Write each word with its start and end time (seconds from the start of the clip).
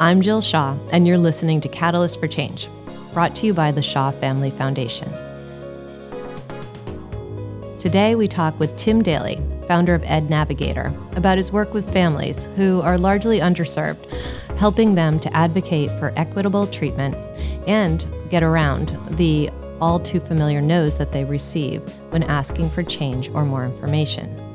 I'm 0.00 0.20
Jill 0.20 0.40
Shaw, 0.40 0.78
and 0.92 1.08
you're 1.08 1.18
listening 1.18 1.60
to 1.60 1.68
Catalyst 1.68 2.20
for 2.20 2.28
Change, 2.28 2.68
brought 3.12 3.34
to 3.34 3.46
you 3.46 3.52
by 3.52 3.72
the 3.72 3.82
Shaw 3.82 4.12
Family 4.12 4.52
Foundation. 4.52 5.12
Today, 7.80 8.14
we 8.14 8.28
talk 8.28 8.56
with 8.60 8.76
Tim 8.76 9.02
Daly, 9.02 9.42
founder 9.66 9.96
of 9.96 10.04
Ed 10.04 10.30
Navigator, 10.30 10.94
about 11.16 11.36
his 11.36 11.50
work 11.50 11.74
with 11.74 11.92
families 11.92 12.46
who 12.54 12.80
are 12.80 12.96
largely 12.96 13.40
underserved, 13.40 14.08
helping 14.56 14.94
them 14.94 15.18
to 15.18 15.36
advocate 15.36 15.90
for 15.98 16.12
equitable 16.14 16.68
treatment 16.68 17.16
and 17.66 18.06
get 18.30 18.44
around 18.44 18.96
the 19.16 19.50
all 19.80 19.98
too 19.98 20.20
familiar 20.20 20.60
no's 20.60 20.96
that 20.96 21.10
they 21.10 21.24
receive 21.24 21.82
when 22.10 22.22
asking 22.22 22.70
for 22.70 22.84
change 22.84 23.30
or 23.30 23.44
more 23.44 23.64
information. 23.64 24.47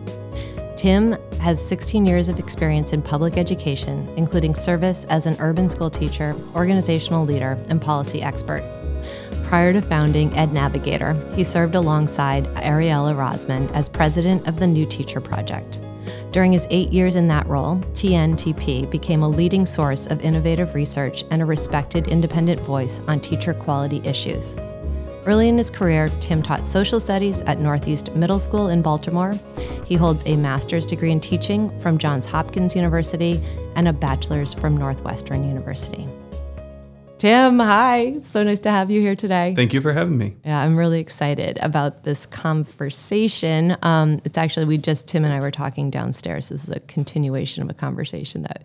Tim 0.83 1.13
has 1.39 1.65
16 1.65 2.05
years 2.05 2.27
of 2.27 2.39
experience 2.39 2.91
in 2.91 3.01
public 3.01 3.37
education, 3.37 4.05
including 4.17 4.53
service 4.53 5.05
as 5.05 5.25
an 5.25 5.37
urban 5.39 5.69
school 5.69 5.89
teacher, 5.89 6.35
organizational 6.55 7.23
leader, 7.23 7.57
and 7.69 7.81
policy 7.81 8.21
expert. 8.21 8.65
Prior 9.43 9.71
to 9.71 9.81
founding 9.81 10.35
Ed 10.35 10.51
Navigator, 10.51 11.13
he 11.35 11.45
served 11.45 11.75
alongside 11.75 12.53
Ariela 12.55 13.15
Rozman 13.15 13.71
as 13.71 13.87
president 13.87 14.45
of 14.45 14.59
the 14.59 14.67
New 14.67 14.85
Teacher 14.85 15.21
Project. 15.21 15.79
During 16.33 16.51
his 16.51 16.67
eight 16.69 16.91
years 16.91 17.15
in 17.15 17.29
that 17.29 17.47
role, 17.47 17.77
TNTP 17.93 18.91
became 18.91 19.23
a 19.23 19.29
leading 19.29 19.65
source 19.65 20.07
of 20.07 20.19
innovative 20.19 20.75
research 20.75 21.23
and 21.31 21.41
a 21.41 21.45
respected 21.45 22.09
independent 22.09 22.59
voice 22.59 22.99
on 23.07 23.21
teacher 23.21 23.53
quality 23.53 24.01
issues. 24.03 24.57
Early 25.25 25.47
in 25.47 25.57
his 25.57 25.69
career, 25.69 26.09
Tim 26.19 26.43
taught 26.43 26.67
social 26.67 26.99
studies 26.99 27.41
at 27.43 27.57
Northeast 27.57 28.13
Middle 28.13 28.39
School 28.39 28.67
in 28.67 28.81
Baltimore. 28.81 29.33
He 29.85 29.95
holds 29.95 30.23
a 30.25 30.35
master's 30.35 30.85
degree 30.85 31.11
in 31.11 31.21
teaching 31.21 31.79
from 31.79 31.97
Johns 31.97 32.25
Hopkins 32.25 32.75
University 32.75 33.41
and 33.75 33.87
a 33.87 33.93
bachelor's 33.93 34.53
from 34.53 34.75
Northwestern 34.75 35.47
University. 35.47 36.09
Tim, 37.23 37.57
hi. 37.57 38.19
So 38.19 38.43
nice 38.43 38.59
to 38.59 38.69
have 38.69 38.91
you 38.91 38.99
here 38.99 39.15
today. 39.15 39.53
Thank 39.55 39.73
you 39.73 39.79
for 39.79 39.93
having 39.93 40.17
me. 40.17 40.35
Yeah, 40.43 40.61
I'm 40.61 40.75
really 40.75 40.99
excited 40.99 41.57
about 41.61 42.03
this 42.03 42.25
conversation. 42.25 43.77
Um, 43.81 44.19
it's 44.25 44.37
actually, 44.37 44.65
we 44.65 44.77
just, 44.77 45.07
Tim 45.07 45.23
and 45.23 45.33
I 45.33 45.39
were 45.39 45.49
talking 45.49 45.89
downstairs. 45.89 46.49
This 46.49 46.65
is 46.65 46.69
a 46.69 46.81
continuation 46.81 47.63
of 47.63 47.69
a 47.69 47.73
conversation 47.73 48.41
that 48.41 48.63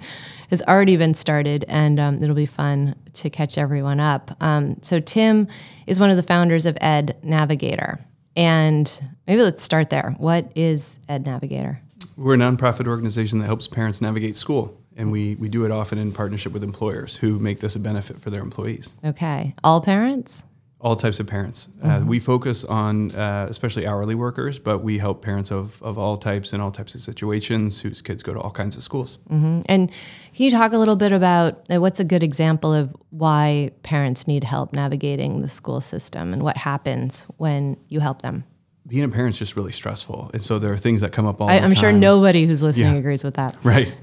has 0.51 0.61
already 0.63 0.97
been 0.97 1.15
started, 1.15 1.67
and 1.69 2.01
um, 2.01 2.21
it'll 2.21 2.35
be 2.35 2.47
fun 2.47 2.97
to 3.13 3.31
catch 3.31 3.59
everyone 3.59 4.01
up. 4.01 4.37
Um, 4.43 4.79
so, 4.83 4.99
Tim 4.99 5.47
is 5.87 6.01
one 6.01 6.11
of 6.11 6.17
the 6.17 6.25
founders 6.25 6.67
of 6.67 6.77
Ed 6.81 7.17
Navigator. 7.23 8.05
And 8.35 8.93
maybe 9.29 9.41
let's 9.41 9.63
start 9.63 9.89
there. 9.89 10.17
What 10.19 10.51
is 10.57 10.99
Ed 11.09 11.27
Navigator? 11.27 11.81
We're 12.17 12.35
a 12.35 12.39
nonprofit 12.39 12.89
organization 12.89 13.39
that 13.39 13.47
helps 13.47 13.69
parents 13.69 14.01
navigate 14.01 14.37
school 14.37 14.78
and 14.99 15.13
we, 15.13 15.37
we 15.37 15.49
do 15.49 15.65
it 15.65 15.71
often 15.71 15.97
in 15.97 16.13
partnership 16.13 16.53
with 16.53 16.63
employers 16.63 17.17
who 17.17 17.39
make 17.39 17.61
this 17.61 17.77
a 17.77 17.79
benefit 17.79 18.21
for 18.21 18.31
their 18.31 18.43
employees. 18.43 18.97
Okay. 19.05 19.55
All 19.63 19.81
parents? 19.81 20.45
All 20.81 20.97
types 20.97 21.19
of 21.19 21.27
parents. 21.27 21.69
Mm-hmm. 21.79 21.91
Uh, 21.91 22.01
we 22.07 22.21
focus 22.21 22.65
on 22.65 23.13
uh, 23.13 23.47
especially 23.49 23.87
hourly 23.87 24.15
workers, 24.15 24.59
but 24.59 24.79
we 24.81 24.99
help 24.99 25.23
parents 25.23 25.51
of, 25.51 25.81
of 25.83 25.99
all 25.99 26.17
types 26.17 26.53
and 26.53 26.61
all 26.61 26.71
types 26.71 26.95
of 26.95 27.01
situations 27.01 27.81
whose 27.81 28.03
kids 28.03 28.23
go 28.23 28.35
to 28.35 28.41
all 28.41 28.51
kinds 28.51 28.77
of 28.77 28.83
schools. 28.83 29.19
Mm-hmm. 29.31 29.61
And 29.67 29.89
can 29.89 30.45
you 30.45 30.51
talk 30.51 30.73
a 30.73 30.79
little 30.79 30.97
bit 30.97 31.13
about 31.13 31.65
uh, 31.73 31.81
what's 31.81 32.01
a 32.01 32.05
good 32.05 32.23
example 32.23 32.75
of 32.75 32.95
why 33.11 33.71
parents 33.83 34.29
need 34.29 34.45
help 34.45 34.73
navigating 34.73 35.43
the 35.43 35.49
school 35.49 35.81
system 35.81 36.33
and 36.33 36.43
what 36.43 36.57
happens 36.57 37.23
when 37.39 37.77
you 37.89 38.01
help 38.01 38.23
them? 38.23 38.45
being 38.87 39.05
a 39.05 39.09
parent 39.11 39.35
is 39.35 39.39
just 39.39 39.55
really 39.55 39.71
stressful, 39.71 40.31
and 40.33 40.43
so 40.43 40.59
there 40.59 40.73
are 40.73 40.79
things 40.79 41.03
that 41.03 41.13
come 41.13 41.27
up 41.27 41.43
all. 41.43 41.49
The 41.49 41.53
time. 41.53 41.63
I, 41.63 41.67
am 41.67 41.75
sure 41.75 41.93
nobody 41.93 42.47
who's 42.47 42.63
listening 42.63 42.95
yeah. 42.95 42.99
agrees 42.99 43.23
with 43.23 43.35
that. 43.35 43.55
Right 43.63 43.95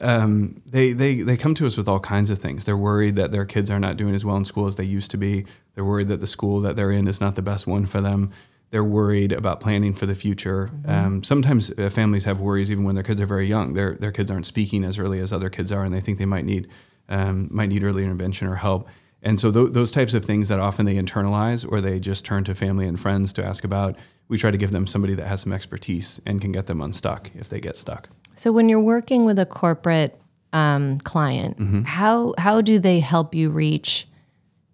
um, 0.00 0.62
they, 0.66 0.92
they, 0.92 1.22
they 1.22 1.36
come 1.36 1.54
to 1.54 1.66
us 1.66 1.76
with 1.76 1.88
all 1.88 2.00
kinds 2.00 2.30
of 2.30 2.38
things. 2.38 2.64
They're 2.64 2.76
worried 2.76 3.16
that 3.16 3.30
their 3.30 3.44
kids 3.44 3.70
are 3.70 3.80
not 3.80 3.96
doing 3.96 4.14
as 4.14 4.24
well 4.24 4.36
in 4.36 4.44
school 4.44 4.66
as 4.66 4.76
they 4.76 4.84
used 4.84 5.10
to 5.12 5.16
be. 5.16 5.44
They're 5.74 5.84
worried 5.84 6.08
that 6.08 6.20
the 6.20 6.26
school 6.26 6.60
that 6.60 6.76
they're 6.76 6.90
in 6.90 7.08
is 7.08 7.20
not 7.20 7.34
the 7.34 7.42
best 7.42 7.66
one 7.66 7.86
for 7.86 8.00
them. 8.00 8.30
They're 8.70 8.82
worried 8.82 9.32
about 9.32 9.60
planning 9.60 9.92
for 9.92 10.06
the 10.06 10.14
future. 10.14 10.70
Mm-hmm. 10.72 10.90
Um, 10.90 11.22
sometimes 11.22 11.70
uh, 11.78 11.90
families 11.90 12.24
have 12.24 12.40
worries 12.40 12.70
even 12.70 12.84
when 12.84 12.94
their 12.94 13.04
kids 13.04 13.20
are 13.20 13.26
very 13.26 13.46
young. 13.46 13.74
Their, 13.74 13.94
their 13.94 14.12
kids 14.12 14.30
aren't 14.30 14.46
speaking 14.46 14.82
as 14.82 14.98
early 14.98 15.20
as 15.20 15.32
other 15.32 15.50
kids 15.50 15.70
are, 15.70 15.84
and 15.84 15.92
they 15.94 16.00
think 16.00 16.18
they 16.18 16.26
might 16.26 16.46
need, 16.46 16.68
um, 17.08 17.48
might 17.50 17.68
need 17.68 17.82
early 17.82 18.02
intervention 18.02 18.48
or 18.48 18.54
help. 18.56 18.88
And 19.22 19.38
so 19.38 19.52
th- 19.52 19.72
those 19.72 19.90
types 19.90 20.14
of 20.14 20.24
things 20.24 20.48
that 20.48 20.58
often 20.58 20.86
they 20.86 20.94
internalize 20.94 21.70
or 21.70 21.80
they 21.80 22.00
just 22.00 22.24
turn 22.24 22.44
to 22.44 22.54
family 22.54 22.86
and 22.86 22.98
friends 22.98 23.32
to 23.34 23.44
ask 23.44 23.62
about, 23.62 23.96
we 24.28 24.38
try 24.38 24.50
to 24.50 24.58
give 24.58 24.70
them 24.70 24.86
somebody 24.86 25.14
that 25.14 25.26
has 25.26 25.42
some 25.42 25.52
expertise 25.52 26.20
and 26.24 26.40
can 26.40 26.50
get 26.50 26.66
them 26.66 26.80
unstuck 26.80 27.30
if 27.34 27.48
they 27.48 27.60
get 27.60 27.76
stuck. 27.76 28.08
So 28.34 28.52
when 28.52 28.68
you're 28.68 28.80
working 28.80 29.24
with 29.24 29.38
a 29.38 29.46
corporate 29.46 30.18
um, 30.52 30.98
client, 30.98 31.58
mm-hmm. 31.58 31.82
how 31.82 32.34
how 32.38 32.60
do 32.60 32.78
they 32.78 33.00
help 33.00 33.34
you 33.34 33.50
reach 33.50 34.08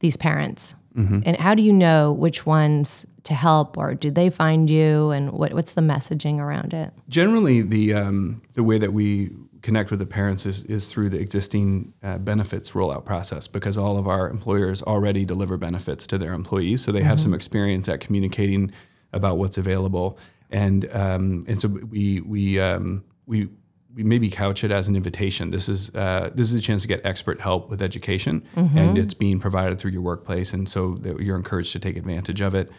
these 0.00 0.16
parents? 0.16 0.74
Mm-hmm. 0.96 1.20
And 1.24 1.36
how 1.36 1.54
do 1.54 1.62
you 1.62 1.72
know 1.72 2.12
which 2.12 2.44
ones 2.44 3.06
to 3.24 3.34
help, 3.34 3.76
or 3.76 3.94
do 3.94 4.10
they 4.10 4.30
find 4.30 4.68
you? 4.68 5.10
And 5.10 5.32
what, 5.32 5.52
what's 5.52 5.72
the 5.72 5.80
messaging 5.80 6.38
around 6.38 6.74
it? 6.74 6.92
Generally, 7.08 7.62
the 7.62 7.94
um, 7.94 8.42
the 8.54 8.64
way 8.64 8.78
that 8.78 8.92
we 8.92 9.30
connect 9.62 9.90
with 9.90 10.00
the 10.00 10.06
parents 10.06 10.46
is, 10.46 10.64
is 10.64 10.90
through 10.90 11.10
the 11.10 11.18
existing 11.18 11.92
uh, 12.02 12.16
benefits 12.18 12.70
rollout 12.70 13.04
process 13.04 13.48
because 13.48 13.76
all 13.76 13.98
of 13.98 14.06
our 14.06 14.30
employers 14.30 14.82
already 14.82 15.24
deliver 15.24 15.56
benefits 15.56 16.06
to 16.06 16.16
their 16.16 16.32
employees, 16.32 16.82
so 16.82 16.90
they 16.90 17.00
mm-hmm. 17.00 17.08
have 17.08 17.20
some 17.20 17.34
experience 17.34 17.88
at 17.88 18.00
communicating 18.00 18.72
about 19.12 19.36
what's 19.36 19.58
available, 19.58 20.18
and 20.50 20.90
um, 20.94 21.44
and 21.46 21.60
so 21.60 21.68
we 21.68 22.20
we 22.20 22.58
um, 22.58 23.04
we 23.28 23.48
we 23.94 24.02
maybe 24.02 24.30
couch 24.30 24.64
it 24.64 24.70
as 24.70 24.88
an 24.88 24.96
invitation. 24.96 25.50
This 25.50 25.68
is 25.68 25.94
uh, 25.94 26.30
this 26.34 26.52
is 26.52 26.60
a 26.60 26.62
chance 26.62 26.82
to 26.82 26.88
get 26.88 27.04
expert 27.04 27.40
help 27.40 27.68
with 27.68 27.82
education, 27.82 28.44
mm-hmm. 28.56 28.76
and 28.76 28.98
it's 28.98 29.14
being 29.14 29.38
provided 29.38 29.78
through 29.78 29.92
your 29.92 30.02
workplace, 30.02 30.52
and 30.52 30.68
so 30.68 30.98
you're 31.20 31.36
encouraged 31.36 31.72
to 31.72 31.78
take 31.78 31.96
advantage 31.96 32.40
of 32.40 32.54
it. 32.54 32.70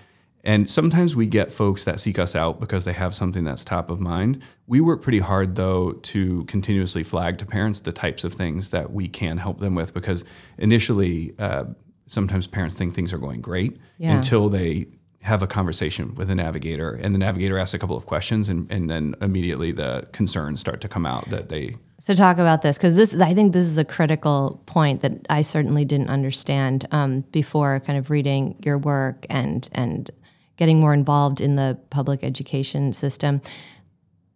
And 0.46 0.70
sometimes 0.70 1.18
we 1.18 1.28
get 1.28 1.52
folks 1.52 1.84
that 1.84 2.00
seek 2.00 2.18
us 2.18 2.34
out 2.34 2.62
because 2.62 2.86
they 2.86 2.94
have 2.94 3.14
something 3.14 3.44
that's 3.44 3.66
top 3.66 3.90
of 3.90 4.00
mind. 4.00 4.42
We 4.68 4.80
work 4.80 5.02
pretty 5.02 5.20
hard 5.20 5.56
though 5.56 5.92
to 5.92 6.46
continuously 6.46 7.04
flag 7.04 7.38
to 7.40 7.46
parents 7.46 7.82
the 7.82 7.92
types 7.92 8.24
of 8.24 8.34
things 8.34 8.70
that 8.70 8.94
we 8.94 9.10
can 9.10 9.38
help 9.38 9.60
them 9.60 9.76
with 9.76 9.94
because 9.94 10.26
initially. 10.58 11.36
Uh, 11.38 11.66
sometimes 12.08 12.48
parents 12.48 12.76
think 12.76 12.96
things 12.96 13.14
are 13.14 13.20
going 13.20 13.40
great 13.40 13.78
yeah. 14.00 14.16
until 14.16 14.50
they 14.50 14.88
have 15.22 15.44
a 15.44 15.48
conversation 15.48 16.16
with 16.16 16.30
a 16.30 16.36
navigator 16.36 16.92
and 16.94 17.14
the 17.14 17.20
navigator 17.20 17.58
asks 17.58 17.74
a 17.74 17.80
couple 17.80 17.98
of 17.98 18.06
questions 18.06 18.48
and, 18.48 18.72
and 18.72 18.90
then 18.90 19.16
immediately 19.22 19.72
the 19.72 20.08
concerns 20.14 20.60
start 20.60 20.80
to 20.80 20.88
come 20.88 21.06
out 21.06 21.30
that 21.30 21.50
they 21.50 21.76
so 22.00 22.14
talk 22.14 22.38
about 22.38 22.62
this 22.62 22.78
because 22.78 22.96
this 22.96 23.14
i 23.20 23.34
think 23.34 23.52
this 23.52 23.68
is 23.68 23.78
a 23.78 23.84
critical 23.84 24.62
point 24.66 25.02
that 25.02 25.14
i 25.30 25.42
certainly 25.42 25.84
didn't 25.84 26.10
understand 26.10 26.86
um, 26.92 27.22
before 27.32 27.82
kind 27.82 28.00
of 28.00 28.10
reading 28.10 28.56
your 28.64 28.78
work 28.78 29.26
and 29.30 29.68
and 29.74 30.10
getting 30.56 30.80
more 30.80 30.94
involved 30.94 31.42
in 31.42 31.56
the 31.56 31.78
public 31.90 32.24
education 32.24 32.94
system 32.94 33.42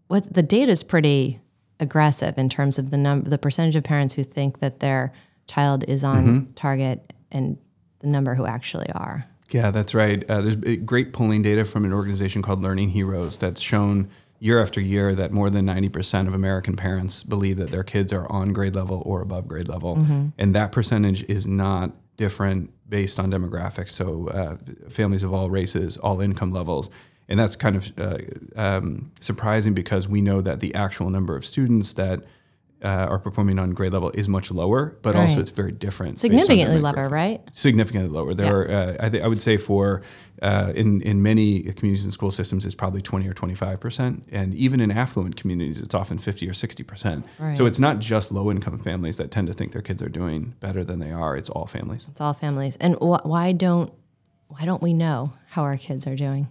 what 0.08 0.34
the 0.34 0.44
data 0.44 0.72
is 0.72 0.84
pretty 0.84 1.40
aggressive 1.80 2.38
in 2.38 2.50
terms 2.50 2.78
of 2.78 2.92
the 2.92 2.98
number 2.98 3.30
the 3.30 3.38
percentage 3.38 3.78
of 3.78 3.84
parents 3.86 4.14
who 4.16 4.24
think 4.24 4.60
that 4.60 4.82
their 4.82 5.14
child 5.48 5.86
is 5.88 6.04
on 6.04 6.26
mm-hmm. 6.26 6.54
target 6.54 7.14
and 7.32 7.58
the 8.00 8.08
number 8.08 8.36
who 8.36 8.46
actually 8.46 8.92
are 8.92 9.26
yeah, 9.54 9.72
that's 9.72 9.94
right. 9.94 10.28
Uh, 10.30 10.42
there's 10.42 10.56
great 10.78 11.14
polling 11.14 11.44
data 11.44 11.64
from 11.64 11.86
an 11.86 11.94
organization 11.94 12.42
called 12.42 12.62
Learning 12.62 12.90
Heroes 12.90 13.38
that's 13.38 13.62
shown 13.62 14.10
year 14.40 14.62
after 14.62 14.82
year 14.82 15.16
that 15.16 15.32
more 15.32 15.50
than 15.50 15.66
90% 15.66 16.28
of 16.28 16.34
American 16.34 16.76
parents 16.76 17.24
believe 17.24 17.58
that 17.58 17.70
their 17.70 17.84
kids 17.84 18.12
are 18.12 18.30
on 18.32 18.52
grade 18.52 18.76
level 18.76 19.02
or 19.06 19.22
above 19.22 19.48
grade 19.48 19.70
level. 19.70 19.96
Mm-hmm. 19.96 20.30
And 20.38 20.56
that 20.56 20.72
percentage 20.72 21.24
is 21.30 21.48
not 21.48 21.92
different 22.18 22.72
based 22.90 23.20
on 23.20 23.32
demographics. 23.32 23.92
So, 23.92 24.28
uh, 24.28 24.58
families 24.90 25.24
of 25.24 25.34
all 25.34 25.50
races, 25.50 25.98
all 25.98 26.20
income 26.20 26.52
levels. 26.52 26.90
And 27.30 27.40
that's 27.40 27.56
kind 27.56 27.76
of 27.76 27.92
uh, 27.98 28.18
um, 28.56 29.12
surprising 29.22 29.74
because 29.74 30.08
we 30.08 30.22
know 30.22 30.42
that 30.42 30.60
the 30.60 30.76
actual 30.76 31.10
number 31.10 31.36
of 31.36 31.46
students 31.46 31.94
that 31.94 32.24
uh, 32.84 33.08
are 33.10 33.20
performing 33.20 33.60
on 33.60 33.72
grade 33.72 33.94
level 33.94 34.12
is 34.14 34.28
much 34.28 34.52
lower, 34.52 34.98
but 35.02 35.16
right. 35.16 35.22
also 35.22 35.40
it's 35.40 35.52
very 35.52 35.72
different. 35.72 36.20
Significantly 36.20 36.80
lower, 36.80 37.10
right? 37.10 37.42
Significantly 37.54 38.10
lower. 38.10 38.34
There 38.34 38.70
yeah. 38.70 38.76
are, 38.76 38.90
uh, 38.90 39.06
I, 39.06 39.10
th- 39.10 39.24
I 39.24 39.28
would 39.28 39.42
say, 39.42 39.58
for 39.58 40.02
uh, 40.42 40.74
in 40.76 41.02
in 41.02 41.22
many 41.22 41.64
communities 41.64 42.04
and 42.04 42.14
school 42.14 42.32
systems, 42.32 42.66
it's 42.66 42.76
probably 42.76 43.02
twenty 43.02 43.28
or 43.28 43.34
twenty 43.34 43.56
five 43.56 43.80
percent, 43.80 44.28
and 44.32 44.54
even 44.54 44.80
in 44.80 44.92
affluent 44.92 45.36
communities, 45.36 45.82
it's 45.82 45.96
often 45.96 46.18
fifty 46.18 46.48
or 46.50 46.54
sixty 46.54 46.84
percent. 46.84 47.26
Right. 47.40 47.56
So 47.56 47.66
it's 47.66 47.80
not 47.80 48.00
just 48.00 48.32
low 48.32 48.52
income 48.52 48.78
families 48.78 49.18
that 49.18 49.32
tend 49.32 49.48
to 49.48 49.54
think 49.54 49.72
their 49.72 49.82
kids 49.82 50.02
are 50.04 50.10
doing 50.10 50.56
better 50.60 50.84
than 50.84 51.00
they 51.00 51.12
are. 51.12 51.38
It's 51.38 51.50
all 51.50 51.66
families. 51.66 52.08
It's 52.10 52.22
all 52.22 52.34
families. 52.34 52.76
And 52.78 52.96
wh- 52.96 53.26
why 53.26 53.54
don't 53.54 53.94
why 54.48 54.66
don't 54.66 54.82
we 54.82 54.94
know 54.94 55.34
how 55.48 55.64
our 55.64 55.78
kids 55.78 56.06
are 56.08 56.16
doing? 56.16 56.48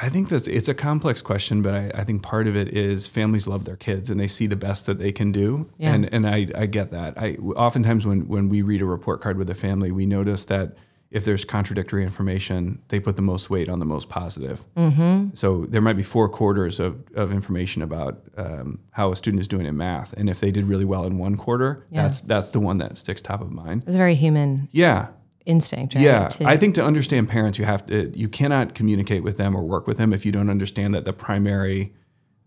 I 0.00 0.08
think 0.08 0.28
that's 0.28 0.46
it's 0.46 0.68
a 0.68 0.74
complex 0.74 1.20
question, 1.22 1.60
but 1.60 1.74
I, 1.74 1.90
I, 1.94 2.04
think 2.04 2.22
part 2.22 2.46
of 2.46 2.56
it 2.56 2.68
is 2.68 3.08
families 3.08 3.48
love 3.48 3.64
their 3.64 3.76
kids 3.76 4.10
and 4.10 4.20
they 4.20 4.28
see 4.28 4.46
the 4.46 4.56
best 4.56 4.86
that 4.86 4.98
they 4.98 5.10
can 5.10 5.32
do, 5.32 5.68
yeah. 5.76 5.92
and 5.92 6.12
and 6.14 6.26
I, 6.26 6.48
I 6.56 6.66
get 6.66 6.92
that. 6.92 7.18
I 7.18 7.34
oftentimes 7.56 8.06
when 8.06 8.28
when 8.28 8.48
we 8.48 8.62
read 8.62 8.80
a 8.80 8.84
report 8.84 9.20
card 9.20 9.38
with 9.38 9.50
a 9.50 9.54
family, 9.54 9.90
we 9.90 10.06
notice 10.06 10.44
that 10.46 10.76
if 11.10 11.24
there's 11.24 11.44
contradictory 11.44 12.02
information, 12.02 12.82
they 12.88 13.00
put 13.00 13.16
the 13.16 13.22
most 13.22 13.48
weight 13.48 13.68
on 13.68 13.78
the 13.78 13.86
most 13.86 14.08
positive. 14.10 14.64
Mm-hmm. 14.76 15.30
So 15.34 15.64
there 15.66 15.80
might 15.80 15.94
be 15.96 16.02
four 16.02 16.28
quarters 16.28 16.78
of, 16.78 17.02
of 17.14 17.32
information 17.32 17.80
about 17.80 18.20
um, 18.36 18.78
how 18.90 19.10
a 19.10 19.16
student 19.16 19.40
is 19.40 19.48
doing 19.48 19.64
in 19.64 19.76
math, 19.76 20.12
and 20.12 20.28
if 20.28 20.40
they 20.40 20.50
did 20.50 20.66
really 20.66 20.84
well 20.84 21.04
in 21.04 21.18
one 21.18 21.36
quarter, 21.36 21.86
Yeah. 21.90 22.02
that's 22.02 22.20
that's 22.20 22.50
the 22.50 22.60
one 22.60 22.78
that 22.78 22.98
sticks 22.98 23.22
top 23.22 23.40
of 23.40 23.50
mind. 23.50 23.84
It's 23.86 23.96
very 23.96 24.14
human 24.14 24.68
Yeah, 24.70 25.08
instinct, 25.48 25.94
right? 25.94 26.04
yeah. 26.04 26.28
to- 26.28 26.46
I 26.46 26.56
think 26.56 26.74
to 26.76 26.84
understand 26.84 27.28
parents, 27.28 27.58
you 27.58 27.64
have 27.64 27.84
to 27.86 28.12
you 28.16 28.28
cannot 28.28 28.74
communicate 28.74 29.22
with 29.24 29.36
them 29.38 29.56
or 29.56 29.62
work 29.64 29.86
with 29.88 29.96
them 29.96 30.12
if 30.12 30.24
you 30.26 30.30
don't 30.32 30.50
understand 30.50 30.94
that 30.94 31.04
the 31.04 31.12
primary 31.12 31.94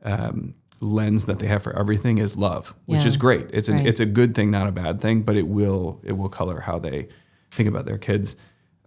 um, 0.03 0.56
lens 0.81 1.25
that 1.25 1.39
they 1.39 1.48
have 1.48 1.62
for 1.63 1.77
everything 1.77 2.18
is 2.19 2.38
love, 2.38 2.74
which 2.86 3.01
Yeah. 3.01 3.07
is 3.07 3.18
great. 3.18 3.48
It's 3.53 3.69
an, 3.69 3.77
Right. 3.77 3.88
it's 3.88 4.00
a 4.00 4.06
good 4.06 4.33
thing, 4.36 4.50
not 4.51 4.68
a 4.68 4.71
bad 4.71 5.01
thing, 5.01 5.21
but 5.24 5.36
it 5.36 5.48
will 5.48 6.00
it 6.03 6.13
will 6.13 6.30
color 6.30 6.62
how 6.62 6.80
they 6.80 7.07
think 7.51 7.68
about 7.68 7.86
their 7.86 7.98
kids. 7.98 8.36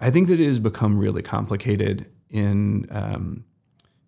I 0.00 0.10
think 0.10 0.28
that 0.28 0.40
it 0.40 0.46
has 0.46 0.58
become 0.58 0.96
really 0.98 1.22
complicated 1.22 2.06
in 2.30 2.86
um, 2.90 3.44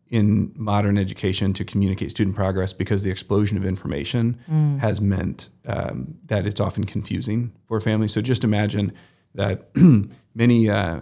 in 0.08 0.52
modern 0.54 0.96
education 0.98 1.52
to 1.52 1.64
communicate 1.64 2.10
student 2.10 2.36
progress 2.36 2.72
because 2.72 3.02
the 3.02 3.10
explosion 3.10 3.56
of 3.56 3.64
information 3.64 4.36
has 4.80 5.00
meant 5.00 5.48
um, 5.66 6.14
that 6.26 6.46
it's 6.46 6.60
often 6.60 6.84
confusing 6.84 7.50
for 7.66 7.80
families. 7.80 8.12
So 8.12 8.20
just 8.20 8.44
imagine 8.44 8.92
that 9.36 9.68
many 10.34 10.68
uh, 10.68 11.00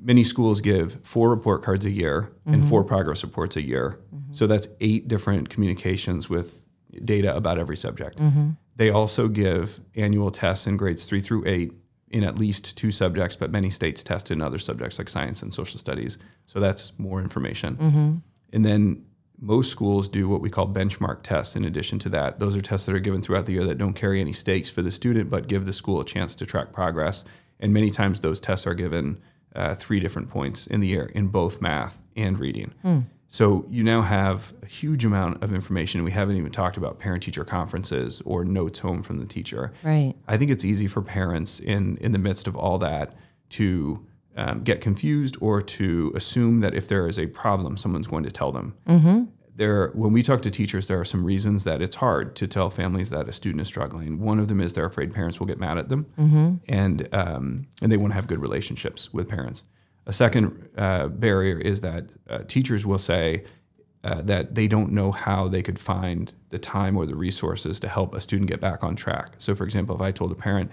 many 0.00 0.24
schools 0.24 0.60
give 0.60 0.98
four 1.02 1.30
report 1.30 1.62
cards 1.62 1.84
a 1.84 1.90
year 1.90 2.32
and 2.46 2.66
four 2.66 2.82
mm-hmm. 2.82 2.88
progress 2.88 3.22
reports 3.22 3.56
a 3.56 3.62
year. 3.62 4.00
Mm-hmm. 4.14 4.32
So 4.32 4.46
that's 4.46 4.68
eight 4.80 5.08
different 5.08 5.48
communications 5.48 6.30
with 6.30 6.64
data 7.04 7.36
about 7.36 7.58
every 7.58 7.76
subject. 7.76 8.18
Mm-hmm. 8.18 8.50
They 8.76 8.90
also 8.90 9.28
give 9.28 9.80
annual 9.96 10.30
tests 10.30 10.66
in 10.66 10.76
grades 10.76 11.04
three 11.04 11.20
through 11.20 11.44
eight 11.46 11.72
in 12.08 12.22
at 12.22 12.38
least 12.38 12.78
two 12.78 12.92
subjects, 12.92 13.34
but 13.34 13.50
many 13.50 13.68
states 13.68 14.04
test 14.04 14.30
in 14.30 14.40
other 14.40 14.58
subjects 14.58 14.98
like 14.98 15.08
science 15.08 15.42
and 15.42 15.52
social 15.52 15.78
studies. 15.78 16.18
So 16.46 16.60
that's 16.60 16.92
more 16.98 17.20
information. 17.20 17.76
And 18.52 18.64
then 18.64 19.04
most 19.38 19.70
schools 19.70 20.08
do 20.08 20.28
what 20.28 20.40
we 20.40 20.50
call 20.50 20.66
benchmark 20.66 21.22
tests 21.22 21.56
in 21.56 21.64
addition 21.64 21.98
to 22.00 22.08
that. 22.10 22.38
Those 22.38 22.56
are 22.56 22.60
tests 22.60 22.86
that 22.86 22.94
are 22.94 23.00
given 23.00 23.22
throughout 23.22 23.46
the 23.46 23.52
year 23.52 23.64
that 23.64 23.78
don't 23.78 23.94
carry 23.94 24.20
any 24.20 24.32
stakes 24.32 24.70
for 24.70 24.82
the 24.82 24.90
student, 24.90 25.28
but 25.28 25.48
give 25.48 25.66
the 25.66 25.72
school 25.72 26.00
a 26.00 26.04
chance 26.04 26.34
to 26.36 26.46
track 26.46 26.72
progress. 26.72 27.24
And 27.60 27.72
many 27.72 27.90
times 27.90 28.20
those 28.20 28.40
tests 28.40 28.66
are 28.66 28.74
given 28.74 29.20
uh, 29.54 29.74
three 29.74 30.00
different 30.00 30.28
points 30.28 30.66
in 30.66 30.80
the 30.80 30.88
year 30.88 31.10
in 31.14 31.28
both 31.28 31.60
math 31.60 31.98
and 32.14 32.38
reading. 32.38 32.74
So 33.28 33.66
you 33.68 33.82
now 33.82 34.02
have 34.02 34.54
a 34.62 34.66
huge 34.66 35.04
amount 35.04 35.42
of 35.42 35.52
information. 35.52 36.04
We 36.04 36.12
haven't 36.12 36.36
even 36.36 36.52
talked 36.52 36.76
about 36.76 36.98
parent 36.98 37.24
teacher 37.24 37.44
conferences 37.44 38.22
or 38.24 38.44
notes 38.44 38.78
home 38.78 39.02
from 39.02 39.18
the 39.18 39.26
teacher. 39.26 39.72
Right. 39.82 40.14
I 40.28 40.36
think 40.36 40.50
it's 40.50 40.64
easy 40.64 40.86
for 40.86 41.02
parents 41.02 41.58
in 41.58 41.96
in 41.98 42.12
the 42.12 42.18
midst 42.18 42.46
of 42.46 42.56
all 42.56 42.78
that 42.78 43.16
to 43.50 44.06
um, 44.36 44.62
get 44.62 44.80
confused 44.80 45.36
or 45.40 45.60
to 45.62 46.12
assume 46.14 46.60
that 46.60 46.74
if 46.74 46.88
there 46.88 47.06
is 47.08 47.18
a 47.18 47.26
problem, 47.26 47.76
someone's 47.76 48.06
going 48.06 48.24
to 48.24 48.30
tell 48.30 48.52
them. 48.52 48.74
There, 49.54 49.88
when 49.94 50.12
we 50.12 50.22
talk 50.22 50.42
to 50.42 50.50
teachers, 50.50 50.86
there 50.86 51.00
are 51.00 51.04
some 51.04 51.24
reasons 51.24 51.64
that 51.64 51.80
it's 51.80 51.96
hard 51.96 52.36
to 52.36 52.46
tell 52.46 52.68
families 52.68 53.08
that 53.08 53.26
a 53.26 53.32
student 53.32 53.62
is 53.62 53.68
struggling. 53.68 54.20
One 54.20 54.38
of 54.38 54.48
them 54.48 54.60
is 54.60 54.74
they're 54.74 54.84
afraid 54.84 55.14
parents 55.14 55.40
will 55.40 55.46
get 55.46 55.58
mad 55.58 55.78
at 55.78 55.88
them, 55.88 56.04
and 56.68 57.08
um, 57.14 57.66
and 57.80 57.90
they 57.90 57.96
want 57.96 58.10
to 58.10 58.14
have 58.16 58.26
good 58.26 58.40
relationships 58.42 59.14
with 59.14 59.30
parents. 59.30 59.64
A 60.04 60.12
second 60.12 60.68
uh, 60.76 61.08
barrier 61.08 61.58
is 61.58 61.80
that 61.80 62.04
uh, 62.28 62.40
teachers 62.46 62.84
will 62.84 62.98
say 62.98 63.44
uh, 64.04 64.20
that 64.22 64.54
they 64.54 64.68
don't 64.68 64.92
know 64.92 65.10
how 65.10 65.48
they 65.48 65.62
could 65.62 65.78
find 65.78 66.34
the 66.50 66.58
time 66.58 66.94
or 66.96 67.06
the 67.06 67.16
resources 67.16 67.80
to 67.80 67.88
help 67.88 68.14
a 68.14 68.20
student 68.20 68.50
get 68.50 68.60
back 68.60 68.84
on 68.84 68.94
track. 68.94 69.32
So, 69.38 69.54
for 69.54 69.64
example, 69.64 69.96
if 69.96 70.02
I 70.02 70.10
told 70.10 70.30
a 70.32 70.36
parent 70.36 70.70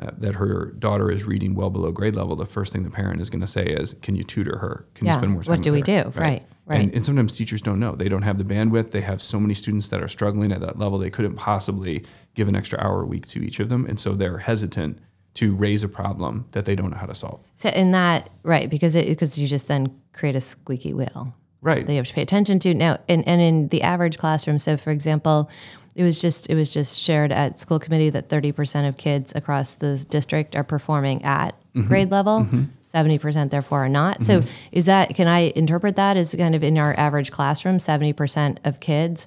uh, 0.00 0.10
that 0.18 0.34
her 0.36 0.72
daughter 0.78 1.10
is 1.10 1.24
reading 1.24 1.54
well 1.54 1.70
below 1.70 1.90
grade 1.92 2.14
level, 2.16 2.36
the 2.36 2.46
first 2.46 2.72
thing 2.72 2.84
the 2.84 2.90
parent 2.90 3.20
is 3.20 3.30
going 3.30 3.40
to 3.40 3.46
say 3.46 3.64
is, 3.64 3.94
"Can 4.02 4.14
you 4.16 4.22
tutor 4.22 4.58
her? 4.58 4.86
Can 4.94 5.06
Yeah. 5.06 5.14
you 5.14 5.18
spend 5.18 5.32
more 5.32 5.42
time?" 5.42 5.52
What 5.52 5.62
do 5.62 5.72
we 5.72 5.78
her?" 5.80 5.84
do? 5.84 6.02
Right, 6.14 6.42
right. 6.66 6.80
And, 6.80 6.94
and 6.94 7.04
sometimes 7.04 7.36
teachers 7.36 7.60
don't 7.62 7.80
know. 7.80 7.94
They 7.96 8.08
don't 8.08 8.22
have 8.22 8.38
the 8.38 8.44
bandwidth. 8.44 8.90
They 8.92 9.00
have 9.00 9.20
so 9.20 9.40
many 9.40 9.54
students 9.54 9.88
that 9.88 10.02
are 10.02 10.08
struggling 10.08 10.52
at 10.52 10.60
that 10.60 10.78
level. 10.78 10.98
They 10.98 11.10
couldn't 11.10 11.36
possibly 11.36 12.04
give 12.34 12.48
an 12.48 12.54
extra 12.56 12.78
hour 12.80 13.02
a 13.02 13.06
week 13.06 13.26
to 13.28 13.40
each 13.40 13.58
of 13.60 13.68
them, 13.68 13.86
and 13.86 13.98
so 13.98 14.14
they're 14.14 14.38
hesitant 14.38 14.98
to 15.34 15.54
raise 15.54 15.82
a 15.84 15.88
problem 15.88 16.46
that 16.52 16.64
they 16.64 16.74
don't 16.74 16.90
know 16.90 16.96
how 16.96 17.06
to 17.06 17.14
solve. 17.14 17.40
So 17.56 17.68
in 17.70 17.92
that, 17.92 18.28
right, 18.42 18.68
because 18.68 18.96
it 18.96 19.06
because 19.08 19.38
you 19.38 19.46
just 19.46 19.68
then 19.68 19.94
create 20.12 20.34
a 20.36 20.40
squeaky 20.40 20.92
wheel 20.94 21.34
Right. 21.60 21.84
that 21.86 21.92
you 21.92 21.96
have 21.98 22.06
to 22.06 22.14
pay 22.14 22.22
attention 22.22 22.60
to. 22.60 22.72
Now, 22.74 22.98
and, 23.08 23.26
and 23.26 23.40
in 23.40 23.68
the 23.68 23.82
average 23.82 24.16
classroom, 24.18 24.58
so 24.60 24.76
for 24.76 24.90
example, 24.90 25.50
it 25.98 26.04
was 26.04 26.22
just 26.22 26.48
it 26.48 26.54
was 26.54 26.72
just 26.72 26.96
shared 26.96 27.32
at 27.32 27.58
school 27.58 27.80
committee 27.80 28.08
that 28.08 28.28
30% 28.28 28.88
of 28.88 28.96
kids 28.96 29.34
across 29.34 29.74
the 29.74 30.06
district 30.08 30.54
are 30.54 30.62
performing 30.62 31.24
at 31.24 31.60
mm-hmm. 31.74 31.88
grade 31.88 32.12
level. 32.12 32.42
Mm-hmm. 32.42 32.64
70% 32.86 33.50
therefore 33.50 33.84
are 33.84 33.88
not. 33.88 34.22
So 34.22 34.40
mm-hmm. 34.40 34.50
is 34.70 34.84
that 34.84 35.16
can 35.16 35.26
I 35.26 35.52
interpret 35.56 35.96
that 35.96 36.16
as 36.16 36.36
kind 36.36 36.54
of 36.54 36.62
in 36.62 36.78
our 36.78 36.94
average 36.96 37.32
classroom, 37.32 37.78
70% 37.78 38.58
of 38.64 38.78
kids 38.78 39.26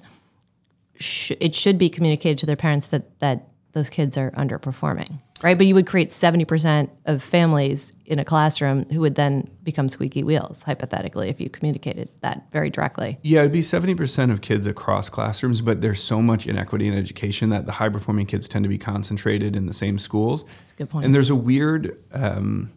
sh- 0.98 1.32
it 1.40 1.54
should 1.54 1.76
be 1.76 1.90
communicated 1.90 2.38
to 2.38 2.46
their 2.46 2.56
parents 2.56 2.86
that 2.86 3.20
that 3.20 3.48
those 3.72 3.90
kids 3.90 4.16
are 4.16 4.30
underperforming, 4.32 5.20
right? 5.42 5.56
But 5.58 5.66
you 5.66 5.74
would 5.74 5.86
create 5.86 6.10
seventy 6.12 6.44
percent 6.44 6.90
of 7.04 7.22
families 7.22 7.92
in 8.04 8.18
a 8.18 8.24
classroom 8.24 8.84
who 8.90 9.00
would 9.00 9.14
then 9.14 9.48
become 9.62 9.88
squeaky 9.88 10.22
wheels, 10.22 10.62
hypothetically, 10.64 11.28
if 11.28 11.40
you 11.40 11.48
communicated 11.48 12.08
that 12.20 12.46
very 12.52 12.68
directly. 12.68 13.18
Yeah, 13.22 13.40
it'd 13.40 13.52
be 13.52 13.60
70% 13.60 14.30
of 14.30 14.42
kids 14.42 14.66
across 14.66 15.08
classrooms, 15.08 15.60
but 15.62 15.80
there's 15.80 16.02
so 16.02 16.20
much 16.20 16.46
inequity 16.46 16.88
in 16.88 16.94
education 16.94 17.48
that 17.50 17.64
the 17.64 17.72
high 17.72 17.88
performing 17.88 18.26
kids 18.26 18.48
tend 18.48 18.64
to 18.64 18.68
be 18.68 18.76
concentrated 18.76 19.56
in 19.56 19.66
the 19.66 19.72
same 19.72 19.98
schools. 19.98 20.44
That's 20.44 20.72
a 20.72 20.76
good 20.76 20.90
point. 20.90 21.06
And 21.06 21.14
there's 21.14 21.30
a 21.30 21.36
weird, 21.36 21.96
um, 22.12 22.70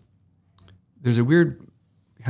there's 1.01 1.17
a 1.17 1.23
weird 1.25 1.61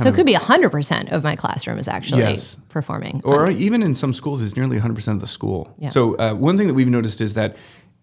so 0.02 0.10
it 0.10 0.14
could 0.14 0.26
be 0.26 0.34
hundred 0.34 0.70
percent 0.70 1.10
of 1.10 1.24
my 1.24 1.36
classroom 1.36 1.78
is 1.78 1.88
actually 1.88 2.20
Yes. 2.20 2.56
performing. 2.68 3.22
or 3.24 3.50
even 3.50 3.82
in 3.82 3.94
some 3.94 4.12
schools, 4.12 4.42
it's 4.42 4.54
nearly 4.56 4.78
100% 4.78 5.08
of 5.08 5.20
the 5.20 5.26
school. 5.26 5.72
Yeah. 5.78 5.88
So 5.88 6.16
uh, 6.16 6.34
one 6.34 6.58
thing 6.58 6.66
that 6.66 6.74
we've 6.74 6.88
noticed 6.88 7.20
is 7.22 7.32
that 7.34 7.56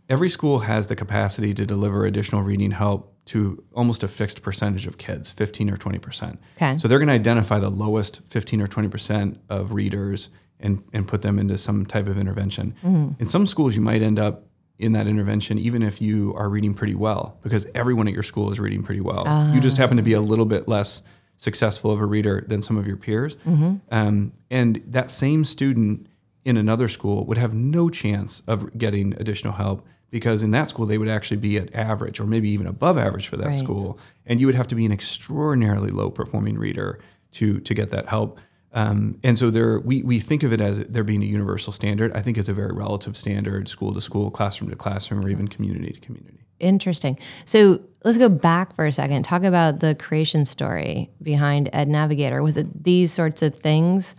every 0.09 0.29
school 0.29 0.59
has 0.59 0.87
the 0.87 0.95
capacity 0.95 1.53
to 1.53 1.65
deliver 1.65 2.05
additional 2.05 2.41
reading 2.41 2.71
help 2.71 3.13
to 3.25 3.63
almost 3.73 4.03
a 4.03 4.07
fixed 4.07 4.41
percentage 4.41 4.85
of 4.85 4.97
kids, 4.97 5.31
15 5.31 5.69
or 5.69 5.77
20%. 5.77 6.37
Okay. 6.57 6.77
So 6.77 6.87
they're 6.87 6.99
going 6.99 7.07
to 7.07 7.13
identify 7.13 7.59
the 7.59 7.69
lowest 7.69 8.21
15 8.27 8.61
or 8.61 8.67
20% 8.67 9.37
of 9.49 9.73
readers 9.73 10.29
and, 10.59 10.83
and 10.93 11.07
put 11.07 11.21
them 11.21 11.39
into 11.39 11.57
some 11.57 11.85
type 11.85 12.07
of 12.07 12.17
intervention. 12.17 12.75
Mm-hmm. 12.83 13.21
In 13.21 13.27
some 13.27 13.47
schools, 13.47 13.75
you 13.75 13.81
might 13.81 14.01
end 14.01 14.19
up 14.19 14.45
in 14.79 14.93
that 14.93 15.07
intervention 15.07 15.57
even 15.59 15.83
if 15.83 16.01
you 16.01 16.33
are 16.35 16.49
reading 16.49 16.73
pretty 16.73 16.95
well 16.95 17.37
because 17.43 17.67
everyone 17.75 18.07
at 18.07 18.13
your 18.13 18.23
school 18.23 18.51
is 18.51 18.59
reading 18.59 18.83
pretty 18.83 19.01
well. 19.01 19.51
You 19.53 19.61
just 19.61 19.77
ah. 19.77 19.81
happen 19.81 19.97
to 19.97 20.03
be 20.03 20.13
a 20.13 20.19
little 20.19 20.45
bit 20.45 20.67
less 20.67 21.03
successful 21.37 21.91
of 21.91 21.99
a 21.99 22.05
reader 22.05 22.43
than 22.47 22.61
some 22.61 22.77
of 22.77 22.87
your 22.87 22.97
peers. 22.97 23.35
Mm-hmm. 23.37 23.75
Um, 23.91 24.33
and 24.49 24.81
that 24.87 25.11
same 25.11 25.45
student 25.45 26.07
in 26.45 26.57
another 26.57 26.87
school 26.87 27.25
would 27.25 27.37
have 27.37 27.53
no 27.53 27.89
chance 27.89 28.41
of 28.47 28.77
getting 28.77 29.13
additional 29.19 29.53
help 29.53 29.85
because 30.09 30.43
in 30.43 30.51
that 30.51 30.67
school 30.67 30.85
they 30.85 30.97
would 30.97 31.07
actually 31.07 31.37
be 31.37 31.57
at 31.57 31.73
average 31.73 32.19
or 32.19 32.25
maybe 32.25 32.49
even 32.49 32.67
above 32.67 32.97
average 32.97 33.27
for 33.27 33.37
that 33.37 33.47
Right. 33.47 33.55
school 33.55 33.97
and 34.25 34.39
you 34.39 34.45
would 34.45 34.55
have 34.55 34.67
to 34.67 34.75
be 34.75 34.85
an 34.85 34.91
extraordinarily 34.91 35.89
low 35.89 36.09
performing 36.09 36.57
reader 36.57 36.99
to 37.31 37.59
to 37.61 37.73
get 37.73 37.89
that 37.91 38.07
help 38.07 38.39
um, 38.75 39.19
and 39.23 39.37
so 39.37 39.49
there 39.51 39.79
we, 39.79 40.01
we 40.03 40.19
think 40.19 40.41
of 40.43 40.51
it 40.51 40.59
as 40.59 40.79
there 40.85 41.03
being 41.03 41.23
a 41.23 41.25
universal 41.25 41.71
standard 41.73 42.11
i 42.13 42.21
think 42.21 42.37
it's 42.37 42.49
a 42.49 42.53
very 42.53 42.73
relative 42.73 43.15
standard 43.15 43.67
school 43.67 43.93
to 43.93 44.01
school 44.01 44.29
classroom 44.29 44.69
to 44.69 44.75
classroom 44.75 45.23
or 45.25 45.29
even 45.29 45.47
community 45.47 45.91
to 45.91 45.99
community 45.99 46.39
Interesting. 46.59 47.17
So 47.43 47.83
let's 48.05 48.17
go 48.17 48.29
back 48.29 48.73
for 48.73 48.85
a 48.85 48.91
second. 48.91 49.23
Talk 49.23 49.43
about 49.43 49.81
the 49.81 49.95
creation 49.95 50.45
story 50.45 51.09
behind 51.21 51.69
Ed 51.73 51.89
Navigator. 51.89 52.41
Was 52.41 52.55
it 52.55 52.83
these 52.85 53.11
sorts 53.11 53.41
of 53.41 53.55
things 53.55 54.15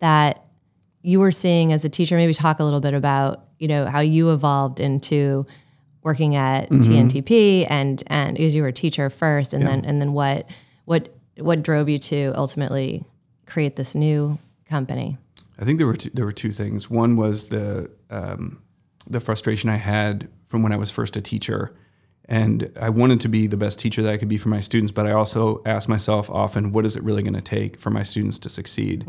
that 0.00 0.44
you 1.02 1.20
were 1.20 1.30
seeing 1.30 1.72
as 1.72 1.84
a 1.84 1.88
teacher? 1.88 2.16
Maybe 2.16 2.34
talk 2.34 2.60
a 2.60 2.64
little 2.64 2.80
bit 2.80 2.94
about 2.94 3.44
you 3.58 3.68
know 3.68 3.86
how 3.86 4.00
you 4.00 4.30
evolved 4.30 4.80
into 4.80 5.46
working 6.02 6.36
at 6.36 6.70
TNTP 6.70 7.66
and 7.68 8.02
and 8.06 8.36
because 8.36 8.54
you 8.54 8.62
were 8.62 8.68
a 8.68 8.72
teacher 8.72 9.10
first, 9.10 9.52
and 9.52 9.66
then 9.66 9.84
and 9.84 10.00
then 10.00 10.12
what 10.12 10.48
what 10.84 11.14
what 11.38 11.62
drove 11.62 11.88
you 11.88 11.98
to 11.98 12.32
ultimately 12.34 13.04
create 13.46 13.76
this 13.76 13.94
new 13.94 14.38
company? 14.66 15.16
I 15.58 15.64
think 15.64 15.78
there 15.78 15.86
were 15.86 15.96
two, 15.96 16.10
there 16.14 16.24
were 16.24 16.32
two 16.32 16.52
things. 16.52 16.88
One 16.88 17.16
was 17.16 17.48
the 17.48 17.90
um, 18.10 18.62
the 19.06 19.20
frustration 19.20 19.70
I 19.70 19.76
had 19.76 20.28
from 20.46 20.62
when 20.62 20.72
I 20.72 20.76
was 20.76 20.90
first 20.90 21.16
a 21.16 21.20
teacher, 21.20 21.74
and 22.26 22.70
I 22.80 22.90
wanted 22.90 23.20
to 23.22 23.28
be 23.28 23.46
the 23.46 23.56
best 23.56 23.78
teacher 23.78 24.02
that 24.02 24.12
I 24.12 24.16
could 24.16 24.28
be 24.28 24.38
for 24.38 24.48
my 24.48 24.60
students. 24.60 24.92
But 24.92 25.06
I 25.06 25.12
also 25.12 25.62
asked 25.66 25.88
myself 25.88 26.30
often, 26.30 26.72
what 26.72 26.86
is 26.86 26.96
it 26.96 27.02
really 27.02 27.22
going 27.22 27.34
to 27.34 27.40
take 27.40 27.78
for 27.78 27.90
my 27.90 28.02
students 28.02 28.38
to 28.40 28.48
succeed? 28.48 29.06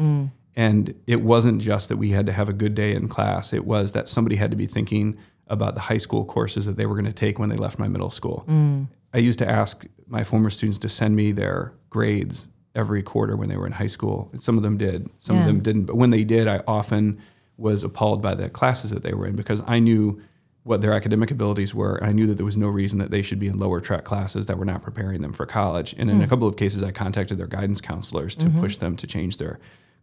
And 0.60 0.94
it 1.08 1.22
wasn't 1.22 1.62
just 1.62 1.88
that 1.88 1.96
we 1.96 2.10
had 2.10 2.26
to 2.26 2.34
have 2.34 2.50
a 2.50 2.54
good 2.54 2.76
day 2.76 2.94
in 2.94 3.08
class. 3.08 3.54
It 3.54 3.64
was 3.64 3.94
that 3.94 4.10
somebody 4.10 4.36
had 4.36 4.52
to 4.52 4.58
be 4.58 4.66
thinking 4.68 5.18
about 5.48 5.74
the 5.74 5.80
high 5.80 6.00
school 6.00 6.26
courses 6.26 6.66
that 6.66 6.76
they 6.76 6.86
were 6.86 6.96
going 6.96 7.06
to 7.06 7.14
take 7.14 7.40
when 7.40 7.48
they 7.48 7.56
left 7.56 7.80
my 7.80 7.88
middle 7.88 8.10
school. 8.10 8.44
Mm. 8.46 8.88
I 9.14 9.20
used 9.20 9.40
to 9.40 9.50
ask 9.50 9.86
my 10.06 10.26
former 10.26 10.50
students 10.50 10.78
to 10.80 10.90
send 10.90 11.16
me 11.16 11.32
their 11.32 11.72
grades 11.90 12.50
every 12.76 13.02
quarter 13.02 13.38
when 13.38 13.48
they 13.48 13.56
were 13.56 13.68
in 13.68 13.72
high 13.72 13.88
school. 13.88 14.28
And 14.34 14.42
some 14.42 14.58
of 14.58 14.64
them 14.64 14.78
did, 14.78 15.10
some 15.20 15.38
Yeah. 15.38 15.44
of 15.44 15.48
them 15.48 15.62
didn't. 15.62 15.86
But 15.86 15.96
when 15.96 16.10
they 16.10 16.26
did, 16.26 16.50
I 16.50 16.62
often 16.68 17.20
was 17.56 17.86
appalled 17.86 18.22
by 18.22 18.36
the 18.36 18.50
classes 18.50 18.92
that 18.92 19.02
they 19.02 19.14
were 19.14 19.28
in 19.28 19.38
because 19.38 19.64
I 19.66 19.80
knew 19.80 20.22
what 20.64 20.82
their 20.82 20.92
academic 20.92 21.32
abilities 21.32 21.74
were. 21.74 22.04
I 22.04 22.12
knew 22.12 22.28
that 22.28 22.36
there 22.36 22.46
was 22.46 22.58
no 22.58 22.68
reason 22.68 23.00
that 23.00 23.12
they 23.12 23.22
should 23.22 23.40
be 23.40 23.48
in 23.48 23.58
lower 23.58 23.80
track 23.80 24.04
classes 24.04 24.48
that 24.48 24.58
were 24.58 24.66
not 24.66 24.84
preparing 24.84 25.22
them 25.22 25.32
for 25.32 25.46
college. 25.46 25.96
And 25.98 26.10
in 26.10 26.22
a 26.22 26.26
mm. 26.26 26.30
couple 26.30 26.50
of 26.50 26.58
cases, 26.58 26.84
I 26.84 26.92
contacted 26.92 27.38
their 27.38 27.48
guidance 27.48 27.80
counselors 27.80 28.36
to 28.36 28.48
mm-hmm. 28.48 28.60
push 28.60 28.76
them 28.76 28.98
to 28.98 29.08
change 29.08 29.38
their 29.38 29.58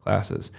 classes. 0.06 0.52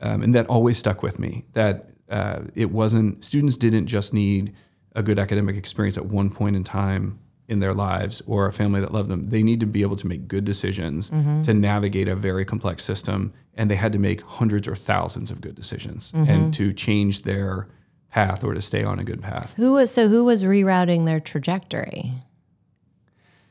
Um, 0.00 0.22
and 0.22 0.34
that 0.34 0.46
always 0.46 0.76
stuck 0.78 1.02
with 1.02 1.18
me 1.18 1.44
that 1.52 1.90
uh, 2.10 2.40
it 2.54 2.70
wasn't, 2.70 3.24
students 3.24 3.56
didn't 3.56 3.86
just 3.86 4.12
need 4.12 4.54
a 4.94 5.02
good 5.02 5.18
academic 5.18 5.56
experience 5.56 5.96
at 5.96 6.06
one 6.06 6.30
point 6.30 6.56
in 6.56 6.64
time 6.64 7.18
in 7.46 7.60
their 7.60 7.74
lives 7.74 8.20
or 8.26 8.46
a 8.46 8.52
family 8.52 8.80
that 8.80 8.92
loved 8.92 9.08
them. 9.08 9.28
They 9.30 9.42
need 9.42 9.60
to 9.60 9.66
be 9.66 9.82
able 9.82 9.96
to 9.96 10.06
make 10.06 10.28
good 10.28 10.44
decisions 10.44 11.10
to 11.10 11.54
navigate 11.54 12.08
a 12.08 12.16
very 12.16 12.44
complex 12.44 12.84
system. 12.84 13.32
And 13.54 13.70
they 13.70 13.76
had 13.76 13.92
to 13.92 13.98
make 13.98 14.20
hundreds 14.22 14.68
or 14.68 14.74
thousands 14.74 15.30
of 15.30 15.40
good 15.40 15.54
decisions 15.54 16.12
and 16.14 16.52
to 16.54 16.72
change 16.72 17.22
their 17.22 17.68
path 18.10 18.42
or 18.44 18.54
to 18.54 18.60
stay 18.60 18.84
on 18.84 18.98
a 18.98 19.04
good 19.04 19.22
path. 19.22 19.54
Who 19.56 19.72
was 19.72 19.90
so 19.90 20.08
who 20.08 20.24
was 20.24 20.42
rerouting 20.42 21.06
their 21.06 21.20
trajectory? 21.20 22.12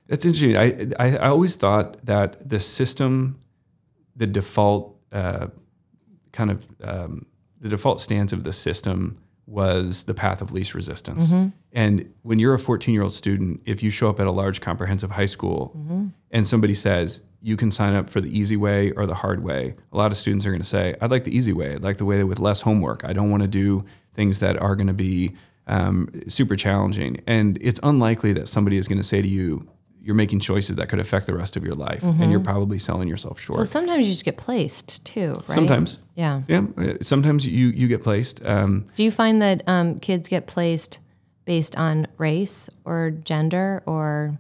That's 0.07 0.25
interesting. 0.25 0.57
I, 0.57 0.87
I, 1.03 1.17
I 1.17 1.29
always 1.29 1.55
thought 1.55 2.05
that 2.05 2.47
the 2.47 2.59
system, 2.59 3.39
the 4.15 4.27
default 4.27 4.96
uh, 5.11 5.47
kind 6.31 6.51
of 6.51 6.67
um, 6.83 7.25
the 7.61 7.69
default 7.69 8.01
stance 8.01 8.33
of 8.33 8.43
the 8.43 8.53
system 8.53 9.17
was 9.45 10.03
the 10.03 10.13
path 10.13 10.41
of 10.41 10.51
least 10.51 10.73
resistance. 10.75 11.31
And 11.71 12.13
when 12.23 12.37
you're 12.37 12.53
a 12.53 12.59
14 12.59 12.93
year 12.93 13.03
old 13.03 13.13
student, 13.13 13.61
if 13.65 13.81
you 13.81 13.89
show 13.89 14.09
up 14.09 14.19
at 14.19 14.27
a 14.27 14.31
large 14.31 14.59
comprehensive 14.59 15.11
high 15.11 15.25
school 15.25 15.71
and 16.31 16.45
somebody 16.45 16.73
says 16.73 17.21
you 17.41 17.55
can 17.55 17.71
sign 17.71 17.93
up 17.93 18.09
for 18.09 18.19
the 18.19 18.35
easy 18.37 18.57
way 18.57 18.91
or 18.91 19.05
the 19.05 19.15
hard 19.15 19.43
way, 19.43 19.75
a 19.93 19.97
lot 19.97 20.11
of 20.11 20.17
students 20.17 20.45
are 20.45 20.49
going 20.51 20.61
to 20.61 20.67
say, 20.67 20.95
I'd 20.99 21.11
like 21.11 21.23
the 21.23 21.35
easy 21.35 21.53
way. 21.53 21.73
I'd 21.75 21.83
like 21.83 21.97
the 21.97 22.05
way 22.05 22.23
with 22.25 22.39
less 22.39 22.61
homework. 22.61 23.05
I 23.05 23.13
don't 23.13 23.29
want 23.31 23.43
to 23.43 23.47
do 23.47 23.85
things 24.13 24.39
that 24.41 24.57
are 24.61 24.75
going 24.75 24.87
to 24.87 24.93
be 24.93 25.33
um, 25.67 26.09
super 26.27 26.55
challenging. 26.57 27.21
And 27.25 27.57
it's 27.61 27.79
unlikely 27.83 28.33
that 28.33 28.49
somebody 28.49 28.77
is 28.77 28.87
going 28.87 28.97
to 28.97 29.03
say 29.03 29.21
to 29.21 29.27
you, 29.27 29.67
you're 30.07 30.15
making 30.15 30.39
choices 30.39 30.77
that 30.77 30.87
could 30.87 30.99
affect 30.99 31.25
the 31.27 31.35
rest 31.35 31.57
of 31.57 31.63
your 31.65 31.75
life, 31.75 32.01
and 32.01 32.31
you're 32.31 32.39
probably 32.39 32.79
selling 32.79 33.09
yourself 33.09 33.39
short. 33.41 33.57
Well, 33.57 33.65
sometimes 33.65 34.05
you 34.07 34.13
just 34.13 34.23
get 34.25 34.37
placed 34.37 35.05
too, 35.05 35.33
right? 35.33 35.49
Sometimes. 35.51 35.99
Yeah. 36.15 36.41
Yeah, 36.47 36.63
uh, 36.77 36.93
sometimes 37.01 37.45
you 37.45 37.67
you 37.67 37.87
get 37.89 38.01
placed. 38.01 38.43
Um, 38.45 38.85
Do 38.95 39.03
you 39.03 39.11
find 39.11 39.41
that 39.41 39.61
um, 39.67 39.99
kids 39.99 40.29
get 40.29 40.47
placed 40.47 40.99
based 41.45 41.77
on 41.77 42.07
race 42.17 42.69
or 42.85 43.11
gender 43.11 43.83
or 43.85 44.39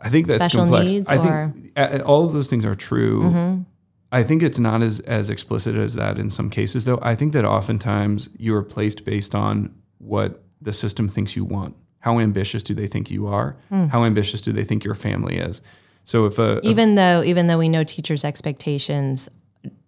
I 0.00 0.08
think 0.08 0.26
that's 0.26 0.42
Special 0.42 0.62
complex. 0.62 0.90
needs 0.92 1.12
I 1.12 1.16
or- 1.16 1.20
Mm-hmm. 1.20 1.92
think 1.92 2.08
all 2.08 2.24
of 2.26 2.32
those 2.32 2.48
things 2.48 2.66
are 2.66 2.74
true. 2.74 3.64
I 4.10 4.22
think 4.24 4.42
it's 4.42 4.58
not 4.58 4.82
as 4.82 4.98
as 5.00 5.30
explicit 5.30 5.76
as 5.76 5.94
that 5.94 6.18
in 6.18 6.28
some 6.28 6.50
cases, 6.50 6.84
though. 6.86 6.98
I 7.02 7.14
think 7.14 7.32
that 7.34 7.44
oftentimes 7.44 8.28
you 8.36 8.52
are 8.56 8.62
placed 8.64 9.04
based 9.04 9.34
on 9.34 9.72
what 9.98 10.42
the 10.60 10.72
system 10.72 11.08
thinks 11.08 11.36
you 11.36 11.44
want. 11.44 11.76
How 12.02 12.18
ambitious 12.20 12.62
do 12.62 12.74
they 12.74 12.86
think 12.86 13.10
you 13.10 13.26
are? 13.26 13.56
Hmm. 13.70 13.86
How 13.86 14.04
ambitious 14.04 14.40
do 14.40 14.52
they 14.52 14.64
think 14.64 14.84
your 14.84 14.94
family 14.94 15.36
is? 15.38 15.62
So 16.04 16.26
if 16.26 16.38
a, 16.38 16.58
a 16.58 16.60
even 16.62 16.94
though 16.96 17.22
even 17.24 17.46
though 17.46 17.58
we 17.58 17.68
know 17.68 17.84
teachers' 17.84 18.24
expectations 18.24 19.28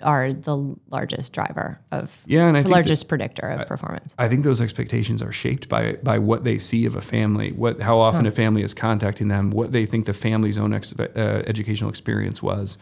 are 0.02 0.32
the 0.32 0.56
largest 0.88 1.32
driver 1.32 1.80
of 1.90 2.16
yeah, 2.26 2.46
and 2.46 2.56
I 2.56 2.60
the 2.60 2.64
think 2.64 2.70
that- 2.74 2.76
largest 2.82 3.08
predictor 3.08 3.48
of 3.48 3.66
performance. 3.66 4.14
I 4.16 4.28
think 4.28 4.44
those 4.44 4.60
expectations 4.60 5.20
are 5.22 5.32
shaped 5.32 5.68
by 5.68 5.94
by 6.04 6.18
what 6.20 6.44
they 6.44 6.58
see 6.58 6.86
of 6.86 6.94
a 6.94 7.00
family, 7.00 7.50
what 7.50 7.80
how 7.82 7.98
often 7.98 8.26
a 8.26 8.30
family 8.30 8.62
is 8.62 8.74
contacting 8.74 9.26
them, 9.28 9.50
what 9.50 9.72
they 9.72 9.84
think 9.86 10.06
the 10.06 10.12
family's 10.12 10.56
own 10.56 10.70
expe- 10.70 11.16
uh, 11.16 11.42
educational 11.46 11.90
experience 11.90 12.40
was. 12.42 12.78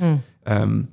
Um, 0.46 0.88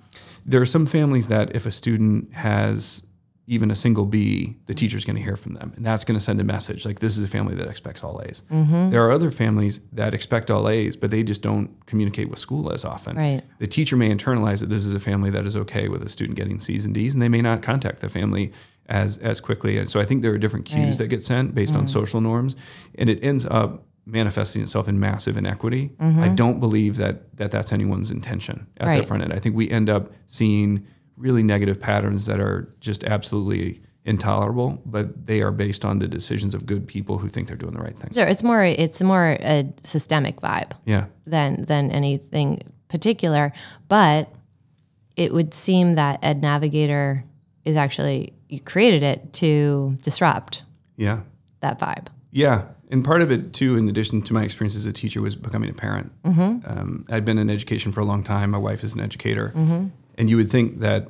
there 0.45 0.61
are 0.61 0.65
some 0.65 0.85
families 0.85 1.27
that 1.27 1.53
if 1.55 1.65
a 1.65 1.71
student 1.71 2.31
has 2.33 3.03
even 3.49 3.71
a 3.71 3.75
single 3.75 4.05
B, 4.05 4.55
the 4.67 4.75
teacher's 4.75 5.03
going 5.03 5.15
to 5.15 5.23
hear 5.23 5.35
from 5.35 5.55
them, 5.55 5.73
and 5.75 5.83
that's 5.83 6.05
going 6.05 6.17
to 6.17 6.23
send 6.23 6.39
a 6.39 6.43
message 6.43 6.85
like 6.85 6.99
this 6.99 7.17
is 7.17 7.23
a 7.23 7.27
family 7.27 7.55
that 7.55 7.67
expects 7.67 8.03
all 8.03 8.21
A's. 8.21 8.43
Mm-hmm. 8.51 8.91
There 8.91 9.03
are 9.03 9.11
other 9.11 9.31
families 9.31 9.81
that 9.91 10.13
expect 10.13 10.51
all 10.51 10.69
A's, 10.69 10.95
but 10.95 11.09
they 11.09 11.23
just 11.23 11.41
don't 11.41 11.83
communicate 11.87 12.29
with 12.29 12.37
school 12.37 12.71
as 12.71 12.85
often. 12.85 13.17
Right. 13.17 13.41
The 13.57 13.65
teacher 13.65 13.97
may 13.97 14.13
internalize 14.13 14.59
that 14.59 14.69
this 14.69 14.85
is 14.85 14.93
a 14.93 14.99
family 14.99 15.31
that 15.31 15.47
is 15.47 15.55
okay 15.57 15.87
with 15.87 16.03
a 16.03 16.09
student 16.09 16.37
getting 16.37 16.59
C's 16.59 16.85
and 16.85 16.93
D's, 16.93 17.15
and 17.15 17.23
they 17.23 17.27
may 17.27 17.41
not 17.41 17.63
contact 17.63 18.01
the 18.01 18.09
family 18.09 18.53
as 18.85 19.17
as 19.17 19.39
quickly. 19.39 19.79
And 19.79 19.89
so 19.89 19.99
I 19.99 20.05
think 20.05 20.21
there 20.21 20.31
are 20.31 20.37
different 20.37 20.67
cues 20.67 20.85
Right. 20.85 20.97
that 20.99 21.07
get 21.07 21.23
sent 21.23 21.55
based 21.55 21.73
on 21.73 21.85
mm-hmm. 21.85 21.87
social 21.87 22.21
norms, 22.21 22.55
and 22.99 23.09
it 23.09 23.23
ends 23.23 23.47
up 23.47 23.83
manifesting 24.05 24.61
itself 24.61 24.87
in 24.87 24.99
massive 24.99 25.37
inequity. 25.37 25.89
Mm-hmm. 25.99 26.21
I 26.21 26.27
don't 26.29 26.59
believe 26.59 26.97
that 26.97 27.35
that 27.37 27.49
that's 27.49 27.73
anyone's 27.73 28.11
intention 28.11 28.67
at 28.77 28.95
the 28.95 29.01
front 29.01 29.23
end. 29.23 29.33
I 29.33 29.39
think 29.39 29.55
we 29.55 29.71
end 29.71 29.89
up 29.89 30.11
seeing 30.27 30.85
really 31.19 31.43
negative 31.43 31.79
patterns 31.79 32.25
that 32.25 32.39
are 32.39 32.73
just 32.79 33.03
absolutely 33.03 33.81
intolerable, 34.05 34.81
but 34.85 35.27
they 35.27 35.41
are 35.41 35.51
based 35.51 35.85
on 35.85 35.99
the 35.99 36.07
decisions 36.07 36.55
of 36.55 36.65
good 36.65 36.87
people 36.87 37.17
who 37.19 37.27
think 37.27 37.47
they're 37.47 37.57
doing 37.57 37.73
the 37.73 37.81
right 37.81 37.95
thing. 37.95 38.11
Sure, 38.13 38.25
it's 38.25 38.41
more 38.43 38.63
it's 38.63 39.01
more 39.01 39.37
a 39.41 39.71
systemic 39.81 40.39
vibe 40.41 40.71
Yeah. 40.85 41.05
than 41.27 41.65
than 41.65 41.91
anything 41.91 42.61
particular. 42.87 43.51
But 43.87 44.33
it 45.15 45.33
would 45.33 45.53
seem 45.53 45.95
that 45.95 46.19
Ed 46.23 46.41
Navigator 46.41 47.23
is 47.65 47.75
actually 47.75 48.33
you 48.47 48.59
created 48.61 49.03
it 49.03 49.33
to 49.33 49.95
disrupt 50.01 50.63
Yeah. 50.97 51.19
that 51.59 51.77
vibe. 51.79 52.07
Yeah, 52.31 52.63
and 52.89 53.03
part 53.05 53.21
of 53.21 53.31
it 53.31 53.53
too, 53.53 53.75
in 53.77 53.87
addition 53.89 54.21
to 54.23 54.33
my 54.33 54.43
experience 54.43 54.75
as 54.75 54.85
a 54.85 54.93
teacher, 54.93 55.21
was 55.21 55.35
becoming 55.35 55.69
a 55.69 55.73
parent. 55.73 56.11
Um, 56.23 57.05
I'd 57.09 57.25
been 57.25 57.37
in 57.37 57.49
education 57.49 57.91
for 57.91 57.99
a 57.99 58.05
long 58.05 58.23
time. 58.23 58.51
My 58.51 58.57
wife 58.57 58.83
is 58.83 58.95
an 58.95 59.01
educator, 59.01 59.53
and 60.19 60.29
you 60.29 60.37
would 60.37 60.49
think 60.49 60.79
that 60.81 61.09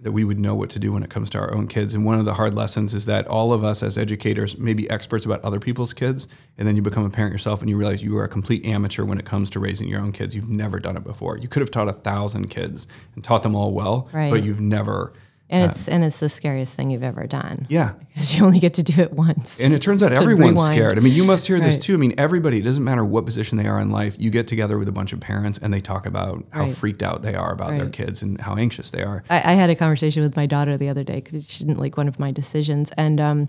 that 0.00 0.12
we 0.12 0.22
would 0.22 0.38
know 0.38 0.54
what 0.54 0.70
to 0.70 0.78
do 0.78 0.92
when 0.92 1.02
it 1.02 1.10
comes 1.10 1.28
to 1.28 1.38
our 1.38 1.52
own 1.52 1.66
kids. 1.66 1.92
And 1.92 2.04
one 2.04 2.20
of 2.20 2.24
the 2.24 2.34
hard 2.34 2.54
lessons 2.54 2.94
is 2.94 3.06
that 3.06 3.26
all 3.26 3.52
of 3.52 3.64
us 3.64 3.82
as 3.82 3.98
educators 3.98 4.56
may 4.56 4.72
be 4.72 4.88
experts 4.88 5.24
about 5.24 5.42
other 5.44 5.58
people's 5.58 5.92
kids, 5.92 6.28
and 6.56 6.68
then 6.68 6.76
you 6.76 6.82
become 6.82 7.04
a 7.04 7.10
parent 7.10 7.32
yourself, 7.32 7.62
and 7.62 7.68
you 7.68 7.76
realize 7.76 8.00
you 8.00 8.16
are 8.16 8.22
a 8.22 8.28
complete 8.28 8.64
amateur 8.64 9.02
when 9.02 9.18
it 9.18 9.24
comes 9.24 9.50
to 9.50 9.58
raising 9.58 9.88
your 9.88 10.00
own 10.00 10.12
kids. 10.12 10.36
You've 10.36 10.48
never 10.50 10.78
done 10.78 10.96
it 10.96 11.02
before. 11.02 11.36
You 11.38 11.48
could 11.48 11.62
have 11.62 11.72
taught 11.72 11.88
a 11.88 11.92
thousand 11.92 12.46
kids 12.48 12.86
and 13.16 13.24
taught 13.24 13.42
them 13.42 13.56
all 13.56 13.72
well, 13.72 14.08
Right. 14.12 14.30
but 14.30 14.44
you've 14.44 14.60
never. 14.60 15.12
And 15.50 15.70
it's 15.70 15.88
and 15.88 16.04
it's 16.04 16.18
the 16.18 16.28
scariest 16.28 16.74
thing 16.74 16.90
you've 16.90 17.02
ever 17.02 17.26
done. 17.26 17.66
Yeah, 17.70 17.94
Because 18.12 18.36
you 18.36 18.44
only 18.44 18.58
get 18.58 18.74
to 18.74 18.82
do 18.82 19.00
it 19.00 19.14
once. 19.14 19.62
And 19.64 19.72
it 19.72 19.80
turns 19.80 20.02
out 20.02 20.12
everyone's 20.20 20.50
rewind. 20.60 20.74
scared. 20.74 20.98
I 20.98 21.00
mean, 21.00 21.14
you 21.14 21.24
must 21.24 21.46
hear 21.46 21.58
this 21.58 21.78
too. 21.78 21.94
I 21.94 21.96
mean, 21.96 22.14
everybody, 22.18 22.58
it 22.58 22.62
doesn't 22.62 22.84
matter 22.84 23.02
what 23.02 23.24
position 23.24 23.56
they 23.56 23.66
are 23.66 23.80
in 23.80 23.88
life, 23.90 24.14
you 24.18 24.28
get 24.30 24.46
together 24.46 24.76
with 24.76 24.88
a 24.88 24.92
bunch 24.92 25.14
of 25.14 25.20
parents 25.20 25.58
and 25.62 25.72
they 25.72 25.80
talk 25.80 26.04
about 26.04 26.44
how 26.50 26.64
Right. 26.64 26.70
freaked 26.74 27.02
out 27.02 27.22
they 27.22 27.34
are 27.34 27.50
about 27.52 27.76
their 27.76 27.88
kids 27.88 28.20
and 28.20 28.38
how 28.40 28.56
anxious 28.56 28.90
they 28.90 29.02
are. 29.02 29.24
I, 29.30 29.36
I 29.36 29.52
had 29.54 29.70
a 29.70 29.74
conversation 29.74 30.22
with 30.22 30.36
my 30.36 30.44
daughter 30.44 30.76
the 30.76 30.90
other 30.90 31.02
day 31.02 31.20
because 31.20 31.50
she 31.50 31.64
didn't 31.64 31.78
like 31.78 31.96
one 31.96 32.08
of 32.08 32.18
my 32.18 32.30
decisions, 32.30 32.90
and 32.98 33.18
um, 33.18 33.48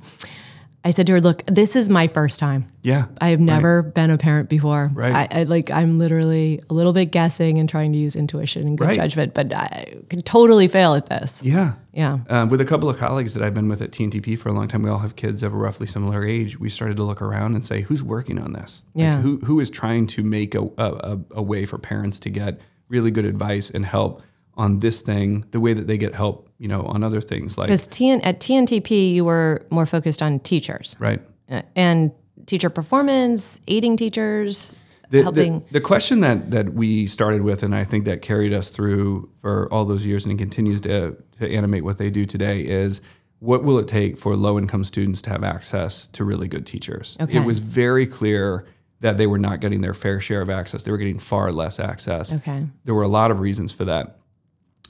I 0.85 0.91
said 0.91 1.07
to 1.07 1.13
her, 1.13 1.19
"Look, 1.21 1.45
this 1.45 1.75
is 1.75 1.89
my 1.89 2.07
first 2.07 2.39
time. 2.39 2.65
Yeah. 2.83 3.07
I 3.19 3.29
have 3.29 3.41
never 3.41 3.81
been 3.83 4.09
a 4.11 4.17
parent 4.17 4.47
before. 4.47 4.89
Right. 4.93 5.13
I, 5.33 5.41
I 5.41 5.43
like 5.43 5.69
I'm 5.71 5.97
literally 5.97 6.61
a 6.69 6.73
little 6.73 6.93
bit 6.93 7.11
guessing 7.11 7.57
and 7.57 7.67
trying 7.67 7.91
to 7.91 7.97
use 7.99 8.15
intuition 8.15 8.65
and 8.65 8.77
good 8.77 8.87
Right. 8.87 8.95
judgment, 8.95 9.33
but 9.33 9.53
I 9.53 9.95
could 10.09 10.25
totally 10.25 10.69
fail 10.69 10.93
at 10.93 11.07
this. 11.07 11.41
Yeah. 11.43 11.73
Yeah. 11.91 12.19
Uh, 12.29 12.47
with 12.49 12.61
a 12.61 12.65
couple 12.65 12.89
of 12.89 12.97
colleagues 12.97 13.33
that 13.33 13.43
I've 13.43 13.53
been 13.53 13.67
with 13.67 13.81
at 13.81 13.91
TNTP 13.91 14.39
for 14.39 14.47
a 14.47 14.53
long 14.53 14.69
time, 14.69 14.81
we 14.83 14.89
all 14.89 14.99
have 14.99 15.17
kids 15.17 15.43
of 15.43 15.53
a 15.53 15.57
roughly 15.57 15.85
similar 15.85 16.25
age. 16.25 16.57
We 16.59 16.69
started 16.69 16.95
to 16.97 17.03
look 17.03 17.21
around 17.21 17.55
and 17.55 17.65
say, 17.65 17.81
who's 17.81 18.01
working 18.01 18.39
on 18.39 18.53
this? 18.53 18.85
Like, 18.95 19.03
Yeah. 19.03 19.21
who, 19.21 19.39
who 19.39 19.59
is 19.59 19.69
trying 19.69 20.07
to 20.07 20.23
make 20.23 20.55
a, 20.55 20.61
a- 20.77 21.19
a 21.31 21.41
way 21.43 21.65
for 21.65 21.77
parents 21.77 22.19
to 22.19 22.29
get 22.29 22.61
really 22.87 23.11
good 23.11 23.25
advice 23.25 23.69
and 23.69 23.85
help 23.85 24.21
on 24.59 24.79
this 24.79 25.01
thing 25.01 25.45
the 25.51 25.59
way 25.59 25.73
that 25.73 25.87
they 25.87 25.97
get 25.97 26.13
help, 26.13 26.49
you 26.59 26.67
know, 26.67 26.83
on 26.83 27.01
other 27.01 27.21
things 27.21 27.57
like, 27.57 27.67
Because 27.67 27.87
TN, 27.87 28.19
at 28.23 28.39
TNTP, 28.41 29.13
you 29.13 29.23
were 29.23 29.65
more 29.71 29.85
focused 29.85 30.21
on 30.21 30.39
teachers 30.41 30.97
right? 30.99 31.21
uh, 31.49 31.61
and 31.77 32.11
teacher 32.45 32.69
performance, 32.69 33.61
aiding 33.69 33.95
teachers, 33.95 34.75
The, 35.11 35.23
helping. 35.23 35.61
the, 35.61 35.73
the 35.73 35.81
question 35.81 36.19
that 36.19 36.51
that 36.51 36.73
we 36.73 37.07
started 37.07 37.41
with, 37.41 37.63
and 37.63 37.73
I 37.73 37.85
think 37.85 38.03
that 38.05 38.21
carried 38.21 38.53
us 38.53 38.69
through 38.71 39.29
for 39.41 39.71
all 39.73 39.85
those 39.85 40.05
years 40.05 40.25
and 40.25 40.37
continues 40.37 40.81
to 40.81 41.15
to 41.39 41.49
animate 41.49 41.83
what 41.85 41.97
they 41.97 42.09
do 42.09 42.25
today, 42.25 42.59
is 42.61 43.01
what 43.39 43.63
will 43.63 43.79
it 43.79 43.87
take 43.87 44.17
for 44.17 44.35
low 44.35 44.57
income 44.59 44.83
students 44.83 45.21
to 45.21 45.29
have 45.29 45.43
access 45.45 46.09
to 46.09 46.25
really 46.25 46.49
good 46.49 46.65
teachers? 46.65 47.15
Okay. 47.21 47.37
It 47.37 47.45
was 47.45 47.59
very 47.59 48.05
clear 48.05 48.65
that 48.99 49.15
they 49.15 49.25
were 49.27 49.39
not 49.39 49.61
getting 49.61 49.79
their 49.79 49.93
fair 49.93 50.19
share 50.19 50.41
of 50.41 50.49
access. 50.49 50.83
They 50.83 50.91
were 50.91 50.97
getting 50.97 51.19
far 51.19 51.53
less 51.53 51.79
access. 51.79 52.33
Okay. 52.33 52.65
There 52.83 52.93
were 52.93 53.03
a 53.03 53.07
lot 53.07 53.31
of 53.31 53.39
reasons 53.39 53.71
for 53.71 53.85
that, 53.85 54.18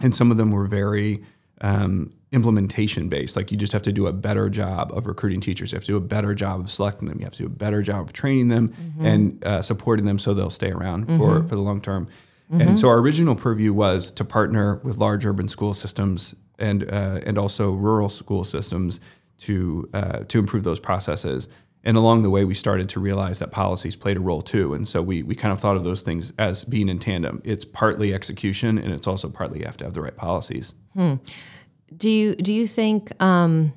and 0.02 0.16
some 0.16 0.32
of 0.32 0.38
them 0.38 0.52
were 0.52 0.66
very 0.66 1.24
um, 1.62 2.12
implementation 2.32 3.10
based. 3.10 3.36
Like 3.36 3.52
you 3.52 3.58
just 3.58 3.74
have 3.74 3.82
to 3.84 3.92
do 3.92 4.08
a 4.08 4.14
better 4.14 4.50
job 4.50 4.92
of 4.94 5.08
recruiting 5.08 5.42
teachers. 5.42 5.72
You 5.72 5.78
have 5.78 5.84
to 5.84 5.92
do 5.92 5.98
a 5.98 6.02
better 6.02 6.34
job 6.34 6.62
of 6.62 6.72
selecting 6.72 7.08
them. 7.08 7.20
You 7.20 7.26
have 7.26 7.34
to 7.34 7.44
do 7.44 7.48
a 7.48 7.50
better 7.50 7.82
job 7.82 8.02
of 8.02 8.14
training 8.14 8.50
them 8.50 8.74
and 9.02 9.44
uh, 9.46 9.62
supporting 9.62 10.06
them 10.06 10.20
so 10.20 10.34
they'll 10.34 10.50
stay 10.50 10.72
around 10.72 11.08
for, 11.18 11.44
for 11.44 11.56
the 11.56 11.62
long 11.62 11.82
term. 11.82 12.08
And 12.52 12.80
so 12.80 12.90
our 12.90 12.98
original 12.98 13.36
purview 13.36 13.74
was 13.74 14.10
to 14.12 14.26
partner 14.26 14.80
with 14.84 14.98
large 14.98 15.26
urban 15.26 15.48
school 15.48 15.74
systems 15.74 16.36
and 16.58 16.84
uh, 16.92 17.20
and 17.26 17.38
also 17.38 17.72
rural 17.72 18.10
school 18.10 18.44
systems 18.44 19.00
to 19.40 19.90
uh, 19.94 20.20
to 20.28 20.40
improve 20.40 20.64
those 20.64 20.80
processes. 20.80 21.48
And 21.84 21.96
along 21.96 22.24
the 22.24 22.30
way, 22.30 22.44
we 22.44 22.54
started 22.56 22.90
to 22.90 23.00
realize 23.00 23.40
that 23.40 23.52
policies 23.52 23.96
played 23.96 24.18
a 24.18 24.20
role 24.20 24.42
too. 24.42 24.74
And 24.74 24.86
so 24.88 25.02
we, 25.02 25.24
we 25.24 25.34
kind 25.34 25.54
of 25.54 25.60
thought 25.62 25.78
of 25.78 25.86
those 25.86 26.02
things 26.02 26.34
as 26.38 26.66
being 26.66 26.90
in 26.90 27.00
tandem. 27.00 27.42
It's 27.46 27.64
partly 27.64 28.14
execution, 28.14 28.78
and 28.78 28.92
it's 28.94 29.08
also 29.08 29.30
partly 29.30 29.60
you 29.60 29.66
have 29.66 29.78
to 29.78 29.86
have 29.86 29.94
the 29.94 30.02
right 30.02 30.16
policies. 30.16 30.76
Do 30.96 32.10
you 32.10 32.36
do 32.36 32.54
you 32.54 32.68
think 32.68 33.12
um, 33.24 33.74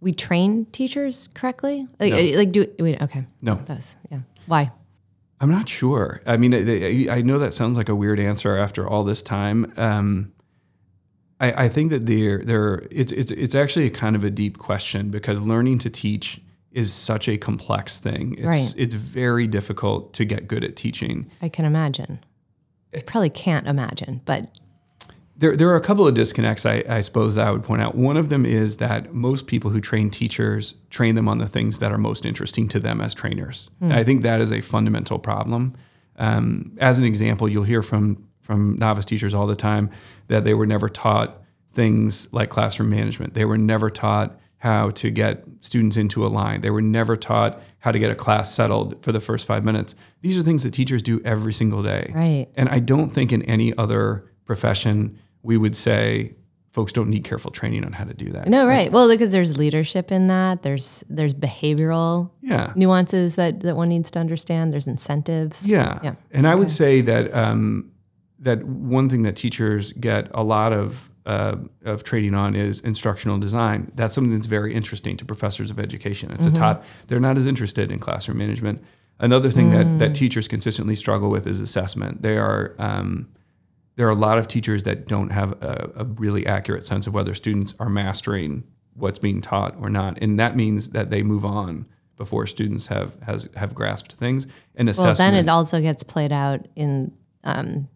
we 0.00 0.12
train 0.12 0.66
teachers 0.66 1.28
correctly? 1.34 1.86
Like, 2.00 2.12
No. 2.12 2.38
like 2.38 2.52
do 2.52 2.66
wait, 2.80 3.00
okay. 3.00 3.24
No. 3.40 3.60
That's 3.64 3.96
yeah. 4.10 4.18
Why? 4.46 4.72
I'm 5.40 5.50
not 5.50 5.68
sure. 5.68 6.22
I 6.26 6.36
mean, 6.36 6.54
I, 6.54 7.14
I 7.18 7.22
know 7.22 7.38
that 7.38 7.52
sounds 7.54 7.76
like 7.76 7.88
a 7.90 7.94
weird 7.94 8.18
answer 8.18 8.56
after 8.56 8.88
all 8.88 9.04
this 9.04 9.20
time. 9.22 9.72
Um, 9.76 10.32
I, 11.38 11.64
I 11.64 11.68
think 11.68 11.90
that 11.90 12.06
there, 12.06 12.38
there, 12.38 12.86
it's, 12.90 13.12
it's, 13.12 13.30
it's 13.32 13.54
actually 13.54 13.84
a 13.86 13.90
kind 13.90 14.16
of 14.16 14.24
a 14.24 14.30
deep 14.30 14.56
question 14.56 15.10
because 15.10 15.42
learning 15.42 15.78
to 15.80 15.90
teach 15.90 16.40
is 16.76 16.92
such 16.92 17.26
a 17.28 17.38
complex 17.38 17.98
thing. 18.00 18.34
It's, 18.38 18.46
Right. 18.46 18.74
it's 18.76 18.94
very 18.94 19.46
difficult 19.46 20.12
to 20.14 20.24
get 20.26 20.46
good 20.46 20.62
at 20.62 20.76
teaching. 20.76 21.30
I 21.40 21.48
can 21.48 21.64
imagine. 21.64 22.18
I 22.94 23.00
probably 23.00 23.30
can't 23.30 23.66
imagine, 23.66 24.20
but 24.26 24.48
There, 25.38 25.56
there 25.56 25.68
are 25.70 25.76
a 25.76 25.80
couple 25.80 26.06
of 26.06 26.14
disconnects 26.14 26.64
I, 26.64 26.82
I 26.88 27.00
suppose 27.02 27.34
that 27.34 27.46
I 27.46 27.50
would 27.50 27.62
point 27.62 27.82
out. 27.82 27.94
One 27.94 28.16
of 28.16 28.28
them 28.28 28.46
is 28.46 28.76
that 28.76 29.12
most 29.14 29.46
people 29.46 29.70
who 29.70 29.80
train 29.80 30.10
teachers 30.10 30.74
train 30.90 31.14
them 31.14 31.28
on 31.28 31.38
the 31.38 31.48
things 31.48 31.78
that 31.80 31.92
are 31.92 31.98
most 31.98 32.24
interesting 32.24 32.68
to 32.68 32.78
them 32.80 33.00
as 33.00 33.12
trainers. 33.14 33.70
And 33.80 33.92
I 33.92 34.02
think 34.04 34.22
that 34.22 34.40
is 34.40 34.50
a 34.52 34.60
fundamental 34.62 35.18
problem. 35.18 35.74
Um, 36.18 36.72
as 36.78 36.98
an 36.98 37.04
example, 37.04 37.48
you'll 37.48 37.64
hear 37.64 37.82
from 37.82 38.24
from 38.40 38.76
novice 38.76 39.04
teachers 39.04 39.34
all 39.34 39.46
the 39.46 39.56
time 39.56 39.90
that 40.28 40.44
they 40.44 40.54
were 40.54 40.66
never 40.66 40.88
taught 40.88 41.42
things 41.72 42.32
like 42.32 42.48
classroom 42.48 42.88
management. 42.90 43.34
They 43.34 43.44
were 43.44 43.58
never 43.58 43.90
taught 43.90 44.38
how 44.58 44.90
to 44.90 45.10
get 45.10 45.44
students 45.60 45.96
into 45.96 46.24
a 46.24 46.28
line. 46.28 46.60
They 46.62 46.70
were 46.70 46.82
never 46.82 47.16
taught 47.16 47.60
how 47.78 47.92
to 47.92 47.98
get 47.98 48.10
a 48.10 48.14
class 48.14 48.52
settled 48.52 49.02
for 49.04 49.12
the 49.12 49.20
first 49.20 49.46
five 49.46 49.64
minutes. 49.64 49.94
These 50.22 50.38
are 50.38 50.42
things 50.42 50.62
that 50.62 50.72
teachers 50.72 51.02
do 51.02 51.20
every 51.24 51.52
single 51.52 51.82
day. 51.82 52.10
Right. 52.14 52.46
And 52.56 52.68
I 52.68 52.78
don't 52.80 53.10
think 53.10 53.32
in 53.32 53.42
any 53.42 53.76
other 53.76 54.30
profession 54.44 55.18
we 55.42 55.56
would 55.56 55.76
say 55.76 56.34
folks 56.72 56.92
don't 56.92 57.08
need 57.08 57.24
careful 57.24 57.50
training 57.50 57.84
on 57.84 57.92
how 57.92 58.04
to 58.04 58.12
do 58.14 58.30
that. 58.32 58.48
no, 58.48 58.66
right. 58.66 58.90
Well, 58.92 59.08
because 59.08 59.30
there's 59.32 59.56
leadership 59.56 60.10
in 60.12 60.26
that. 60.26 60.62
There's 60.62 61.04
there's 61.08 61.34
behavioral 61.34 62.30
Yeah. 62.42 62.72
nuances 62.76 63.36
that 63.36 63.60
that 63.60 63.76
one 63.76 63.88
needs 63.88 64.10
to 64.12 64.18
understand. 64.18 64.72
There's 64.72 64.88
incentives. 64.88 65.66
Yeah. 65.66 66.00
Yeah. 66.02 66.14
And 66.32 66.46
I 66.46 66.54
would 66.54 66.70
say 66.70 67.00
that 67.02 67.32
um, 67.34 67.92
that 68.40 68.64
one 68.64 69.08
thing 69.08 69.22
that 69.22 69.36
teachers 69.36 69.92
get 69.92 70.28
a 70.34 70.42
lot 70.44 70.72
of 70.72 71.10
uh, 71.26 71.56
of 71.84 72.04
trading 72.04 72.34
on 72.34 72.54
is 72.54 72.80
instructional 72.80 73.36
design. 73.38 73.90
That's 73.94 74.14
something 74.14 74.32
that's 74.32 74.46
very 74.46 74.72
interesting 74.72 75.16
to 75.18 75.24
professors 75.24 75.70
of 75.70 75.78
education. 75.78 76.30
It's 76.30 76.46
a 76.46 76.52
top. 76.52 76.84
They're 77.08 77.20
not 77.20 77.36
as 77.36 77.46
interested 77.46 77.90
in 77.90 77.98
classroom 77.98 78.38
management. 78.38 78.82
Another 79.18 79.50
thing 79.50 79.70
that 79.70 79.98
that 79.98 80.14
teachers 80.14 80.46
consistently 80.46 80.94
struggle 80.94 81.28
with 81.28 81.46
is 81.46 81.60
assessment. 81.60 82.22
They 82.22 82.38
are 82.38 82.74
um, 82.78 83.28
there 83.96 84.06
are 84.06 84.10
a 84.10 84.14
lot 84.14 84.38
of 84.38 84.46
teachers 84.46 84.84
that 84.84 85.06
don't 85.06 85.30
have 85.30 85.52
a, 85.62 85.90
a 85.96 86.04
really 86.04 86.46
accurate 86.46 86.86
sense 86.86 87.06
of 87.06 87.14
whether 87.14 87.34
students 87.34 87.74
are 87.80 87.88
mastering 87.88 88.64
what's 88.94 89.18
being 89.18 89.40
taught 89.40 89.74
or 89.80 89.90
not, 89.90 90.18
and 90.22 90.38
that 90.38 90.54
means 90.54 90.90
that 90.90 91.10
they 91.10 91.22
move 91.22 91.44
on 91.44 91.86
before 92.16 92.46
students 92.46 92.86
have 92.86 93.20
has 93.22 93.48
have 93.56 93.74
grasped 93.74 94.12
things. 94.12 94.46
And 94.74 94.88
Well, 94.96 95.14
then 95.14 95.34
it 95.34 95.48
also 95.48 95.80
gets 95.80 96.02
played 96.02 96.32
out 96.32 96.68
in 96.76 97.12
um, 97.42 97.88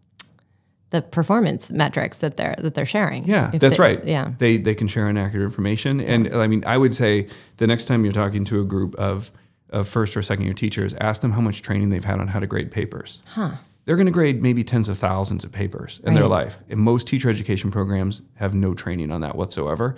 the 0.91 1.01
performance 1.01 1.71
metrics 1.71 2.19
that 2.19 2.37
they're 2.37 2.55
that 2.59 2.75
they're 2.75 2.85
sharing. 2.85 3.25
Yeah, 3.25 3.51
that's 3.53 3.77
they- 3.77 3.83
right. 3.83 4.05
Yeah. 4.05 4.33
they 4.37 4.57
they 4.57 4.75
can 4.75 4.87
share 4.87 5.09
inaccurate 5.09 5.43
information, 5.43 5.99
and 5.99 6.33
I 6.33 6.47
mean, 6.47 6.63
I 6.65 6.77
would 6.77 6.95
say 6.95 7.27
the 7.57 7.67
next 7.67 7.85
time 7.85 8.03
you're 8.05 8.13
talking 8.13 8.45
to 8.45 8.61
a 8.61 8.63
group 8.63 8.95
of 8.95 9.31
of 9.69 9.87
first 9.87 10.15
or 10.17 10.21
second 10.21 10.45
year 10.45 10.53
teachers, 10.53 10.93
ask 10.99 11.21
them 11.21 11.31
how 11.31 11.41
much 11.41 11.61
training 11.61 11.89
they've 11.89 12.03
had 12.03 12.19
on 12.19 12.27
how 12.27 12.39
to 12.39 12.47
grade 12.47 12.69
papers. 12.71 13.23
Huh. 13.25 13.51
They're 13.85 13.95
going 13.95 14.05
to 14.05 14.11
grade 14.11 14.41
maybe 14.43 14.63
tens 14.63 14.89
of 14.89 14.97
thousands 14.97 15.43
of 15.43 15.51
papers 15.51 16.01
in 16.03 16.13
their 16.13 16.27
life, 16.27 16.59
and 16.69 16.79
most 16.79 17.07
teacher 17.07 17.29
education 17.29 17.71
programs 17.71 18.21
have 18.35 18.53
no 18.53 18.73
training 18.75 19.11
on 19.11 19.21
that 19.21 19.35
whatsoever. 19.35 19.95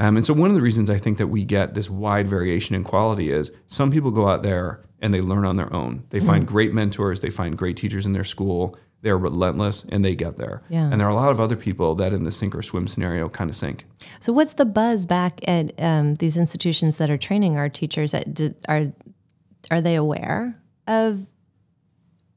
Um, 0.00 0.16
and 0.16 0.24
so, 0.24 0.32
one 0.34 0.50
of 0.50 0.54
the 0.54 0.62
reasons 0.62 0.88
I 0.90 0.98
think 0.98 1.18
that 1.18 1.26
we 1.26 1.44
get 1.44 1.74
this 1.74 1.90
wide 1.90 2.28
variation 2.28 2.76
in 2.76 2.84
quality 2.84 3.30
is 3.32 3.50
some 3.66 3.90
people 3.90 4.12
go 4.12 4.28
out 4.28 4.42
there 4.44 4.80
and 5.00 5.12
they 5.12 5.20
learn 5.20 5.44
on 5.44 5.56
their 5.56 5.72
own. 5.74 6.04
They 6.10 6.20
find 6.20 6.44
Mm-hmm. 6.44 6.52
great 6.52 6.72
mentors, 6.74 7.20
they 7.20 7.30
find 7.30 7.56
great 7.58 7.76
teachers 7.76 8.06
in 8.06 8.12
their 8.12 8.24
school. 8.24 8.76
They're 9.02 9.18
relentless 9.18 9.84
and 9.84 10.04
they 10.04 10.16
get 10.16 10.38
there. 10.38 10.62
Yeah. 10.68 10.90
And 10.90 11.00
there 11.00 11.06
are 11.06 11.10
a 11.10 11.14
lot 11.14 11.30
of 11.30 11.38
other 11.38 11.56
people 11.56 11.94
that 11.96 12.12
in 12.12 12.24
the 12.24 12.32
sink 12.32 12.54
or 12.54 12.62
swim 12.62 12.88
scenario 12.88 13.28
kind 13.28 13.48
of 13.48 13.54
sink. 13.54 13.86
So, 14.18 14.32
what's 14.32 14.54
the 14.54 14.64
buzz 14.64 15.06
back 15.06 15.40
at 15.46 15.72
um, 15.80 16.16
these 16.16 16.36
institutions 16.36 16.96
that 16.96 17.08
are 17.08 17.18
training 17.18 17.56
our 17.56 17.68
teachers? 17.68 18.12
At, 18.12 18.34
do, 18.34 18.54
are 18.68 18.92
are 19.70 19.80
they 19.80 19.94
aware 19.94 20.54
of 20.86 21.26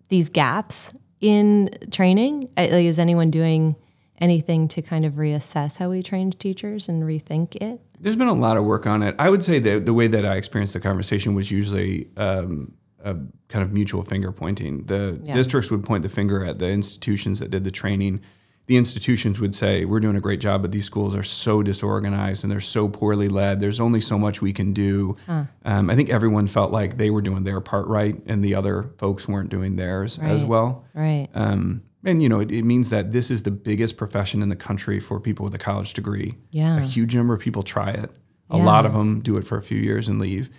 these 0.09 0.29
gaps 0.29 0.91
in 1.19 1.69
training? 1.89 2.49
Like, 2.55 2.71
is 2.71 2.99
anyone 2.99 3.31
doing 3.31 3.75
anything 4.19 4.67
to 4.67 4.81
kind 4.81 5.05
of 5.05 5.13
reassess 5.13 5.77
how 5.77 5.89
we 5.89 6.03
trained 6.03 6.39
teachers 6.39 6.87
and 6.87 7.03
rethink 7.03 7.55
it? 7.55 7.81
There's 7.99 8.15
been 8.15 8.27
a 8.27 8.33
lot 8.33 8.57
of 8.57 8.65
work 8.65 8.85
on 8.85 9.03
it. 9.03 9.15
I 9.17 9.29
would 9.29 9.43
say 9.43 9.59
that 9.59 9.85
the 9.85 9.93
way 9.93 10.07
that 10.07 10.25
I 10.25 10.35
experienced 10.35 10.73
the 10.73 10.79
conversation 10.79 11.33
was 11.33 11.51
usually 11.51 12.07
um, 12.17 12.73
a 13.03 13.15
kind 13.47 13.63
of 13.65 13.71
mutual 13.73 14.03
finger 14.03 14.31
pointing. 14.31 14.85
The 14.85 15.19
Yeah. 15.23 15.33
districts 15.33 15.69
would 15.71 15.83
point 15.83 16.03
the 16.03 16.09
finger 16.09 16.43
at 16.45 16.59
the 16.59 16.69
institutions 16.69 17.39
that 17.39 17.51
did 17.51 17.63
the 17.63 17.71
training. 17.71 18.21
The 18.67 18.77
institutions 18.77 19.39
would 19.39 19.53
say, 19.55 19.83
We're 19.85 19.99
doing 19.99 20.15
a 20.15 20.21
great 20.21 20.39
job, 20.39 20.61
but 20.61 20.71
these 20.71 20.85
schools 20.85 21.15
are 21.15 21.23
so 21.23 21.61
disorganized 21.63 22.43
and 22.43 22.51
they're 22.51 22.59
so 22.59 22.87
poorly 22.87 23.27
led. 23.27 23.59
There's 23.59 23.79
only 23.79 23.99
so 23.99 24.17
much 24.17 24.41
we 24.41 24.53
can 24.53 24.71
do. 24.71 25.17
Um, 25.65 25.89
I 25.89 25.95
think 25.95 26.09
everyone 26.09 26.47
felt 26.47 26.71
like 26.71 26.97
they 26.97 27.09
were 27.09 27.21
doing 27.21 27.43
their 27.43 27.59
part 27.59 27.87
right 27.87 28.15
and 28.27 28.43
the 28.43 28.55
other 28.55 28.91
folks 28.97 29.27
weren't 29.27 29.49
doing 29.49 29.75
theirs 29.75 30.17
as 30.19 30.43
well. 30.45 30.85
Right. 30.93 31.27
Um, 31.33 31.81
and 32.05 32.21
you 32.23 32.29
know, 32.29 32.39
it, 32.39 32.51
it 32.51 32.63
means 32.63 32.89
that 32.91 33.11
this 33.11 33.29
is 33.29 33.43
the 33.43 33.51
biggest 33.51 33.97
profession 33.97 34.41
in 34.41 34.49
the 34.49 34.55
country 34.55 34.99
for 34.99 35.19
people 35.19 35.43
with 35.43 35.53
a 35.53 35.59
college 35.59 35.93
degree. 35.93 36.35
Yeah. 36.51 36.77
A 36.77 36.81
huge 36.81 37.15
number 37.15 37.33
of 37.33 37.41
people 37.41 37.63
try 37.63 37.89
it. 37.91 38.09
A 38.49 38.57
Yeah. 38.57 38.65
lot 38.65 38.85
of 38.85 38.93
them 38.93 39.19
do 39.21 39.37
it 39.37 39.45
for 39.45 39.57
a 39.57 39.61
few 39.61 39.77
years 39.79 40.07
and 40.07 40.17
leave. 40.19 40.49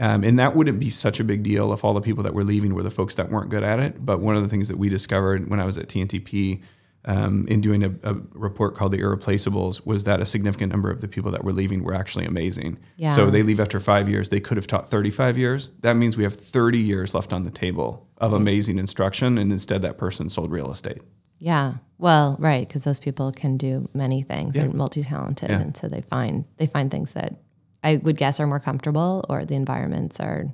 Um, 0.00 0.22
and 0.22 0.38
that 0.38 0.54
wouldn't 0.54 0.78
be 0.78 0.90
such 0.90 1.18
a 1.18 1.24
big 1.24 1.42
deal 1.42 1.72
if 1.72 1.84
all 1.84 1.92
the 1.94 2.00
people 2.00 2.22
that 2.22 2.32
were 2.34 2.44
leaving 2.44 2.74
were 2.74 2.82
the 2.84 2.90
folks 2.90 3.16
that 3.16 3.30
weren't 3.30 3.50
good 3.50 3.64
at 3.64 3.80
it. 3.80 4.04
But 4.04 4.20
one 4.20 4.36
of 4.36 4.42
the 4.42 4.48
things 4.48 4.68
that 4.68 4.78
we 4.78 4.88
discovered 4.88 5.50
when 5.50 5.58
I 5.58 5.64
was 5.64 5.76
at 5.76 5.88
TNTP 5.88 6.62
um, 7.04 7.46
in 7.48 7.60
doing 7.60 7.82
a, 7.84 7.90
a 8.02 8.14
report 8.32 8.74
called 8.74 8.92
The 8.92 8.98
Irreplaceables 8.98 9.84
was 9.86 10.04
that 10.04 10.20
a 10.20 10.26
significant 10.26 10.70
number 10.70 10.90
of 10.90 11.00
the 11.00 11.08
people 11.08 11.30
that 11.32 11.42
were 11.42 11.52
leaving 11.52 11.82
were 11.82 11.94
actually 11.94 12.26
amazing. 12.26 12.78
Yeah. 12.96 13.14
So 13.14 13.30
they 13.30 13.42
leave 13.42 13.60
after 13.60 13.80
five 13.80 14.08
years. 14.08 14.28
They 14.28 14.40
could 14.40 14.56
have 14.56 14.66
taught 14.66 14.88
35 14.88 15.38
years. 15.38 15.70
That 15.80 15.94
means 15.94 16.16
we 16.16 16.24
have 16.24 16.34
30 16.34 16.78
years 16.78 17.14
left 17.14 17.32
on 17.32 17.44
the 17.44 17.50
table 17.50 18.06
of 18.18 18.32
amazing 18.32 18.78
instruction. 18.78 19.38
And 19.38 19.50
instead, 19.50 19.82
that 19.82 19.96
person 19.96 20.28
sold 20.28 20.50
real 20.50 20.70
estate. 20.70 21.02
Yeah. 21.38 21.74
Well, 21.98 22.36
right, 22.38 22.66
because 22.66 22.84
those 22.84 23.00
people 23.00 23.32
can 23.32 23.56
do 23.56 23.88
many 23.94 24.22
things. 24.22 24.54
Yeah. 24.54 24.62
They're 24.62 24.72
multi-talented, 24.72 25.50
Yeah. 25.50 25.60
and 25.60 25.76
so 25.76 25.88
they 25.88 26.00
find 26.02 26.44
they 26.56 26.66
find 26.66 26.90
things 26.90 27.12
that 27.12 27.34
I 27.82 27.96
would 27.96 28.16
guess 28.16 28.40
are 28.40 28.46
more 28.46 28.60
comfortable, 28.60 29.24
or 29.28 29.44
the 29.44 29.54
environments 29.54 30.20
are 30.20 30.46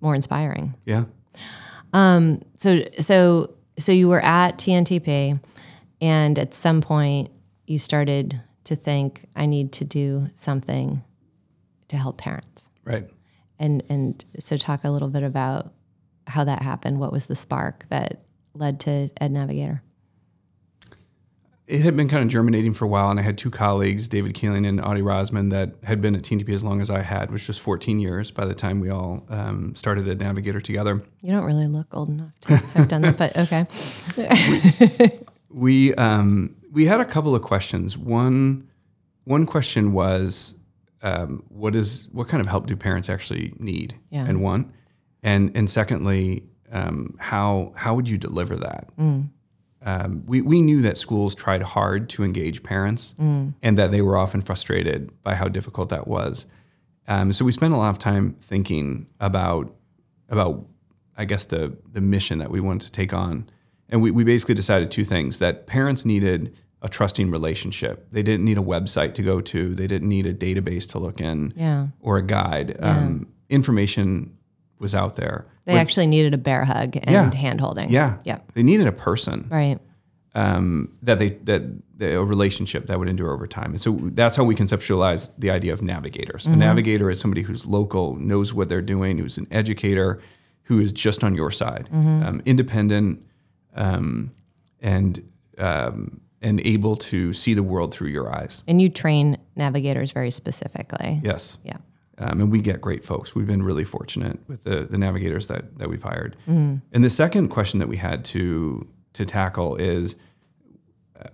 more 0.00 0.14
inspiring. 0.14 0.74
Yeah. 0.84 1.04
Um, 1.92 2.42
so, 2.56 2.82
so, 3.00 3.54
so 3.78 3.92
you 3.92 4.08
were 4.08 4.20
at 4.20 4.58
TNTP, 4.58 5.38
and 6.00 6.38
at 6.38 6.54
some 6.54 6.80
point 6.80 7.30
you 7.66 7.78
started 7.78 8.40
to 8.64 8.76
think, 8.76 9.24
I 9.36 9.46
need 9.46 9.72
to 9.72 9.84
do 9.84 10.28
something 10.34 11.02
to 11.88 11.96
help 11.96 12.18
parents. 12.18 12.70
Right. 12.84 13.08
And 13.58 13.82
and 13.88 14.24
so, 14.40 14.56
talk 14.56 14.84
a 14.84 14.90
little 14.90 15.08
bit 15.08 15.22
about 15.22 15.72
how 16.26 16.44
that 16.44 16.62
happened. 16.62 16.98
What 16.98 17.12
was 17.12 17.26
the 17.26 17.36
spark 17.36 17.84
that 17.90 18.24
led 18.54 18.80
to 18.80 19.10
Ed 19.20 19.30
Navigator? 19.30 19.82
It 21.72 21.80
had 21.80 21.96
been 21.96 22.06
kind 22.08 22.22
of 22.22 22.28
germinating 22.28 22.74
for 22.74 22.84
a 22.84 22.88
while, 22.88 23.10
and 23.10 23.18
I 23.18 23.22
had 23.22 23.38
two 23.38 23.50
colleagues, 23.50 24.06
David 24.06 24.34
Keeling 24.34 24.66
and 24.66 24.78
Audie 24.78 25.00
Rozman, 25.00 25.48
that 25.52 25.70
had 25.84 26.02
been 26.02 26.14
at 26.14 26.20
TNTP 26.20 26.50
as 26.52 26.62
long 26.62 26.82
as 26.82 26.90
I 26.90 27.00
had, 27.00 27.30
which 27.30 27.48
was 27.48 27.56
14 27.56 27.98
years 27.98 28.30
by 28.30 28.44
the 28.44 28.54
time 28.54 28.78
we 28.78 28.90
all 28.90 29.24
um, 29.30 29.74
started 29.74 30.06
at 30.06 30.18
Navigator 30.18 30.60
together. 30.60 31.02
You 31.22 31.30
don't 31.32 31.44
really 31.44 31.66
look 31.68 31.86
old 31.92 32.10
enough 32.10 32.38
to 32.42 32.56
have 32.56 32.88
done 32.88 33.00
that, 33.02 33.16
but 33.16 33.34
okay. 33.36 35.18
We 35.54 35.94
um, 35.94 36.56
we 36.72 36.86
had 36.86 37.00
a 37.00 37.04
couple 37.04 37.34
of 37.34 37.42
questions. 37.42 37.96
One 37.98 38.68
one 39.24 39.44
question 39.46 39.92
was, 39.92 40.54
um, 41.02 41.42
what 41.48 41.74
is 41.74 42.08
what 42.12 42.28
kind 42.28 42.40
of 42.40 42.46
help 42.46 42.66
do 42.66 42.74
parents 42.76 43.08
actually 43.10 43.52
need 43.58 43.94
Yeah. 44.10 44.24
and 44.26 44.40
want, 44.42 44.72
and 45.22 45.54
and 45.56 45.70
secondly, 45.70 46.44
um, 46.70 47.16
how 47.18 47.72
how 47.76 47.94
would 47.94 48.08
you 48.08 48.16
deliver 48.18 48.56
that? 48.56 48.88
Um, 49.84 50.22
we 50.26 50.40
we 50.42 50.62
knew 50.62 50.80
that 50.82 50.96
schools 50.96 51.34
tried 51.34 51.62
hard 51.62 52.08
to 52.10 52.22
engage 52.24 52.62
parents, 52.62 53.14
and 53.18 53.78
that 53.78 53.90
they 53.90 54.00
were 54.02 54.16
often 54.16 54.40
frustrated 54.40 55.10
by 55.22 55.34
how 55.34 55.48
difficult 55.48 55.88
that 55.90 56.06
was. 56.06 56.46
Um, 57.08 57.32
so 57.32 57.44
we 57.44 57.52
spent 57.52 57.74
a 57.74 57.76
lot 57.76 57.90
of 57.90 57.98
time 57.98 58.36
thinking 58.40 59.06
about 59.18 59.74
about 60.28 60.64
I 61.18 61.24
guess 61.24 61.44
the 61.44 61.76
the 61.92 62.00
mission 62.00 62.38
that 62.38 62.50
we 62.50 62.60
wanted 62.60 62.86
to 62.86 62.92
take 62.92 63.12
on. 63.12 63.48
And 63.88 64.00
we, 64.00 64.10
we 64.10 64.24
basically 64.24 64.54
decided 64.54 64.90
two 64.90 65.04
things 65.04 65.38
that 65.40 65.66
parents 65.66 66.06
needed 66.06 66.54
a 66.80 66.88
trusting 66.88 67.30
relationship. 67.30 68.08
They 68.10 68.22
didn't 68.22 68.44
need 68.44 68.56
a 68.56 68.62
website 68.62 69.12
to 69.14 69.22
go 69.22 69.40
to. 69.42 69.74
They 69.74 69.86
didn't 69.86 70.08
need 70.08 70.24
a 70.26 70.32
database 70.32 70.88
to 70.92 70.98
look 70.98 71.20
in 71.20 71.52
Yeah. 71.56 71.88
or 72.00 72.16
a 72.16 72.22
guide. 72.22 72.76
Um, 72.80 73.26
information 73.50 74.36
was 74.78 74.94
out 74.94 75.16
there. 75.16 75.46
They 75.64 75.74
actually 75.78 76.06
needed 76.08 76.34
a 76.34 76.38
bear 76.38 76.64
hug 76.64 76.96
and 76.96 77.10
Yeah. 77.10 77.34
hand 77.34 77.60
holding. 77.60 77.90
Yeah. 77.90 78.18
Yep. 78.24 78.52
They 78.54 78.62
needed 78.62 78.86
a 78.86 78.92
person. 78.92 79.46
Right. 79.50 79.78
um, 80.34 80.88
that 81.02 81.18
they 81.18 81.30
that 81.44 81.62
the, 81.98 82.16
a 82.18 82.24
relationship 82.24 82.86
that 82.86 82.98
would 82.98 83.08
endure 83.08 83.32
over 83.32 83.46
time. 83.46 83.72
And 83.72 83.80
so 83.80 83.98
that's 84.14 84.34
how 84.34 84.44
we 84.44 84.54
conceptualize 84.54 85.30
the 85.38 85.50
idea 85.50 85.72
of 85.74 85.82
navigators. 85.82 86.46
A 86.46 86.56
navigator 86.56 87.10
is 87.10 87.20
somebody 87.20 87.42
who's 87.42 87.66
local, 87.66 88.16
knows 88.16 88.54
what 88.54 88.68
they're 88.70 88.80
doing, 88.80 89.18
who's 89.18 89.36
an 89.38 89.46
educator, 89.50 90.20
who 90.64 90.80
is 90.80 90.90
just 90.90 91.22
on 91.22 91.34
your 91.34 91.50
side, 91.50 91.88
um, 91.92 92.40
independent, 92.46 93.22
um, 93.76 94.32
and 94.80 95.22
um, 95.58 96.20
and 96.40 96.60
able 96.66 96.96
to 96.96 97.32
see 97.34 97.52
the 97.54 97.62
world 97.62 97.92
through 97.94 98.08
your 98.08 98.34
eyes. 98.34 98.64
And 98.66 98.80
you 98.80 98.88
train 98.88 99.36
navigators 99.54 100.12
very 100.12 100.30
specifically. 100.30 101.20
Yes. 101.22 101.58
Yeah. 101.62 101.76
Um, 102.18 102.40
and 102.42 102.50
we 102.52 102.60
get 102.60 102.80
great 102.80 103.04
folks. 103.04 103.34
We've 103.34 103.46
been 103.46 103.62
really 103.62 103.84
fortunate 103.84 104.38
with 104.46 104.64
the, 104.64 104.84
the 104.84 104.98
navigators 104.98 105.46
that, 105.48 105.78
that 105.78 105.88
we've 105.88 106.02
hired. 106.02 106.36
And 106.46 106.82
the 107.04 107.10
second 107.10 107.48
question 107.48 107.78
that 107.80 107.88
we 107.88 107.96
had 107.96 108.24
to 108.26 108.86
to 109.14 109.24
tackle 109.26 109.76
is 109.76 110.16
uh, 111.20 111.28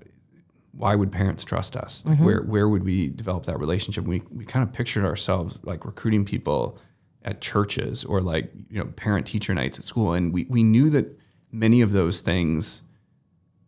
why 0.73 0.95
would 0.95 1.11
parents 1.13 1.45
trust 1.45 1.77
us? 1.77 2.05
Like 2.07 2.19
where 2.21 2.43
where 2.43 2.69
would 2.69 2.85
we 2.85 3.09
develop 3.09 3.45
that 3.45 3.59
relationship? 3.59 4.05
We 4.05 4.23
we 4.31 4.45
kind 4.45 4.63
of 4.67 4.73
pictured 4.73 5.05
ourselves 5.05 5.59
like 5.63 5.85
recruiting 5.85 6.25
people 6.25 6.79
at 7.25 7.41
churches 7.41 8.05
or 8.05 8.21
like 8.21 8.53
you 8.71 8.79
know 8.79 8.87
parent 8.97 9.27
teacher 9.27 9.55
nights 9.55 9.79
at 9.79 9.85
school, 9.85 10.13
and 10.13 10.33
we 10.33 10.47
we 10.49 10.63
knew 10.63 10.89
that 10.91 11.19
many 11.51 11.81
of 11.81 11.93
those 11.93 12.21
things 12.21 12.83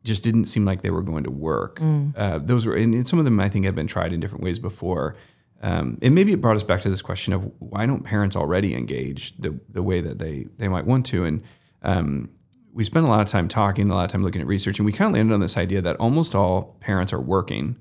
just 0.04 0.22
didn't 0.22 0.46
seem 0.46 0.64
like 0.64 0.82
they 0.82 0.90
were 0.90 1.02
going 1.02 1.24
to 1.24 1.30
work. 1.30 1.80
Uh, 2.16 2.38
those 2.38 2.66
were, 2.66 2.74
and 2.74 3.06
some 3.06 3.18
of 3.18 3.24
them 3.24 3.38
I 3.40 3.48
think 3.48 3.64
have 3.66 3.74
been 3.74 3.86
tried 3.86 4.12
in 4.12 4.20
different 4.20 4.44
ways 4.44 4.58
before. 4.58 5.14
Um, 5.62 5.98
and 6.00 6.14
maybe 6.14 6.32
it 6.32 6.40
brought 6.40 6.56
us 6.56 6.62
back 6.62 6.80
to 6.82 6.90
this 6.90 7.02
question 7.02 7.32
of 7.32 7.50
why 7.58 7.84
don't 7.86 8.02
parents 8.02 8.34
already 8.34 8.74
engage 8.74 9.36
the, 9.36 9.58
the 9.68 9.82
way 9.82 10.00
that 10.00 10.18
they 10.18 10.46
they 10.56 10.68
might 10.68 10.86
want 10.86 11.04
to? 11.06 11.24
And 11.24 11.42
um, 11.82 12.30
we 12.72 12.84
spent 12.84 13.04
a 13.04 13.08
lot 13.08 13.20
of 13.20 13.28
time 13.28 13.46
talking, 13.48 13.90
a 13.90 13.94
lot 13.94 14.04
of 14.04 14.10
time 14.10 14.22
looking 14.22 14.40
at 14.40 14.46
research, 14.46 14.78
and 14.78 14.86
we 14.86 14.92
kind 14.92 15.10
of 15.10 15.14
landed 15.14 15.34
on 15.34 15.40
this 15.40 15.56
idea 15.56 15.82
that 15.82 15.96
almost 15.96 16.34
all 16.34 16.76
parents 16.80 17.12
are 17.12 17.20
working, 17.20 17.76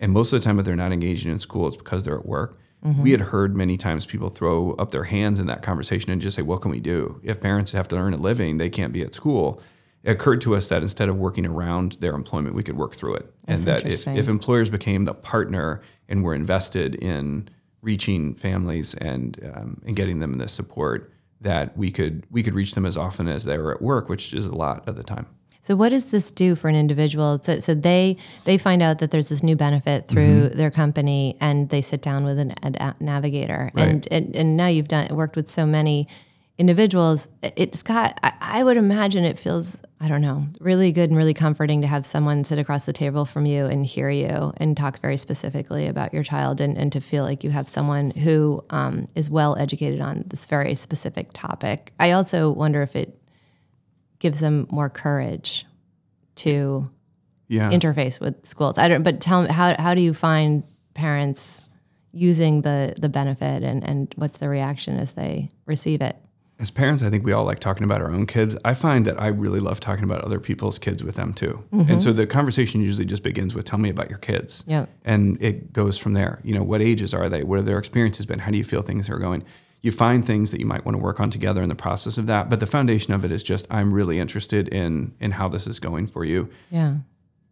and 0.00 0.12
most 0.12 0.32
of 0.32 0.40
the 0.40 0.44
time, 0.44 0.58
if 0.58 0.64
they're 0.64 0.76
not 0.76 0.92
engaging 0.92 1.30
in 1.32 1.38
school, 1.38 1.68
it's 1.68 1.76
because 1.76 2.04
they're 2.04 2.18
at 2.18 2.26
work. 2.26 2.58
We 3.00 3.12
had 3.12 3.20
heard 3.20 3.56
many 3.56 3.76
times 3.76 4.06
people 4.06 4.28
throw 4.28 4.72
up 4.72 4.90
their 4.90 5.04
hands 5.04 5.38
in 5.38 5.46
that 5.46 5.62
conversation 5.62 6.10
and 6.10 6.20
just 6.20 6.34
say, 6.34 6.42
"What 6.42 6.62
can 6.62 6.70
we 6.72 6.80
do? 6.80 7.20
If 7.22 7.40
parents 7.40 7.70
have 7.72 7.86
to 7.88 7.96
earn 7.96 8.12
a 8.12 8.16
living, 8.16 8.58
they 8.58 8.68
can't 8.68 8.92
be 8.92 9.02
at 9.02 9.14
school." 9.14 9.62
It 10.04 10.10
occurred 10.10 10.40
to 10.42 10.56
us 10.56 10.66
that 10.68 10.82
instead 10.82 11.08
of 11.08 11.16
working 11.16 11.46
around 11.46 11.92
their 12.00 12.14
employment, 12.14 12.54
we 12.54 12.62
could 12.62 12.76
work 12.76 12.94
through 12.94 13.14
it, 13.14 13.32
and 13.46 13.60
that 13.62 13.86
if, 13.86 14.06
if 14.08 14.28
employers 14.28 14.68
became 14.68 15.04
the 15.04 15.14
partner 15.14 15.80
and 16.08 16.24
were 16.24 16.34
invested 16.34 16.96
in 16.96 17.48
reaching 17.82 18.34
families 18.34 18.94
and 18.94 19.38
um, 19.54 19.80
and 19.86 19.94
getting 19.96 20.18
them 20.20 20.38
the 20.38 20.48
support, 20.48 21.12
that 21.40 21.76
we 21.76 21.90
could 21.90 22.26
we 22.30 22.42
could 22.42 22.54
reach 22.54 22.74
them 22.74 22.84
as 22.84 22.96
often 22.96 23.28
as 23.28 23.44
they 23.44 23.58
were 23.58 23.72
at 23.74 23.82
work, 23.82 24.08
which 24.08 24.34
is 24.34 24.46
a 24.46 24.54
lot 24.54 24.88
at 24.88 24.96
the 24.96 25.04
time. 25.04 25.26
So 25.64 25.76
what 25.76 25.90
does 25.90 26.06
this 26.06 26.32
do 26.32 26.56
for 26.56 26.68
an 26.68 26.74
individual? 26.74 27.40
So, 27.40 27.60
so 27.60 27.72
they 27.72 28.16
they 28.44 28.58
find 28.58 28.82
out 28.82 28.98
that 28.98 29.12
there's 29.12 29.28
this 29.28 29.44
new 29.44 29.54
benefit 29.54 30.08
through 30.08 30.48
Mm-hmm. 30.48 30.58
their 30.58 30.72
company, 30.72 31.36
and 31.40 31.68
they 31.68 31.80
sit 31.80 32.02
down 32.02 32.24
with 32.24 32.40
an 32.40 32.54
ad, 32.64 32.76
a 32.80 32.96
navigator, 32.98 33.70
and, 33.76 34.08
and 34.10 34.34
and 34.34 34.56
now 34.56 34.66
you've 34.66 34.88
done 34.88 35.14
worked 35.14 35.36
with 35.36 35.48
so 35.48 35.64
many 35.64 36.08
individuals. 36.58 37.28
It's 37.42 37.82
got 37.82 38.18
I, 38.40 38.62
would 38.62 38.76
imagine 38.76 39.24
it 39.24 39.38
feels 39.38 39.82
I 40.00 40.08
don't 40.08 40.20
know 40.20 40.46
really 40.60 40.92
good 40.92 41.10
and 41.10 41.16
really 41.16 41.34
comforting 41.34 41.80
to 41.80 41.86
have 41.86 42.04
someone 42.04 42.44
sit 42.44 42.58
across 42.58 42.86
the 42.86 42.92
table 42.92 43.24
from 43.24 43.46
you 43.46 43.66
and 43.66 43.84
hear 43.86 44.10
you 44.10 44.52
and 44.58 44.76
talk 44.76 45.00
very 45.00 45.16
specifically 45.16 45.86
about 45.86 46.12
your 46.12 46.22
child, 46.22 46.60
and, 46.60 46.76
and 46.76 46.92
to 46.92 47.00
feel 47.00 47.24
like 47.24 47.42
you 47.42 47.50
have 47.50 47.68
someone 47.68 48.10
who 48.10 48.62
um, 48.70 49.08
is 49.14 49.30
well 49.30 49.56
educated 49.56 50.00
on 50.00 50.24
this 50.28 50.46
very 50.46 50.74
specific 50.74 51.30
topic. 51.32 51.92
I 51.98 52.12
also 52.12 52.50
wonder 52.50 52.82
if 52.82 52.94
it 52.96 53.18
gives 54.18 54.40
them 54.40 54.66
more 54.70 54.90
courage 54.90 55.66
to 56.36 56.88
Yeah, 57.48 57.70
interface 57.70 58.20
with 58.20 58.46
schools. 58.46 58.78
I 58.78 58.88
don't, 58.88 59.02
but 59.02 59.20
tell 59.20 59.42
me 59.42 59.48
how 59.48 59.74
how 59.80 59.94
do 59.94 60.00
you 60.00 60.14
find 60.14 60.64
parents 60.94 61.62
using 62.12 62.60
the 62.60 62.94
the 62.98 63.08
benefit 63.08 63.64
and 63.64 63.82
and 63.82 64.12
what's 64.16 64.38
the 64.38 64.48
reaction 64.50 64.98
as 64.98 65.12
they 65.12 65.48
receive 65.66 66.02
it? 66.02 66.16
As 66.62 66.70
parents, 66.70 67.02
I 67.02 67.10
think 67.10 67.24
we 67.24 67.32
all 67.32 67.44
like 67.44 67.58
talking 67.58 67.82
about 67.82 68.00
our 68.00 68.10
own 68.10 68.24
kids. 68.24 68.56
I 68.64 68.74
find 68.74 69.04
that 69.06 69.20
I 69.20 69.26
really 69.26 69.58
love 69.58 69.80
talking 69.80 70.04
about 70.04 70.22
other 70.22 70.38
people's 70.38 70.78
kids 70.78 71.02
with 71.02 71.16
them 71.16 71.34
too. 71.34 71.64
And 71.72 71.82
mm-hmm. 71.82 71.98
so 71.98 72.12
the 72.12 72.26
conversation 72.26 72.80
usually 72.80 73.04
just 73.04 73.24
begins 73.24 73.54
with, 73.54 73.64
"Tell 73.64 73.80
me 73.80 73.90
about 73.90 74.08
your 74.08 74.20
kids." 74.20 74.64
Yep. 74.66 74.88
and 75.04 75.42
it 75.42 75.72
goes 75.72 75.98
from 75.98 76.14
there. 76.14 76.40
You 76.44 76.54
know, 76.54 76.62
what 76.62 76.80
ages 76.80 77.12
are 77.12 77.28
they? 77.28 77.42
What 77.42 77.56
have 77.56 77.66
their 77.66 77.78
experiences 77.78 78.26
been? 78.26 78.38
How 78.38 78.52
do 78.52 78.58
you 78.58 78.64
feel 78.64 78.80
things 78.80 79.10
are 79.10 79.18
going? 79.18 79.44
You 79.82 79.90
find 79.90 80.24
things 80.24 80.52
that 80.52 80.60
you 80.60 80.66
might 80.66 80.84
want 80.84 80.96
to 80.96 81.02
work 81.02 81.18
on 81.18 81.30
together 81.30 81.60
in 81.60 81.68
the 81.68 81.74
process 81.74 82.16
of 82.16 82.26
that. 82.26 82.48
But 82.48 82.60
the 82.60 82.66
foundation 82.66 83.12
of 83.12 83.24
it 83.24 83.32
is 83.32 83.42
just, 83.42 83.66
I'm 83.68 83.92
really 83.92 84.20
interested 84.20 84.68
in 84.68 85.14
in 85.20 85.32
how 85.32 85.48
this 85.48 85.66
is 85.66 85.80
going 85.80 86.06
for 86.06 86.24
you. 86.24 86.48
Yeah. 86.70 86.98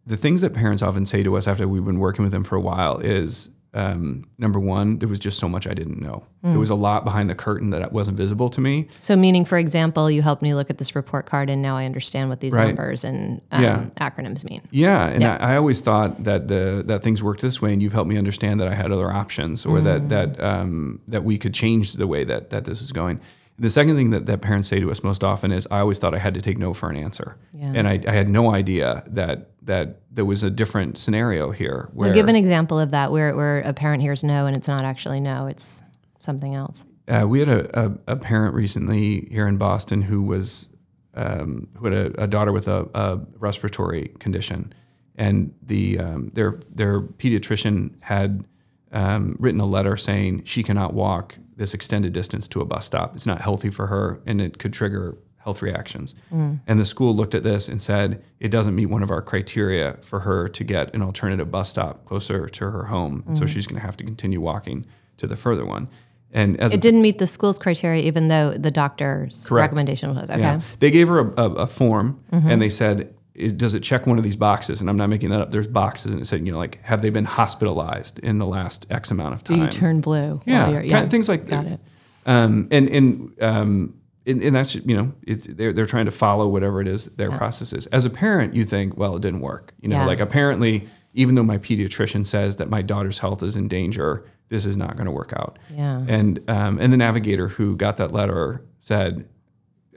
The 0.07 0.17
things 0.17 0.39
that 0.41 0.53
parents 0.53 0.81
often 0.81 1.05
say 1.05 1.21
to 1.23 1.35
us 1.35 1.47
after 1.47 1.67
we've 1.67 1.83
been 1.83 1.99
working 1.99 2.23
with 2.23 2.31
them 2.31 2.45
for 2.45 2.55
a 2.55 2.61
while 2.61 2.97
is. 2.99 3.49
Um, 3.73 4.25
number 4.37 4.59
one, 4.59 4.99
there 4.99 5.07
was 5.07 5.19
just 5.19 5.39
so 5.39 5.47
much 5.47 5.65
I 5.65 5.73
didn't 5.73 6.01
know. 6.01 6.25
There 6.43 6.59
was 6.59 6.71
a 6.71 6.75
lot 6.75 7.05
behind 7.05 7.29
the 7.29 7.35
curtain 7.35 7.69
that 7.69 7.91
wasn't 7.93 8.17
visible 8.17 8.49
to 8.49 8.59
me. 8.59 8.87
So, 8.99 9.15
meaning, 9.15 9.45
for 9.45 9.57
example, 9.59 10.09
you 10.09 10.21
helped 10.23 10.41
me 10.41 10.55
look 10.55 10.69
at 10.71 10.77
this 10.79 10.95
report 10.95 11.25
card, 11.27 11.49
and 11.51 11.61
now 11.61 11.77
I 11.77 11.85
understand 11.85 12.29
what 12.29 12.39
these 12.39 12.51
Right. 12.53 12.67
numbers 12.67 13.03
and 13.05 13.41
um, 13.51 13.63
Yeah. 13.63 13.85
acronyms 13.99 14.43
mean. 14.43 14.61
Yeah, 14.71 15.05
and 15.07 15.23
I, 15.23 15.35
I 15.37 15.55
always 15.57 15.81
thought 15.81 16.23
that 16.23 16.47
the 16.47 16.83
that 16.87 17.03
things 17.03 17.21
worked 17.23 17.41
this 17.41 17.61
way, 17.61 17.71
and 17.73 17.81
you've 17.81 17.93
helped 17.93 18.09
me 18.09 18.17
understand 18.17 18.59
that 18.59 18.67
I 18.67 18.73
had 18.73 18.91
other 18.91 19.11
options, 19.11 19.65
or 19.65 19.79
that 19.81 20.09
that 20.09 20.43
um, 20.43 20.99
that 21.07 21.23
we 21.23 21.37
could 21.37 21.53
change 21.53 21.93
the 21.93 22.07
way 22.07 22.23
that 22.23 22.49
that 22.49 22.65
this 22.65 22.81
is 22.81 22.91
going. 22.91 23.19
The 23.61 23.69
second 23.69 23.95
thing 23.95 24.09
that, 24.09 24.25
that 24.25 24.41
parents 24.41 24.67
say 24.67 24.79
to 24.79 24.89
us 24.89 25.03
most 25.03 25.23
often 25.23 25.51
is, 25.51 25.67
"I 25.69 25.79
always 25.79 25.99
thought 25.99 26.15
I 26.15 26.17
had 26.17 26.33
to 26.33 26.41
take 26.41 26.57
no 26.57 26.73
for 26.73 26.89
an 26.89 26.97
answer," 26.97 27.37
Yeah. 27.53 27.73
and 27.75 27.87
I, 27.87 27.99
I 28.07 28.11
had 28.11 28.27
no 28.27 28.53
idea 28.53 29.03
that 29.05 29.51
that 29.61 30.01
there 30.11 30.25
was 30.25 30.41
a 30.41 30.49
different 30.49 30.97
scenario 30.97 31.51
here. 31.51 31.89
Where 31.93 32.09
So 32.09 32.15
give 32.15 32.27
an 32.27 32.35
example 32.35 32.79
of 32.79 32.89
that, 32.89 33.11
where 33.11 33.35
where 33.35 33.59
a 33.59 33.71
parent 33.71 34.01
hears 34.01 34.23
no, 34.23 34.47
and 34.47 34.57
it's 34.57 34.67
not 34.67 34.83
actually 34.83 35.19
no, 35.19 35.45
it's 35.45 35.83
something 36.17 36.55
else. 36.55 36.85
Uh, 37.07 37.25
we 37.27 37.37
had 37.39 37.49
a, 37.49 37.85
a, 37.85 37.91
a 38.07 38.15
parent 38.15 38.55
recently 38.55 39.27
here 39.29 39.47
in 39.47 39.57
Boston 39.57 40.01
who 40.01 40.23
was 40.23 40.67
um, 41.13 41.67
who 41.77 41.85
had 41.85 41.93
a, 41.93 42.23
a 42.23 42.27
daughter 42.27 42.51
with 42.51 42.67
a, 42.67 42.89
a 42.95 43.19
respiratory 43.37 44.11
condition, 44.17 44.73
and 45.15 45.53
the 45.61 45.99
um, 45.99 46.31
their 46.33 46.59
their 46.73 46.99
pediatrician 47.01 48.01
had 48.01 48.43
um, 48.91 49.35
written 49.39 49.61
a 49.61 49.65
letter 49.67 49.95
saying 49.97 50.45
she 50.45 50.63
cannot 50.63 50.95
walk 50.95 51.37
this 51.61 51.75
extended 51.75 52.11
distance 52.11 52.47
to 52.49 52.59
a 52.59 52.65
bus 52.65 52.85
stop. 52.87 53.15
It's 53.15 53.27
not 53.27 53.39
healthy 53.39 53.69
for 53.69 53.85
her, 53.87 54.19
and 54.25 54.41
it 54.41 54.57
could 54.57 54.73
trigger 54.73 55.15
health 55.37 55.61
reactions. 55.61 56.15
And 56.31 56.79
the 56.79 56.85
school 56.85 57.15
looked 57.15 57.35
at 57.35 57.43
this 57.43 57.69
and 57.69 57.79
said 57.81 58.23
it 58.39 58.49
doesn't 58.49 58.75
meet 58.75 58.87
one 58.87 59.03
of 59.03 59.11
our 59.11 59.21
criteria 59.21 59.97
for 60.01 60.21
her 60.21 60.49
to 60.49 60.63
get 60.63 60.93
an 60.95 61.01
alternative 61.03 61.51
bus 61.51 61.69
stop 61.69 62.03
closer 62.05 62.49
to 62.49 62.71
her 62.71 62.85
home, 62.85 63.23
and 63.27 63.37
so 63.37 63.45
she's 63.45 63.67
going 63.67 63.79
to 63.79 63.85
have 63.85 63.95
to 63.97 64.03
continue 64.03 64.41
walking 64.41 64.85
to 65.17 65.27
the 65.27 65.35
further 65.37 65.63
one. 65.65 65.87
And 66.33 66.59
as 66.59 66.71
a 66.71 66.75
It 66.75 66.81
didn't 66.81 67.01
meet 67.03 67.17
the 67.19 67.27
school's 67.27 67.59
criteria, 67.59 68.01
even 68.03 68.27
though 68.27 68.53
the 68.53 68.71
doctor's 68.71 69.45
Correct. 69.45 69.65
recommendation 69.71 70.15
was 70.15 70.29
okay. 70.31 70.39
Yeah. 70.39 70.61
They 70.79 70.89
gave 70.89 71.07
her 71.09 71.19
a, 71.19 71.41
a, 71.43 71.49
a 71.65 71.67
form 71.67 72.21
Mm-hmm. 72.31 72.49
and 72.49 72.61
they 72.61 72.69
said, 72.69 73.13
is, 73.41 73.53
does 73.53 73.75
it 73.75 73.81
check 73.81 74.05
one 74.07 74.17
of 74.17 74.23
these 74.23 74.35
boxes? 74.35 74.81
And 74.81 74.89
I'm 74.89 74.95
not 74.95 75.07
making 75.09 75.29
that 75.31 75.41
up. 75.41 75.51
There's 75.51 75.67
boxes 75.67 76.11
and 76.11 76.21
it 76.21 76.25
said, 76.25 76.45
you 76.45 76.51
know, 76.51 76.57
like, 76.57 76.79
have 76.83 77.01
they 77.01 77.09
been 77.09 77.25
hospitalized 77.25 78.19
in 78.19 78.37
the 78.37 78.45
last 78.45 78.85
X 78.89 79.11
amount 79.11 79.33
of 79.33 79.43
time? 79.43 79.57
Do 79.57 79.63
you 79.63 79.69
turn 79.69 80.01
blue? 80.01 80.41
yeah, 80.45 80.69
you're- 80.69 80.89
kind 80.89 81.03
of 81.05 81.11
things 81.11 81.27
like 81.29 81.47
Got 81.47 81.65
that. 81.65 81.73
it. 81.73 81.79
Um, 82.25 82.67
and, 82.71 82.87
and, 82.89 83.43
um, 83.43 83.95
and, 84.27 84.41
and 84.43 84.55
that's, 84.55 84.75
you 84.75 84.95
know, 84.95 85.11
it's, 85.25 85.47
they're, 85.47 85.73
they're 85.73 85.85
trying 85.87 86.05
to 86.05 86.11
follow 86.11 86.47
whatever 86.47 86.79
it 86.81 86.87
is 86.87 87.05
their 87.15 87.31
process 87.31 87.73
is. 87.73 87.87
As 87.87 88.05
a 88.05 88.09
parent, 88.09 88.53
you 88.53 88.63
think, 88.63 88.95
well, 88.95 89.15
it 89.15 89.21
didn't 89.21 89.41
work. 89.41 89.73
You 89.81 89.89
know, 89.89 89.97
Yeah. 89.97 90.05
like 90.05 90.19
apparently, 90.19 90.87
even 91.13 91.35
though 91.35 91.43
my 91.43 91.57
pediatrician 91.57 92.25
says 92.25 92.57
that 92.57 92.69
my 92.69 92.81
daughter's 92.83 93.17
health 93.17 93.41
is 93.43 93.55
in 93.55 93.67
danger, 93.67 94.23
this 94.49 94.65
is 94.65 94.77
not 94.77 94.93
going 94.95 95.05
to 95.07 95.11
work 95.11 95.33
out. 95.35 95.57
Yeah. 95.75 96.05
And 96.07 96.39
um, 96.49 96.77
and 96.79 96.93
the 96.93 96.97
navigator 96.97 97.47
who 97.47 97.75
got 97.75 97.97
that 97.97 98.11
letter 98.11 98.63
said, 98.79 99.27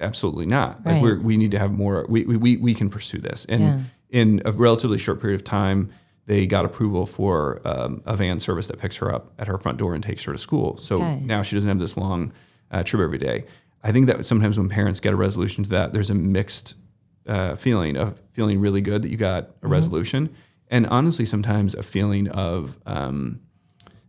absolutely 0.01 0.47
not. 0.47 0.85
Like 0.85 1.03
we're, 1.03 1.21
we 1.21 1.37
need 1.37 1.51
to 1.53 1.59
have 1.59 1.73
more. 1.73 2.07
We, 2.09 2.25
we- 2.25 2.37
we 2.37 2.57
we 2.57 2.75
can 2.75 2.91
pursue 2.91 3.19
this. 3.19 3.45
And 3.47 3.63
Yeah. 3.63 3.81
in 4.11 4.43
a 4.45 4.53
relatively 4.53 4.99
short 4.99 5.21
period 5.21 5.37
of 5.41 5.45
time, 5.45 5.91
they 6.27 6.47
got 6.47 6.65
approval 6.65 7.05
for 7.07 7.61
um, 7.67 8.03
a 8.07 8.17
van 8.17 8.41
service 8.41 8.67
that 8.69 8.79
picks 8.79 8.97
her 8.97 9.15
up 9.15 9.33
at 9.39 9.47
her 9.47 9.59
front 9.59 9.79
door 9.79 9.95
and 9.95 10.03
takes 10.03 10.25
her 10.25 10.33
to 10.33 10.39
school. 10.39 10.77
So 10.79 10.97
Okay. 11.03 11.21
now 11.25 11.43
she 11.43 11.55
doesn't 11.57 11.69
have 11.69 11.79
this 11.79 11.97
long 11.97 12.33
uh, 12.71 12.83
trip 12.83 13.03
every 13.03 13.19
day. 13.19 13.45
I 13.83 13.93
think 13.93 14.07
that 14.07 14.25
sometimes 14.25 14.59
when 14.59 14.69
parents 14.71 15.01
get 15.01 15.13
a 15.13 15.17
resolution 15.17 15.65
to 15.65 15.71
that, 15.71 15.93
there's 15.93 16.09
a 16.11 16.15
mixed 16.15 16.75
uh, 17.27 17.55
feeling 17.57 17.97
of 17.97 18.19
feeling 18.33 18.59
really 18.61 18.81
good 18.81 19.03
that 19.03 19.11
you 19.11 19.17
got 19.19 19.51
a 19.63 19.69
resolution, 19.69 20.35
and 20.69 20.87
honestly, 20.87 21.25
sometimes 21.27 21.75
a 21.75 21.83
feeling 21.83 22.29
of 22.29 22.79
um, 22.87 23.41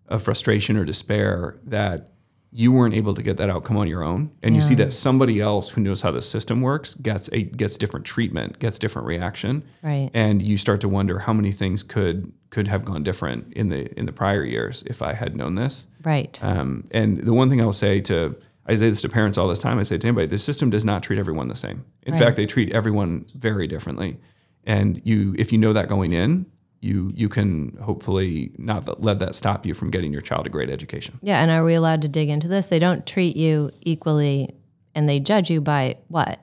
of 0.07 0.21
frustration 0.23 0.77
or 0.77 0.85
despair 0.85 1.57
that 1.65 2.11
you 2.57 2.71
weren't 2.71 2.93
able 2.95 3.13
to 3.13 3.21
get 3.21 3.35
that 3.35 3.49
outcome 3.49 3.75
on 3.75 3.85
your 3.85 4.01
own. 4.01 4.31
And 4.41 4.55
you 4.55 4.61
see 4.61 4.75
that 4.75 4.93
somebody 4.93 5.41
else 5.41 5.67
who 5.69 5.81
knows 5.81 6.01
how 6.01 6.11
the 6.11 6.21
system 6.21 6.61
works 6.61 6.95
gets 6.95 7.29
a 7.33 7.41
gets 7.43 7.75
different 7.75 8.05
treatment 8.05 8.59
gets 8.59 8.79
different 8.79 9.05
reaction. 9.07 9.61
Right. 9.83 10.09
and 10.13 10.41
you 10.41 10.57
start 10.57 10.79
to 10.81 10.87
wonder 10.89 11.19
how 11.19 11.33
many 11.33 11.51
things 11.51 11.83
could 11.83 12.31
could 12.51 12.69
have 12.69 12.85
gone 12.85 13.03
different 13.03 13.51
in 13.53 13.67
the 13.67 13.81
in 13.99 14.05
the 14.05 14.13
prior 14.13 14.43
years 14.45 14.83
if 14.87 15.01
i 15.01 15.11
had 15.13 15.35
known 15.35 15.55
this. 15.55 15.87
Right. 16.03 16.41
um, 16.43 16.87
and 16.91 17.17
the 17.17 17.33
one 17.33 17.49
thing 17.49 17.59
i'll 17.59 17.73
say 17.73 17.99
to 18.01 18.35
i 18.65 18.73
say 18.75 18.89
this 18.89 19.01
to 19.01 19.09
parents 19.09 19.37
all 19.37 19.49
the 19.49 19.57
time. 19.57 19.77
I 19.77 19.83
say 19.83 19.97
to 19.97 20.07
anybody 20.07 20.27
the 20.27 20.37
system 20.37 20.69
does 20.69 20.85
not 20.85 21.03
treat 21.03 21.19
everyone 21.19 21.49
the 21.49 21.55
same. 21.57 21.83
In 22.03 22.13
Right. 22.13 22.21
fact 22.23 22.37
they 22.37 22.45
treat 22.45 22.71
everyone 22.71 23.25
very 23.35 23.67
differently. 23.67 24.17
And 24.63 24.99
you, 25.03 25.35
if 25.37 25.51
you 25.51 25.59
know 25.59 25.73
that 25.73 25.87
going 25.89 26.11
in, 26.13 26.45
you 26.85 27.11
you 27.15 27.27
can 27.27 27.77
hopefully 27.81 28.51
not 28.57 29.03
let 29.03 29.19
that 29.19 29.35
stop 29.35 29.65
you 29.65 29.73
from 29.73 29.89
getting 29.89 30.11
your 30.11 30.21
child 30.21 30.45
a 30.45 30.49
great 30.49 30.69
education. 30.69 31.19
Yeah, 31.21 31.41
and 31.41 31.51
are 31.51 31.63
we 31.63 31.73
allowed 31.73 32.01
to 32.03 32.07
dig 32.07 32.29
into 32.29 32.47
this? 32.47 32.67
They 32.67 32.79
don't 32.79 33.05
treat 33.05 33.35
you 33.35 33.71
equally, 33.81 34.53
and 34.93 35.09
they 35.09 35.19
judge 35.19 35.49
you 35.49 35.61
by 35.61 35.97
what? 36.07 36.39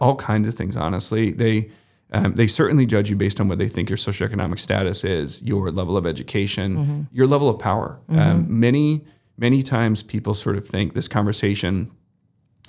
All 0.00 0.16
kinds 0.16 0.48
of 0.48 0.54
things. 0.54 0.76
Honestly, 0.76 1.32
they 1.32 1.70
um, 2.12 2.34
they 2.34 2.46
certainly 2.46 2.86
judge 2.86 3.10
you 3.10 3.16
based 3.16 3.40
on 3.40 3.48
what 3.48 3.58
they 3.58 3.68
think 3.68 3.90
your 3.90 3.96
socioeconomic 3.96 4.58
status 4.58 5.04
is, 5.04 5.42
your 5.42 5.70
level 5.70 5.96
of 5.96 6.06
education, 6.06 6.76
mm-hmm. 6.76 7.02
your 7.12 7.26
level 7.26 7.48
of 7.48 7.58
power. 7.58 8.00
Mm-hmm. 8.08 8.20
Um, 8.20 8.60
many 8.60 9.04
many 9.38 9.62
times 9.62 10.02
people 10.02 10.34
sort 10.34 10.56
of 10.56 10.66
think 10.66 10.94
this 10.94 11.08
conversation 11.08 11.90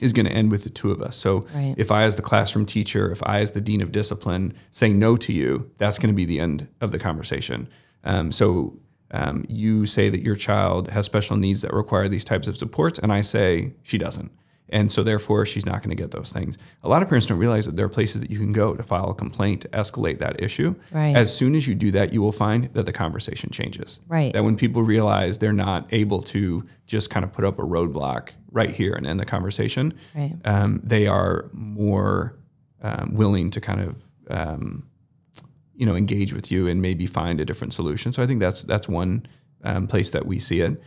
is 0.03 0.13
going 0.13 0.25
to 0.25 0.31
end 0.31 0.51
with 0.51 0.63
the 0.63 0.69
two 0.69 0.91
of 0.91 1.01
us. 1.01 1.15
So 1.15 1.45
right. 1.55 1.73
if 1.77 1.91
I, 1.91 2.03
as 2.03 2.15
the 2.15 2.21
classroom 2.21 2.65
teacher, 2.65 3.11
if 3.11 3.21
I, 3.23 3.39
as 3.39 3.51
the 3.51 3.61
dean 3.61 3.81
of 3.81 3.91
discipline, 3.91 4.53
say 4.71 4.93
no 4.93 5.15
to 5.17 5.33
you, 5.33 5.71
that's 5.77 5.97
going 5.97 6.13
to 6.13 6.15
be 6.15 6.25
the 6.25 6.39
end 6.39 6.67
of 6.81 6.91
the 6.91 6.99
conversation. 6.99 7.67
Um, 8.03 8.31
so 8.31 8.77
um, 9.11 9.45
you 9.47 9.85
say 9.85 10.09
that 10.09 10.21
your 10.21 10.35
child 10.35 10.89
has 10.91 11.05
special 11.05 11.37
needs 11.37 11.61
that 11.61 11.73
require 11.73 12.09
these 12.09 12.25
types 12.25 12.47
of 12.47 12.57
supports, 12.57 12.99
and 12.99 13.11
I 13.11 13.21
say 13.21 13.73
she 13.83 13.97
doesn't. 13.97 14.31
And 14.69 14.91
so, 14.91 15.03
therefore, 15.03 15.45
she's 15.45 15.65
not 15.65 15.83
going 15.83 15.95
to 15.95 16.01
get 16.01 16.11
those 16.11 16.31
things. 16.31 16.57
A 16.83 16.89
lot 16.89 17.03
of 17.03 17.09
parents 17.09 17.27
don't 17.27 17.37
realize 17.37 17.65
that 17.65 17.75
there 17.75 17.85
are 17.85 17.89
places 17.89 18.21
that 18.21 18.31
you 18.31 18.39
can 18.39 18.53
go 18.53 18.73
to 18.73 18.81
file 18.81 19.09
a 19.11 19.13
complaint 19.13 19.61
to 19.61 19.67
escalate 19.69 20.19
that 20.19 20.41
issue. 20.41 20.73
Right. 20.91 21.15
As 21.15 21.35
soon 21.35 21.53
as 21.53 21.67
you 21.67 21.75
do 21.75 21.91
that, 21.91 22.13
you 22.13 22.21
will 22.21 22.31
find 22.31 22.73
that 22.73 22.85
the 22.85 22.93
conversation 22.93 23.51
changes. 23.51 23.99
Right. 24.07 24.33
That 24.33 24.43
when 24.43 24.55
people 24.55 24.81
realize 24.81 25.37
they're 25.37 25.53
not 25.53 25.87
able 25.91 26.21
to 26.23 26.65
just 26.87 27.09
kind 27.09 27.23
of 27.23 27.31
put 27.31 27.45
up 27.45 27.59
a 27.59 27.63
roadblock 27.63 28.29
right 28.51 28.71
here 28.71 28.93
and 28.93 29.05
end 29.05 29.19
the 29.19 29.25
conversation, 29.25 29.93
right. 30.15 30.35
um, 30.45 30.81
they 30.83 31.07
are 31.07 31.49
more 31.51 32.35
um, 32.81 33.13
willing 33.13 33.49
to 33.51 33.61
kind 33.61 33.81
of 33.81 34.05
um, 34.29 34.87
you 35.75 35.85
know 35.85 35.95
engage 35.95 36.33
with 36.33 36.51
you 36.51 36.67
and 36.67 36.81
maybe 36.81 37.05
find 37.05 37.39
a 37.39 37.45
different 37.45 37.73
solution. 37.73 38.11
So 38.11 38.23
I 38.23 38.27
think 38.27 38.39
that's 38.39 38.63
that's 38.63 38.87
one 38.87 39.25
um, 39.63 39.87
place 39.87 40.11
that 40.11 40.25
we 40.25 40.39
see 40.39 40.61
it. 40.61 40.81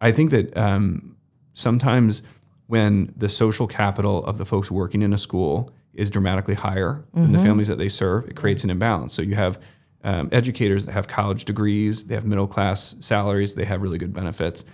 I 0.00 0.12
think 0.12 0.30
that 0.30 0.56
um, 0.56 1.16
sometimes 1.54 2.22
when 2.66 3.12
the 3.16 3.28
social 3.28 3.66
capital 3.66 4.24
of 4.24 4.38
the 4.38 4.44
folks 4.44 4.70
working 4.70 5.02
in 5.02 5.12
a 5.12 5.18
school 5.18 5.72
is 5.94 6.10
dramatically 6.10 6.54
higher 6.54 7.04
mm-hmm. 7.08 7.22
than 7.22 7.32
the 7.32 7.38
mm-hmm. 7.38 7.46
families 7.46 7.68
that 7.68 7.78
they 7.78 7.88
serve, 7.88 8.28
it 8.28 8.36
creates 8.36 8.64
an 8.64 8.70
imbalance. 8.70 9.12
So 9.14 9.22
you 9.22 9.34
have 9.34 9.60
um, 10.04 10.28
educators 10.30 10.84
that 10.84 10.92
have 10.92 11.08
college 11.08 11.44
degrees, 11.44 12.04
they 12.04 12.14
have 12.14 12.24
middle 12.24 12.46
class 12.46 12.94
salaries, 13.00 13.54
they 13.54 13.64
have 13.64 13.82
really 13.82 13.98
good 13.98 14.12
benefits, 14.12 14.64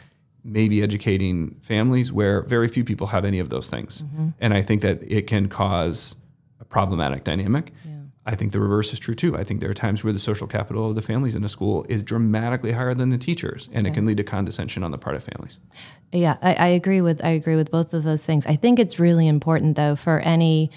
maybe 0.45 0.83
educating 0.83 1.57
families 1.63 2.13
where 2.13 2.43
very 2.43 2.69
few 2.69 2.85
people 2.85 3.07
have 3.07 3.25
any 3.25 3.39
of 3.39 3.49
those 3.49 3.71
things. 3.71 4.03
Mm-hmm. 4.03 4.29
And 4.41 4.53
I 4.53 4.63
think 4.63 4.83
that 4.83 5.03
it 5.03 5.27
can 5.27 5.49
cause 5.49 6.17
a 6.61 6.65
problematic 6.65 7.25
dynamic. 7.25 7.73
I 8.25 8.37
think 8.37 8.53
the 8.53 8.61
reverse 8.61 8.93
is 8.93 9.01
true 9.01 9.15
too. 9.15 9.37
I 9.37 9.43
think 9.43 9.61
there 9.61 9.71
are 9.71 9.75
times 9.75 10.05
where 10.05 10.13
the 10.13 10.19
social 10.19 10.47
capital 10.47 10.89
of 10.89 10.95
the 10.95 11.03
families 11.03 11.35
in 11.35 11.43
a 11.43 11.49
school 11.49 11.85
is 11.89 12.05
dramatically 12.05 12.73
higher 12.73 12.95
than 12.95 13.09
the 13.09 13.19
teachers, 13.19 13.69
and 13.73 13.85
it 13.87 13.95
can 13.95 14.07
lead 14.07 14.19
to 14.19 14.25
condescension 14.25 14.85
on 14.85 14.93
the 14.93 14.99
part 14.99 15.17
of 15.17 15.25
families. 15.25 15.59
Yeah, 16.13 16.37
I, 16.41 16.55
I, 16.55 16.69
agree 16.69 17.01
with 17.01 17.25
I 17.25 17.31
agree 17.31 17.57
with 17.57 17.73
both 17.73 17.93
of 17.93 18.05
those 18.05 18.25
things. 18.25 18.47
I 18.47 18.55
think 18.55 18.79
it's 18.79 18.99
really 19.01 19.27
important 19.27 19.77
though 19.77 19.97
for 19.97 20.21
any 20.21 20.71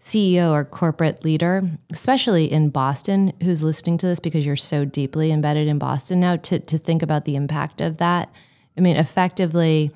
CEO 0.00 0.52
or 0.52 0.64
corporate 0.64 1.24
leader, 1.24 1.68
especially 1.90 2.50
in 2.50 2.70
Boston, 2.70 3.32
who's 3.42 3.64
listening 3.64 3.98
to 3.98 4.06
this 4.06 4.20
because 4.20 4.46
you're 4.46 4.54
so 4.56 4.84
deeply 4.84 5.32
embedded 5.32 5.66
in 5.66 5.78
Boston 5.78 6.20
now, 6.20 6.36
to 6.36 6.60
to 6.60 6.78
think 6.78 7.02
about 7.02 7.24
the 7.24 7.34
impact 7.34 7.80
of 7.80 7.96
that. 7.96 8.32
I 8.78 8.80
mean, 8.80 8.96
effectively, 8.96 9.90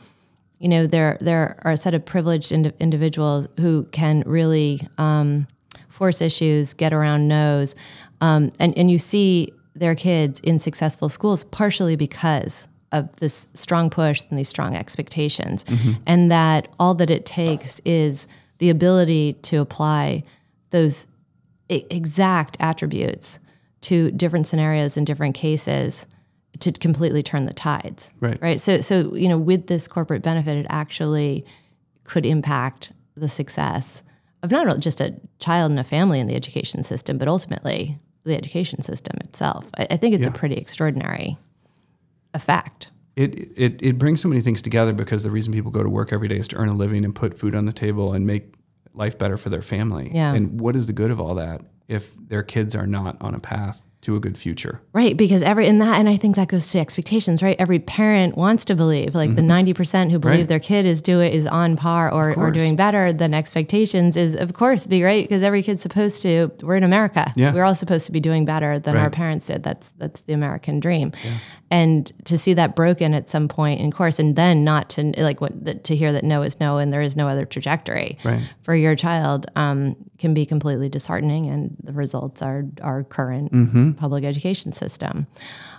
you 0.59 0.69
know, 0.69 0.88
there 0.88 1.19
there 1.21 1.61
are 1.62 1.73
a 1.73 1.77
set 1.77 1.95
of 1.95 2.05
privileged 2.05 2.51
ind- 2.51 2.75
individuals 2.81 3.49
who 3.61 3.85
can 3.92 4.25
really. 4.27 4.88
Um, 4.99 5.47
force 5.97 6.21
issues, 6.21 6.75
get 6.75 6.93
around 6.93 7.29
no's. 7.29 7.75
Um, 8.21 8.53
and, 8.61 8.77
and 8.79 8.91
you 8.91 8.99
see 8.99 9.53
their 9.75 9.95
kids 9.95 10.41
in 10.41 10.59
successful 10.59 11.09
schools 11.09 11.45
partially 11.45 11.97
because 11.97 12.69
of 12.93 13.15
this 13.17 13.49
strong 13.55 13.91
push 13.91 14.23
and 14.31 14.39
these 14.39 14.49
strong 14.49 14.75
expectations. 14.75 15.65
Mm-hmm. 15.65 16.03
And 16.07 16.31
that 16.31 16.69
all 16.79 16.95
that 16.95 17.11
it 17.11 17.27
takes 17.27 17.81
is 17.85 18.29
the 18.59 18.71
ability 18.71 19.35
to 19.43 19.57
apply 19.57 20.23
those 20.71 21.07
exact 21.69 22.57
attributes 22.61 23.39
to 23.83 24.11
different 24.13 24.47
scenarios 24.47 24.97
and 24.97 25.07
different 25.07 25.35
cases 25.35 26.07
to 26.61 26.73
completely 26.73 27.23
turn 27.23 27.45
the 27.45 27.53
tides. 27.53 28.15
Right. 28.21 28.41
Right. 28.41 28.61
So 28.61 28.81
so 28.81 29.15
you 29.15 29.29
know, 29.29 29.39
with 29.39 29.67
this 29.67 29.89
corporate 29.89 30.23
benefit, 30.23 30.57
it 30.57 30.67
actually 30.71 31.45
could 32.05 32.25
impact 32.25 32.93
the 33.17 33.29
success 33.29 34.03
of 34.47 34.67
not 34.67 34.81
just 34.81 35.01
a 35.01 35.15
child 35.39 35.71
and 35.71 35.79
a 35.79 35.85
family 35.85 36.21
in 36.21 36.27
the 36.27 36.35
education 36.35 36.83
system, 36.83 37.19
but 37.19 37.29
ultimately 37.29 37.99
the 38.25 38.37
education 38.37 38.83
system 38.83 39.19
itself. 39.25 39.69
I, 39.77 39.87
I 39.91 39.97
think 39.97 40.15
it's 40.15 40.27
yeah. 40.27 40.33
a 40.33 40.37
pretty 40.37 40.57
extraordinary 40.57 41.37
effect. 42.35 42.91
It, 43.15 43.51
it, 43.57 43.81
it 43.83 43.99
brings 43.99 44.21
so 44.21 44.29
many 44.29 44.41
things 44.41 44.61
together 44.61 44.93
because 44.93 45.23
the 45.23 45.31
reason 45.31 45.53
people 45.53 45.71
go 45.71 45.83
to 45.83 45.89
work 45.89 46.13
every 46.13 46.29
day 46.29 46.37
is 46.37 46.49
to 46.49 46.57
earn 46.57 46.69
a 46.69 46.75
living 46.75 47.05
and 47.05 47.15
put 47.15 47.39
food 47.39 47.55
on 47.55 47.65
the 47.65 47.73
table 47.73 48.13
and 48.13 48.27
make 48.27 48.55
life 48.93 49.17
better 49.19 49.37
for 49.37 49.49
their 49.49 49.63
family. 49.63 50.11
Yeah. 50.13 50.35
And 50.35 50.61
what 50.61 50.77
is 50.77 50.87
the 50.87 50.93
good 50.93 51.11
of 51.11 51.21
all 51.21 51.35
that 51.37 51.63
if 51.89 52.15
their 52.29 52.43
kids 52.43 52.75
are 52.75 52.87
not 52.87 53.17
on 53.23 53.35
a 53.35 53.39
path 53.39 53.81
to 54.07 54.14
a 54.14 54.21
good 54.21 54.38
future. 54.38 54.81
Right, 54.92 55.16
because 55.16 55.42
every 55.42 55.66
in 55.66 55.79
that 55.81 55.99
and 55.99 56.09
I 56.09 56.16
think 56.16 56.37
that 56.37 56.47
goes 56.47 56.71
to 56.71 56.79
expectations, 56.79 57.42
right? 57.42 57.57
Every 57.59 57.81
parent 57.81 58.37
wants 58.37 58.64
to 58.66 58.77
believe 58.77 59.16
like 59.16 59.31
mm-hmm. 59.31 59.47
the 59.47 59.75
90% 59.75 60.12
who 60.12 60.21
believe 60.21 60.38
right. 60.38 60.49
their 60.49 60.61
kid 60.61 60.87
is 60.87 61.03
do 61.03 61.21
it 61.21 61.35
is 61.35 61.45
on 61.47 61.77
par 61.77 62.12
or, 62.12 62.33
or 62.35 62.53
doing 62.53 62.77
better 62.77 63.12
than 63.12 63.35
expectations 63.35 64.16
is 64.16 64.37
of 64.37 64.55
course 64.55 64.87
be 64.87 65.03
right 65.03 65.25
because 65.25 65.42
every 65.42 65.61
kid's 65.61 65.83
supposed 65.83 66.23
to 66.23 66.53
we're 66.62 66.77
in 66.77 66.85
America. 66.85 67.33
Yeah. 67.35 67.53
We're 67.53 67.64
all 67.64 67.75
supposed 67.75 68.07
to 68.07 68.12
be 68.12 68.21
doing 68.21 68.45
better 68.45 68.79
than 68.79 68.95
right. 68.95 69.03
our 69.03 69.11
parents 69.11 69.49
did. 69.49 69.64
That's 69.64 69.90
that's 69.92 70.21
the 70.23 70.33
American 70.33 70.79
dream. 70.79 71.11
Yeah. 71.25 71.38
And 71.69 72.12
to 72.27 72.38
see 72.38 72.55
that 72.55 72.77
broken 72.77 73.12
at 73.12 73.29
some 73.29 73.49
point 73.49 73.81
in 73.81 73.90
course 73.90 74.21
and 74.21 74.37
then 74.37 74.62
not 74.62 74.88
to 74.90 75.12
like 75.21 75.40
what 75.40 75.83
to 75.83 75.97
hear 75.97 76.12
that 76.12 76.23
no 76.23 76.42
is 76.42 76.61
no 76.61 76.79
and 76.79 76.92
there 76.92 77.01
is 77.01 77.16
no 77.16 77.27
other 77.27 77.45
trajectory 77.45 78.19
right. 78.25 78.42
for 78.62 78.77
your 78.77 78.95
child 78.95 79.47
um, 79.57 79.97
can 80.18 80.35
be 80.35 80.46
completely 80.46 80.88
disheartening 80.88 81.46
and 81.48 81.76
the 81.83 81.92
results 81.92 82.42
are 82.42 82.64
our 82.83 83.05
current 83.05 83.52
mm-hmm. 83.52 83.92
public 83.92 84.24
education 84.24 84.72
system. 84.72 85.26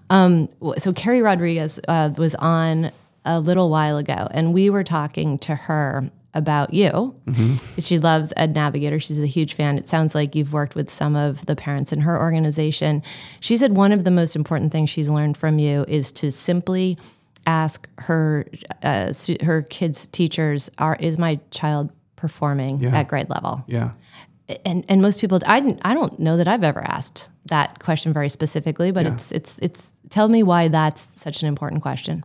Um, 0.10 0.50
so 0.78 0.94
Carrie 0.94 1.22
Rodriguez 1.22 1.80
uh, 1.88 2.12
was 2.18 2.36
on 2.36 2.92
a 3.26 3.40
little 3.40 3.70
while 3.70 3.98
ago, 3.98 4.28
and 4.32 4.54
we 4.54 4.70
were 4.70 4.84
talking 4.84 5.38
to 5.40 5.56
her 5.56 6.10
about 6.34 6.74
you. 6.74 7.16
Mm-hmm. 7.26 7.80
She 7.82 8.00
loves 8.00 8.32
Ed 8.38 8.54
Navigator. 8.54 9.00
She's 9.00 9.20
a 9.20 9.26
huge 9.26 9.54
fan. 9.54 9.78
It 9.78 9.90
sounds 9.90 10.14
like 10.14 10.36
you've 10.36 10.54
worked 10.54 10.76
with 10.76 10.90
some 10.90 11.16
of 11.16 11.46
the 11.46 11.56
parents 11.56 11.92
in 11.92 12.02
her 12.02 12.18
organization. 12.18 13.04
She 13.40 13.58
said 13.58 13.74
one 13.74 13.92
of 13.92 14.04
the 14.04 14.12
most 14.12 14.36
important 14.36 14.72
things 14.72 14.90
she's 14.90 15.10
learned 15.10 15.36
from 15.36 15.60
you 15.60 15.84
is 15.88 16.12
to 16.14 16.32
simply 16.32 16.98
ask 17.46 17.90
her 17.98 18.46
uh, 18.84 19.14
her 19.42 19.64
kids' 19.64 20.08
teachers, 20.08 20.70
"Are 20.78 20.96
is 21.00 21.18
my 21.18 21.40
child 21.50 21.92
performing 22.18 22.82
yeah. 22.82 22.98
at 22.98 23.08
grade 23.08 23.30
level?" 23.30 23.64
Yeah 23.68 23.92
and 24.66 24.86
and 24.88 25.02
most 25.02 25.20
people 25.20 25.40
I 25.46 25.78
I 25.84 25.94
don't 25.94 26.20
know 26.20 26.38
that 26.38 26.48
I've 26.48 26.64
ever 26.64 26.82
asked 26.82 27.30
that 27.46 27.80
question 27.80 28.14
very 28.14 28.30
specifically, 28.30 28.92
but 28.92 29.06
yeah. 29.06 29.14
it's 29.14 29.32
it's 29.32 29.56
it's 29.62 29.92
tell 30.10 30.30
me 30.30 30.44
why 30.44 30.68
that's 30.68 31.10
such 31.16 31.42
an 31.42 31.48
important 31.48 31.82
question. 31.82 32.24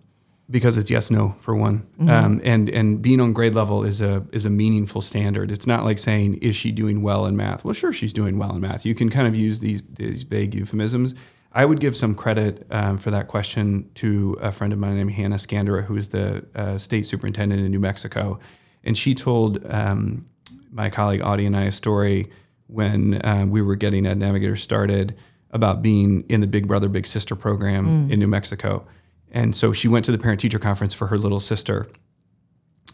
Because 0.50 0.76
it's 0.76 0.90
yes 0.90 1.10
no 1.10 1.34
for 1.40 1.54
one, 1.54 1.86
mm-hmm. 1.98 2.10
um, 2.10 2.40
and 2.44 2.68
and 2.70 3.00
being 3.00 3.20
on 3.20 3.32
grade 3.32 3.54
level 3.54 3.84
is 3.84 4.00
a 4.00 4.24
is 4.32 4.44
a 4.44 4.50
meaningful 4.50 5.00
standard. 5.00 5.50
It's 5.50 5.66
not 5.66 5.84
like 5.84 5.98
saying 5.98 6.34
is 6.34 6.56
she 6.56 6.72
doing 6.72 7.02
well 7.02 7.26
in 7.26 7.36
math? 7.36 7.64
Well, 7.64 7.74
sure 7.74 7.92
she's 7.92 8.12
doing 8.12 8.38
well 8.38 8.54
in 8.54 8.60
math. 8.60 8.84
You 8.84 8.94
can 8.94 9.08
kind 9.08 9.26
of 9.26 9.34
use 9.34 9.60
these 9.60 9.82
these 9.94 10.24
vague 10.24 10.54
euphemisms. 10.54 11.14
I 11.54 11.66
would 11.66 11.80
give 11.80 11.96
some 11.96 12.14
credit 12.14 12.66
um, 12.70 12.96
for 12.96 13.10
that 13.10 13.28
question 13.28 13.90
to 13.96 14.38
a 14.40 14.50
friend 14.50 14.72
of 14.72 14.78
mine 14.78 14.96
named 14.96 15.12
Hanna 15.12 15.36
Skandera, 15.36 15.84
who 15.84 15.96
is 15.96 16.08
the 16.08 16.46
uh, 16.54 16.78
state 16.78 17.04
superintendent 17.04 17.60
in 17.60 17.70
New 17.70 17.80
Mexico, 17.80 18.38
and 18.84 18.96
she 18.96 19.14
told 19.14 19.64
um, 19.66 20.26
my 20.70 20.90
colleague 20.90 21.22
Audie 21.22 21.46
and 21.46 21.56
I 21.56 21.64
a 21.64 21.72
story 21.72 22.30
when 22.66 23.24
uh, 23.24 23.44
we 23.46 23.62
were 23.62 23.76
getting 23.76 24.06
Ed 24.06 24.18
Navigator 24.18 24.56
started 24.56 25.16
about 25.50 25.82
being 25.82 26.24
in 26.28 26.40
the 26.40 26.46
Big 26.46 26.66
Brother 26.66 26.88
Big 26.88 27.06
Sister 27.06 27.36
program 27.36 28.08
mm. 28.08 28.12
in 28.12 28.18
New 28.18 28.26
Mexico. 28.26 28.86
And 29.30 29.54
so 29.54 29.72
she 29.72 29.88
went 29.88 30.04
to 30.06 30.12
the 30.12 30.18
parent 30.18 30.40
teacher 30.40 30.58
conference 30.58 30.94
for 30.94 31.08
her 31.08 31.18
little 31.18 31.40
sister. 31.40 31.86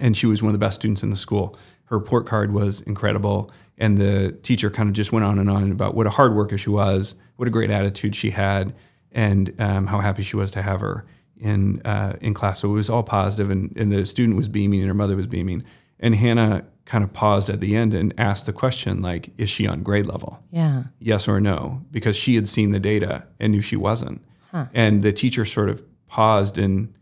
And 0.01 0.17
she 0.17 0.27
was 0.27 0.43
one 0.43 0.51
of 0.51 0.53
the 0.53 0.65
best 0.65 0.77
students 0.77 1.03
in 1.03 1.11
the 1.11 1.17
school. 1.17 1.57
Her 1.85 1.99
report 1.99 2.27
card 2.27 2.53
was 2.53 2.81
incredible. 2.83 3.51
And 3.77 3.99
the 3.99 4.33
teacher 4.43 4.71
kind 4.71 4.89
of 4.89 4.95
just 4.95 5.13
went 5.13 5.25
on 5.25 5.39
and 5.39 5.49
on 5.49 5.71
about 5.71 5.95
what 5.95 6.07
a 6.07 6.11
hard 6.11 6.35
worker 6.35 6.59
she 6.59 6.71
was, 6.71 7.15
what 7.37 7.49
a 7.49 7.51
great 7.51 7.71
attitude 7.71 8.15
she 8.15 8.31
had, 8.31 8.75
and 9.13 9.55
um, 9.61 9.87
how 9.87 10.01
happy 10.01 10.23
she 10.23 10.37
was 10.37 10.51
to 10.53 10.63
have 10.63 10.81
her 10.81 11.07
in 11.41 11.81
uh, 11.83 12.17
in 12.21 12.35
class. 12.35 12.61
So 12.61 12.71
it 12.71 12.75
was 12.75 12.91
all 12.91 13.03
positive, 13.03 13.51
and, 13.51 13.75
and 13.77 13.93
the 13.93 14.05
student 14.07 14.37
was 14.37 14.49
beaming, 14.49 14.81
and 14.81 14.89
her 14.89 14.95
mother 14.95 15.17
was 15.17 15.27
beaming. 15.27 15.65
And 16.01 16.15
Hanna 16.15 16.65
kind 16.89 17.05
of 17.05 17.13
paused 17.13 17.51
at 17.51 17.61
the 17.61 17.77
end 17.77 17.93
and 17.93 18.15
asked 18.17 18.47
the 18.47 18.53
question 18.53 19.03
like 19.03 19.29
is 19.37 19.51
she 19.51 19.67
on 19.67 19.83
grade 19.83 20.07
level 20.07 20.43
yeah 20.51 20.85
yes 21.01 21.29
or 21.29 21.39
no 21.39 21.83
because 21.91 22.17
she 22.17 22.35
had 22.35 22.49
seen 22.49 22.71
the 22.71 22.81
data 22.81 23.27
and 23.39 23.53
knew 23.53 23.61
she 23.61 23.77
wasn't 23.77 24.25
huh. 24.53 24.65
and 24.73 25.03
the 25.03 25.13
teacher 25.13 25.45
sort 25.45 25.69
of 25.69 25.83
paused 26.07 26.57
and 26.57 26.95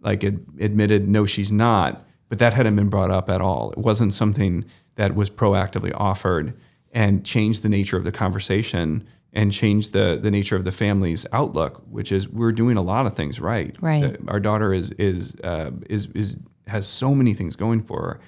like 0.00 0.24
ad- 0.24 0.42
admitted 0.60 1.06
no 1.06 1.26
she's 1.26 1.52
not 1.52 2.06
but 2.30 2.38
that 2.38 2.54
hadn't 2.54 2.74
been 2.74 2.88
brought 2.88 3.10
up 3.10 3.28
at 3.28 3.42
all 3.42 3.70
it 3.72 3.78
wasn't 3.78 4.14
something 4.14 4.64
that 4.94 5.14
was 5.14 5.28
proactively 5.28 5.92
offered 5.94 6.58
and 6.92 7.22
changed 7.22 7.62
the 7.62 7.68
nature 7.68 7.98
of 7.98 8.04
the 8.04 8.12
conversation 8.12 9.06
and 9.34 9.52
change 9.52 9.90
the 9.90 10.18
the 10.22 10.30
nature 10.30 10.56
of 10.56 10.64
the 10.64 10.72
family's 10.72 11.26
outlook, 11.32 11.82
which 11.90 12.10
is 12.12 12.28
we're 12.28 12.52
doing 12.52 12.76
a 12.76 12.82
lot 12.82 13.04
of 13.06 13.12
things 13.14 13.40
right. 13.40 13.76
Right. 13.80 14.04
Uh, 14.04 14.16
Our 14.28 14.40
daughter 14.40 14.72
is 14.72 14.90
is 14.92 15.34
uh, 15.44 15.70
is 15.90 16.06
is 16.14 16.36
has 16.68 16.86
so 16.86 17.14
many 17.14 17.34
things 17.34 17.56
going 17.56 17.82
for 17.82 18.00
her, 18.02 18.20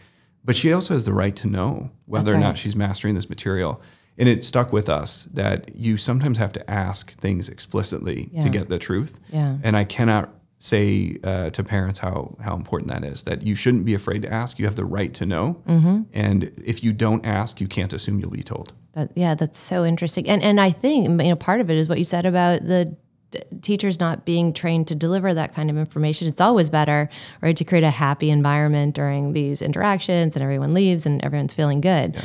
but 0.44 0.56
she 0.56 0.72
also 0.72 0.94
has 0.94 1.04
the 1.06 1.12
right 1.14 1.34
to 1.36 1.48
know 1.48 1.90
whether 2.06 2.34
or 2.34 2.38
not 2.38 2.58
she's 2.58 2.76
mastering 2.76 3.14
this 3.14 3.28
material. 3.30 3.80
And 4.18 4.28
it 4.30 4.44
stuck 4.44 4.72
with 4.72 4.88
us 4.88 5.28
that 5.34 5.76
you 5.76 5.96
sometimes 5.98 6.38
have 6.38 6.52
to 6.54 6.70
ask 6.70 7.12
things 7.20 7.48
explicitly 7.50 8.30
Yeah. 8.32 8.42
to 8.44 8.48
get 8.48 8.68
the 8.68 8.78
truth. 8.78 9.20
Yeah. 9.30 9.58
And 9.62 9.76
I 9.76 9.84
cannot 9.84 10.32
say 10.58 11.18
uh, 11.22 11.50
to 11.50 11.62
parents 11.62 11.98
how 11.98 12.36
how 12.40 12.54
important 12.54 12.90
that 12.90 13.04
is. 13.04 13.24
That 13.24 13.42
you 13.42 13.54
shouldn't 13.54 13.84
be 13.84 13.94
afraid 13.94 14.22
to 14.22 14.32
ask. 14.32 14.58
You 14.58 14.64
have 14.64 14.76
the 14.76 14.84
right 14.84 15.12
to 15.14 15.26
know. 15.26 15.62
Mm-hmm. 15.66 16.02
And 16.12 16.52
if 16.64 16.82
you 16.82 16.92
don't 16.92 17.24
ask, 17.26 17.60
you 17.60 17.68
can't 17.68 17.92
assume 17.92 18.20
you'll 18.20 18.30
be 18.30 18.42
told. 18.42 18.72
That, 18.94 19.10
yeah, 19.14 19.34
that's 19.34 19.58
so 19.58 19.84
interesting. 19.84 20.28
And 20.28 20.42
and 20.42 20.60
I 20.60 20.70
think 20.70 21.06
you 21.08 21.28
know 21.28 21.36
part 21.36 21.60
of 21.60 21.70
it 21.70 21.76
is 21.76 21.88
what 21.88 21.98
you 21.98 22.04
said 22.04 22.26
about 22.26 22.64
the 22.64 22.96
d- 23.30 23.40
teachers 23.60 24.00
not 24.00 24.24
being 24.24 24.52
trained 24.52 24.88
to 24.88 24.94
deliver 24.94 25.34
that 25.34 25.54
kind 25.54 25.70
of 25.70 25.76
information. 25.76 26.28
It's 26.28 26.40
always 26.40 26.70
better, 26.70 27.10
right, 27.42 27.56
to 27.56 27.64
create 27.64 27.84
a 27.84 27.90
happy 27.90 28.30
environment 28.30 28.94
during 28.94 29.32
these 29.32 29.60
interactions 29.60 30.36
and 30.36 30.42
everyone 30.42 30.72
leaves 30.72 31.04
and 31.04 31.22
everyone's 31.24 31.54
feeling 31.54 31.80
good. 31.80 32.16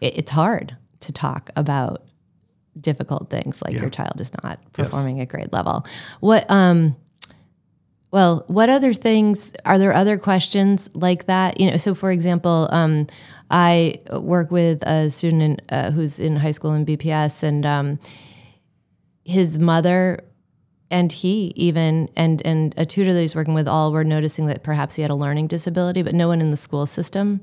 It, 0.00 0.18
it's 0.18 0.30
hard 0.30 0.76
to 1.00 1.12
talk 1.12 1.50
about 1.56 2.04
difficult 2.78 3.30
things 3.30 3.60
like 3.62 3.74
your 3.74 3.90
child 3.90 4.20
is 4.20 4.32
not 4.42 4.60
performing 4.72 5.20
at 5.20 5.28
grade 5.28 5.52
level. 5.52 5.84
What 6.20 6.44
um 6.50 6.96
well, 8.10 8.44
what 8.48 8.68
other 8.68 8.92
things 8.92 9.52
are 9.64 9.78
there 9.78 9.94
other 9.94 10.18
questions 10.18 10.90
like 10.94 11.26
that? 11.26 11.60
You 11.60 11.70
know, 11.70 11.76
so 11.76 11.94
for 11.94 12.10
example, 12.10 12.68
um, 12.72 13.06
I 13.50 14.00
work 14.12 14.50
with 14.50 14.82
a 14.82 15.10
student 15.10 15.42
in, 15.42 15.60
uh, 15.68 15.90
who's 15.90 16.18
in 16.18 16.36
high 16.36 16.50
school 16.50 16.74
in 16.74 16.84
BPS, 16.84 17.42
and 17.42 17.64
um, 17.64 17.98
his 19.24 19.58
mother 19.58 20.24
and 20.90 21.12
he 21.12 21.52
even 21.54 22.08
and 22.16 22.44
and 22.44 22.74
a 22.76 22.84
tutor 22.84 23.12
that 23.12 23.20
he's 23.20 23.36
working 23.36 23.54
with 23.54 23.68
all 23.68 23.92
were 23.92 24.02
noticing 24.02 24.46
that 24.46 24.64
perhaps 24.64 24.96
he 24.96 25.02
had 25.02 25.10
a 25.10 25.14
learning 25.14 25.46
disability, 25.46 26.02
but 26.02 26.14
no 26.14 26.26
one 26.26 26.40
in 26.40 26.50
the 26.50 26.56
school 26.56 26.84
system, 26.84 27.40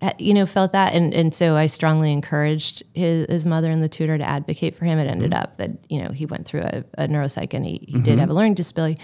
uh, 0.00 0.12
you 0.18 0.32
know, 0.32 0.46
felt 0.46 0.72
that. 0.72 0.94
And 0.94 1.12
and 1.12 1.34
so 1.34 1.56
I 1.56 1.66
strongly 1.66 2.12
encouraged 2.12 2.84
his, 2.94 3.26
his 3.28 3.46
mother 3.46 3.70
and 3.70 3.82
the 3.82 3.88
tutor 3.88 4.16
to 4.16 4.24
advocate 4.24 4.76
for 4.76 4.84
him. 4.84 4.98
It 4.98 5.08
ended 5.08 5.34
up 5.34 5.56
that 5.56 5.72
you 5.88 6.02
know 6.02 6.10
he 6.10 6.24
went 6.26 6.46
through 6.46 6.62
a, 6.62 6.84
a 6.96 7.08
neuropsych 7.08 7.52
and 7.52 7.66
he, 7.66 7.84
he 7.88 7.98
did 8.00 8.20
have 8.20 8.30
a 8.30 8.34
learning 8.34 8.54
disability. 8.54 9.00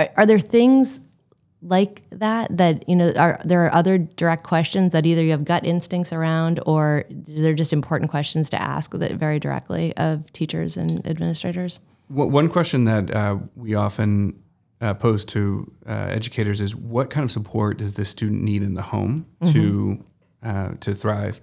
Are, 0.00 0.08
are 0.18 0.26
there 0.26 0.38
things 0.38 1.00
like 1.62 2.08
that 2.08 2.56
that 2.56 2.88
you 2.88 2.96
know 2.96 3.12
are 3.18 3.38
there 3.44 3.66
are 3.66 3.74
other 3.74 3.98
direct 3.98 4.44
questions 4.44 4.92
that 4.92 5.04
either 5.04 5.22
you 5.22 5.30
have 5.32 5.44
gut 5.44 5.64
instincts 5.64 6.12
around 6.12 6.58
or 6.64 7.04
they're 7.10 7.54
just 7.54 7.72
important 7.72 8.10
questions 8.10 8.48
to 8.50 8.60
ask 8.60 8.92
that 8.92 9.12
very 9.12 9.38
directly 9.38 9.94
of 9.96 10.32
teachers 10.32 10.76
and 10.76 11.06
administrators? 11.06 11.80
One 12.08 12.32
one 12.32 12.48
question 12.48 12.84
that 12.84 13.14
uh, 13.14 13.38
we 13.56 13.74
often 13.74 14.42
uh, 14.80 14.94
pose 14.94 15.24
to 15.26 15.70
uh, 15.86 15.92
educators 15.92 16.60
is 16.60 16.74
what 16.74 17.10
kind 17.10 17.24
of 17.24 17.30
support 17.30 17.78
does 17.78 17.94
the 17.94 18.04
student 18.04 18.42
need 18.42 18.62
in 18.62 18.74
the 18.74 18.82
home 18.82 19.26
to 19.52 20.02
uh, 20.42 20.72
to 20.80 20.94
thrive? 20.94 21.40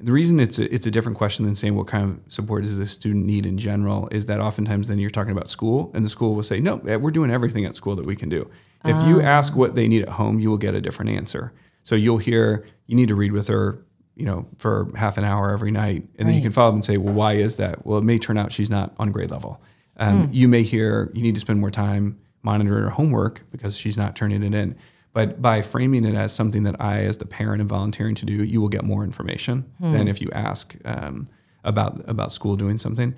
The 0.00 0.12
reason 0.12 0.38
it's 0.38 0.58
a, 0.58 0.72
it's 0.72 0.86
a 0.86 0.90
different 0.90 1.18
question 1.18 1.44
than 1.44 1.54
saying 1.54 1.74
what 1.74 1.86
kind 1.88 2.04
of 2.04 2.32
support 2.32 2.62
does 2.62 2.78
the 2.78 2.86
student 2.86 3.26
need 3.26 3.44
in 3.46 3.58
general 3.58 4.08
is 4.12 4.26
that 4.26 4.40
oftentimes 4.40 4.88
then 4.88 4.98
you're 4.98 5.10
talking 5.10 5.32
about 5.32 5.48
school 5.48 5.90
and 5.94 6.04
the 6.04 6.08
school 6.08 6.34
will 6.36 6.42
say 6.44 6.60
no 6.60 6.78
eh, 6.86 6.94
we're 6.96 7.10
doing 7.10 7.30
everything 7.30 7.64
at 7.64 7.74
school 7.74 7.96
that 7.96 8.06
we 8.06 8.14
can 8.14 8.28
do. 8.28 8.48
If 8.84 9.06
you 9.08 9.20
ask 9.20 9.56
what 9.56 9.74
they 9.74 9.88
need 9.88 10.02
at 10.02 10.10
home, 10.10 10.38
you 10.38 10.50
will 10.50 10.58
get 10.58 10.74
a 10.74 10.80
different 10.80 11.10
answer. 11.10 11.52
So 11.82 11.96
you'll 11.96 12.18
hear 12.18 12.64
you 12.86 12.94
need 12.94 13.08
to 13.08 13.16
read 13.16 13.32
with 13.32 13.48
her, 13.48 13.84
you 14.14 14.24
know, 14.24 14.46
for 14.56 14.88
half 14.94 15.18
an 15.18 15.24
hour 15.24 15.52
every 15.52 15.72
night, 15.72 16.06
and 16.16 16.28
then 16.28 16.34
you 16.36 16.42
can 16.42 16.52
follow 16.52 16.68
up 16.68 16.74
and 16.74 16.84
say, 16.84 16.96
well, 16.96 17.12
why 17.14 17.32
is 17.34 17.56
that? 17.56 17.84
Well, 17.84 17.98
it 17.98 18.04
may 18.04 18.18
turn 18.18 18.38
out 18.38 18.52
she's 18.52 18.70
not 18.70 18.94
on 18.98 19.10
grade 19.10 19.30
level. 19.32 19.60
Um, 19.96 20.28
You 20.30 20.46
may 20.46 20.62
hear 20.62 21.10
you 21.12 21.22
need 21.22 21.34
to 21.34 21.40
spend 21.40 21.58
more 21.60 21.72
time 21.72 22.18
monitoring 22.42 22.84
her 22.84 22.90
homework 22.90 23.42
because 23.50 23.76
she's 23.76 23.96
not 23.96 24.14
turning 24.14 24.42
it 24.44 24.54
in. 24.54 24.76
But 25.18 25.42
by 25.42 25.62
framing 25.62 26.04
it 26.04 26.14
as 26.14 26.32
something 26.32 26.62
that 26.62 26.80
I, 26.80 27.00
as 27.00 27.16
the 27.16 27.26
parent, 27.26 27.60
am 27.60 27.66
volunteering 27.66 28.14
to 28.14 28.24
do, 28.24 28.44
you 28.44 28.60
will 28.60 28.68
get 28.68 28.84
more 28.84 29.02
information 29.02 29.64
than 29.80 30.06
if 30.06 30.20
you 30.20 30.30
ask 30.30 30.76
um, 30.84 31.26
about 31.64 32.08
about 32.08 32.30
school 32.30 32.54
doing 32.54 32.78
something. 32.78 33.16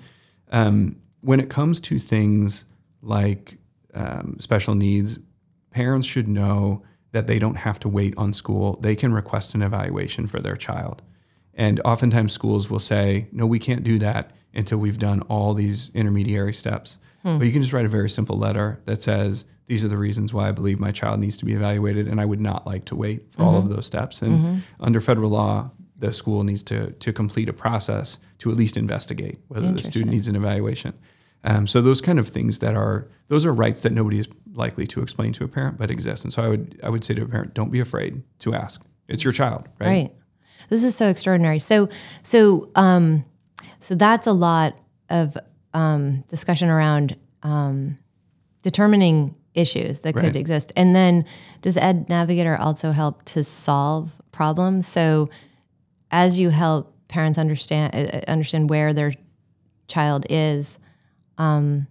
Um, 0.51 0.95
when 1.19 1.39
it 1.39 1.51
comes 1.51 1.79
to 1.81 1.99
things 1.99 2.65
like 3.03 3.59
um, 3.93 4.37
special 4.39 4.73
needs, 4.73 5.19
parents 5.69 6.07
should 6.07 6.27
know 6.27 6.81
that 7.11 7.27
they 7.27 7.37
don't 7.37 7.57
have 7.57 7.77
to 7.81 7.87
wait 7.87 8.15
on 8.17 8.33
school. 8.33 8.79
They 8.81 8.95
can 8.95 9.13
request 9.13 9.53
an 9.53 9.61
evaluation 9.61 10.25
for 10.25 10.39
their 10.39 10.55
child. 10.55 11.03
And 11.53 11.79
oftentimes 11.85 12.33
schools 12.33 12.67
will 12.67 12.79
say, 12.79 13.27
no, 13.31 13.45
we 13.45 13.59
can't 13.59 13.83
do 13.83 13.99
that 13.99 14.31
until 14.55 14.79
we've 14.79 14.97
done 14.97 15.21
all 15.29 15.53
these 15.53 15.91
intermediary 15.93 16.55
steps. 16.55 16.97
But 17.37 17.45
you 17.45 17.51
can 17.51 17.61
just 17.61 17.73
write 17.73 17.85
a 17.85 17.89
very 17.99 18.09
simple 18.09 18.39
letter 18.39 18.81
that 18.85 19.03
says, 19.03 19.45
these 19.67 19.85
are 19.85 19.87
the 19.87 19.97
reasons 19.97 20.33
why 20.33 20.49
I 20.49 20.51
believe 20.51 20.79
my 20.79 20.91
child 20.91 21.19
needs 21.19 21.37
to 21.37 21.45
be 21.45 21.53
evaluated, 21.53 22.07
and 22.07 22.19
I 22.19 22.25
would 22.25 22.41
not 22.41 22.67
like 22.67 22.85
to 22.85 22.95
wait 22.95 23.31
for 23.31 23.43
all 23.43 23.57
of 23.57 23.69
those 23.69 23.85
steps. 23.85 24.21
And 24.21 24.63
under 24.79 24.99
federal 24.99 25.29
law, 25.29 25.71
the 25.97 26.11
school 26.11 26.43
needs 26.43 26.63
to, 26.63 26.91
to 26.91 27.13
complete 27.13 27.47
a 27.47 27.53
process 27.53 28.19
to 28.39 28.49
at 28.51 28.57
least 28.57 28.75
investigate 28.75 29.39
whether 29.47 29.71
the 29.71 29.83
student 29.83 30.11
needs 30.11 30.27
an 30.27 30.35
evaluation. 30.35 30.93
Um, 31.43 31.67
so 31.67 31.81
those 31.81 32.01
kind 32.01 32.19
of 32.19 32.27
things 32.27 32.59
that 32.59 32.75
are 32.75 33.07
those 33.27 33.45
are 33.45 33.53
rights 33.53 33.81
that 33.81 33.91
nobody 33.93 34.19
is 34.19 34.27
likely 34.53 34.85
to 34.87 35.01
explain 35.01 35.33
to 35.33 35.43
a 35.43 35.47
parent, 35.47 35.77
but 35.77 35.89
exist. 35.89 36.23
And 36.23 36.33
so 36.33 36.43
I 36.43 36.47
would 36.49 36.79
I 36.83 36.89
would 36.89 37.03
say 37.03 37.13
to 37.13 37.23
a 37.23 37.27
parent, 37.27 37.53
don't 37.53 37.71
be 37.71 37.79
afraid 37.79 38.21
to 38.39 38.53
ask. 38.53 38.81
It's 39.07 39.23
your 39.23 39.33
child, 39.33 39.67
right? 39.79 39.87
Right. 39.87 40.11
This 40.69 40.83
is 40.83 40.95
so 40.95 41.09
extraordinary. 41.09 41.59
So 41.59 41.89
so 42.23 42.69
um 42.75 43.25
so 43.79 43.95
that's 43.95 44.27
a 44.27 44.33
lot 44.33 44.77
of 45.09 45.37
um 45.73 46.23
discussion 46.27 46.69
around 46.69 47.15
um 47.41 47.97
determining 48.61 49.35
issues 49.53 50.01
that 50.01 50.15
could 50.15 50.35
exist. 50.35 50.71
And 50.75 50.95
then 50.95 51.25
does 51.61 51.77
Ed 51.77 52.07
Navigator 52.09 52.57
also 52.57 52.91
help 52.91 53.23
to 53.25 53.43
solve 53.43 54.11
problems? 54.31 54.87
So 54.87 55.29
as 56.09 56.39
you 56.39 56.49
help 56.49 56.95
parents 57.07 57.37
understand 57.37 57.93
uh, 57.93 58.21
understand 58.31 58.69
where 58.69 58.93
their 58.93 59.11
child 59.87 60.25
is 60.29 60.79
um 61.37 61.87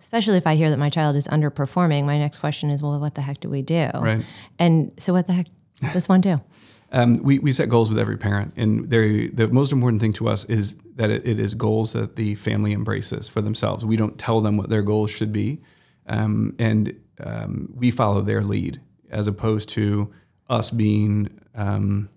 especially 0.00 0.36
if 0.36 0.46
I 0.46 0.54
hear 0.54 0.70
that 0.70 0.78
my 0.78 0.90
child 0.90 1.16
is 1.16 1.26
underperforming, 1.28 2.04
my 2.04 2.18
next 2.18 2.38
question 2.38 2.70
is, 2.70 2.82
well, 2.82 2.98
what 2.98 3.14
the 3.14 3.20
heck 3.20 3.40
do 3.40 3.48
we 3.48 3.62
do? 3.62 3.90
Right. 3.94 4.24
And 4.58 4.92
so 4.98 5.12
what 5.12 5.26
the 5.26 5.32
heck 5.32 5.46
does 5.92 6.08
one 6.08 6.20
do? 6.20 6.40
Um, 6.90 7.22
we, 7.22 7.38
we 7.38 7.52
set 7.52 7.68
goals 7.68 7.90
with 7.90 7.98
every 7.98 8.16
parent, 8.16 8.54
and 8.56 8.88
the 8.88 9.48
most 9.52 9.72
important 9.72 10.00
thing 10.00 10.14
to 10.14 10.26
us 10.26 10.46
is 10.46 10.76
that 10.96 11.10
it, 11.10 11.26
it 11.26 11.38
is 11.38 11.52
goals 11.52 11.92
that 11.92 12.16
the 12.16 12.34
family 12.36 12.72
embraces 12.72 13.28
for 13.28 13.42
themselves. 13.42 13.84
We 13.84 13.98
don't 13.98 14.16
tell 14.16 14.40
them 14.40 14.56
what 14.56 14.70
their 14.70 14.80
goals 14.80 15.10
should 15.10 15.30
be, 15.30 15.60
um, 16.08 16.54
and 16.58 16.98
um, 17.22 17.72
we 17.74 17.90
follow 17.90 18.20
their 18.20 18.42
lead 18.42 18.80
as 19.10 19.28
opposed 19.28 19.68
to 19.70 20.12
us 20.48 20.70
being 20.70 21.40
um, 21.54 22.08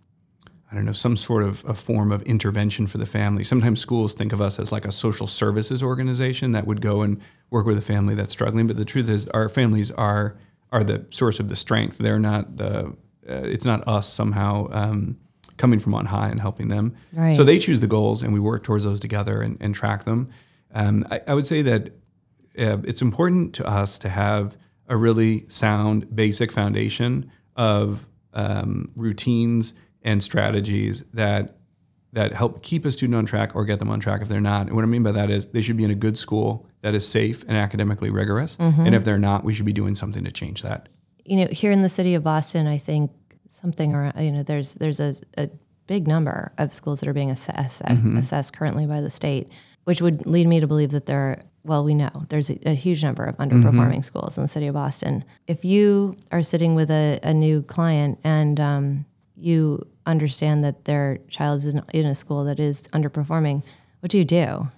I 0.72 0.76
don't 0.76 0.86
know, 0.86 0.94
some 0.94 1.18
sort 1.18 1.44
of 1.44 1.66
a 1.68 1.74
form 1.74 2.14
of 2.14 2.22
intervention 2.22 2.88
for 2.88 2.98
the 2.98 3.06
family. 3.06 3.44
Sometimes 3.44 3.82
schools 3.82 4.14
think 4.14 4.32
of 4.32 4.40
us 4.40 4.58
as 4.58 4.72
like 4.72 4.86
a 4.86 4.92
social 4.92 5.28
services 5.28 5.84
organization 5.84 6.52
that 6.54 6.66
would 6.66 6.80
go 6.80 7.02
and 7.02 7.20
work 7.50 7.66
with 7.66 7.78
a 7.78 7.82
family 7.82 8.16
that's 8.16 8.32
struggling. 8.32 8.68
But 8.68 8.78
the 8.78 8.86
truth 8.86 9.10
is, 9.10 9.28
our 9.30 9.50
families 9.50 9.92
are 9.92 10.38
are 10.72 10.86
the 10.86 11.06
source 11.10 11.42
of 11.42 11.50
the 11.50 11.58
strength. 11.58 11.98
They're 11.98 12.20
not 12.20 12.56
the. 12.56 12.96
Uh, 13.28 13.44
it's 13.44 13.66
not 13.66 13.86
us 13.88 14.08
somehow 14.08 14.68
um, 14.72 15.18
coming 15.58 15.78
from 15.78 15.94
on 15.94 16.06
high 16.06 16.30
and 16.30 16.40
helping 16.40 16.70
them. 16.70 16.96
Right. 17.12 17.36
So 17.36 17.44
they 17.44 17.60
choose 17.60 17.82
the 17.82 17.88
goals, 17.88 18.24
and 18.24 18.34
we 18.34 18.40
work 18.40 18.64
towards 18.64 18.86
those 18.86 19.00
together 19.00 19.42
and, 19.42 19.58
and 19.60 19.76
track 19.76 20.06
them. 20.06 20.30
Um, 20.74 21.06
I, 21.12 21.20
I 21.28 21.34
would 21.34 21.46
say 21.46 21.62
that 21.64 21.92
uh, 22.58 22.78
it's 22.84 23.02
important 23.02 23.54
to 23.56 23.66
us 23.68 23.98
to 24.00 24.10
have 24.10 24.58
a 24.88 24.98
really 24.98 25.46
sound, 25.48 26.14
basic 26.16 26.52
foundation 26.52 27.32
of 27.56 28.08
um, 28.34 28.92
routines 28.96 29.74
and 30.04 30.22
strategies 30.24 31.04
that 31.14 31.58
that 32.14 32.34
help 32.34 32.62
keep 32.62 32.84
a 32.84 32.92
student 32.92 33.16
on 33.16 33.26
track 33.26 33.56
or 33.56 33.64
get 33.64 33.80
them 33.80 33.90
on 33.90 33.98
track 33.98 34.22
if 34.22 34.28
they're 34.28 34.42
not. 34.42 34.68
And 34.68 34.76
what 34.76 34.84
I 34.84 34.88
mean 34.88 35.04
by 35.04 35.14
that 35.14 35.30
is 35.30 35.46
they 35.48 35.62
should 35.62 35.78
be 35.78 35.86
in 35.86 35.92
a 35.92 35.96
good 35.96 36.18
school 36.18 36.68
that 36.82 36.94
is 36.94 37.08
safe 37.08 37.44
and 37.48 37.56
academically 37.56 38.10
rigorous. 38.10 38.58
And 38.60 38.94
if 38.94 39.06
they're 39.06 39.18
not, 39.18 39.46
we 39.46 39.54
should 39.54 39.66
be 39.66 39.72
doing 39.72 39.96
something 39.96 40.26
to 40.26 40.32
change 40.32 40.62
that. 40.62 40.90
you 41.24 41.38
know, 41.38 41.48
here 41.48 41.72
in 41.72 41.82
the 41.84 41.88
city 41.90 42.14
of 42.16 42.24
Boston, 42.24 42.68
I 42.68 42.78
think 42.80 43.12
something 43.48 43.94
around, 43.96 44.22
you 44.22 44.32
know, 44.32 44.44
there's 44.44 44.74
there's 44.74 45.00
a, 45.00 45.14
a 45.38 45.50
big 45.88 46.06
number 46.08 46.52
of 46.58 46.74
schools 46.74 47.00
that 47.00 47.08
are 47.08 47.14
being 47.14 47.32
assessed, 47.32 47.82
assessed 48.18 48.54
currently 48.58 48.86
by 48.88 49.00
the 49.00 49.10
state, 49.10 49.50
which 49.86 50.02
would 50.02 50.26
lead 50.26 50.48
me 50.48 50.60
to 50.60 50.68
believe 50.68 50.92
that 50.92 51.06
there 51.06 51.20
are, 51.20 51.40
well, 51.64 51.84
we 51.84 51.94
know 51.94 52.26
there's 52.30 52.50
a, 52.50 52.58
a 52.66 52.74
huge 52.74 53.04
number 53.04 53.24
of 53.24 53.38
underperforming 53.38 54.04
schools 54.04 54.38
in 54.38 54.44
the 54.44 54.48
city 54.48 54.68
of 54.68 54.74
Boston. 54.74 55.24
If 55.48 55.64
you 55.64 56.18
are 56.32 56.42
sitting 56.42 56.76
with 56.76 56.90
a, 56.90 57.20
a 57.24 57.34
new 57.34 57.62
client 57.62 58.20
and 58.24 58.60
um, 58.60 59.06
you 59.36 59.86
understand 60.06 60.64
that 60.64 60.86
their 60.86 61.20
child 61.30 61.58
is 61.58 61.74
in, 61.74 61.82
in 61.94 62.06
a 62.06 62.16
school 62.16 62.44
that 62.46 62.60
is 62.60 62.84
underperforming, 62.94 63.64
what 64.00 64.10
do 64.10 64.18
you 64.18 64.26
do? 64.26 64.70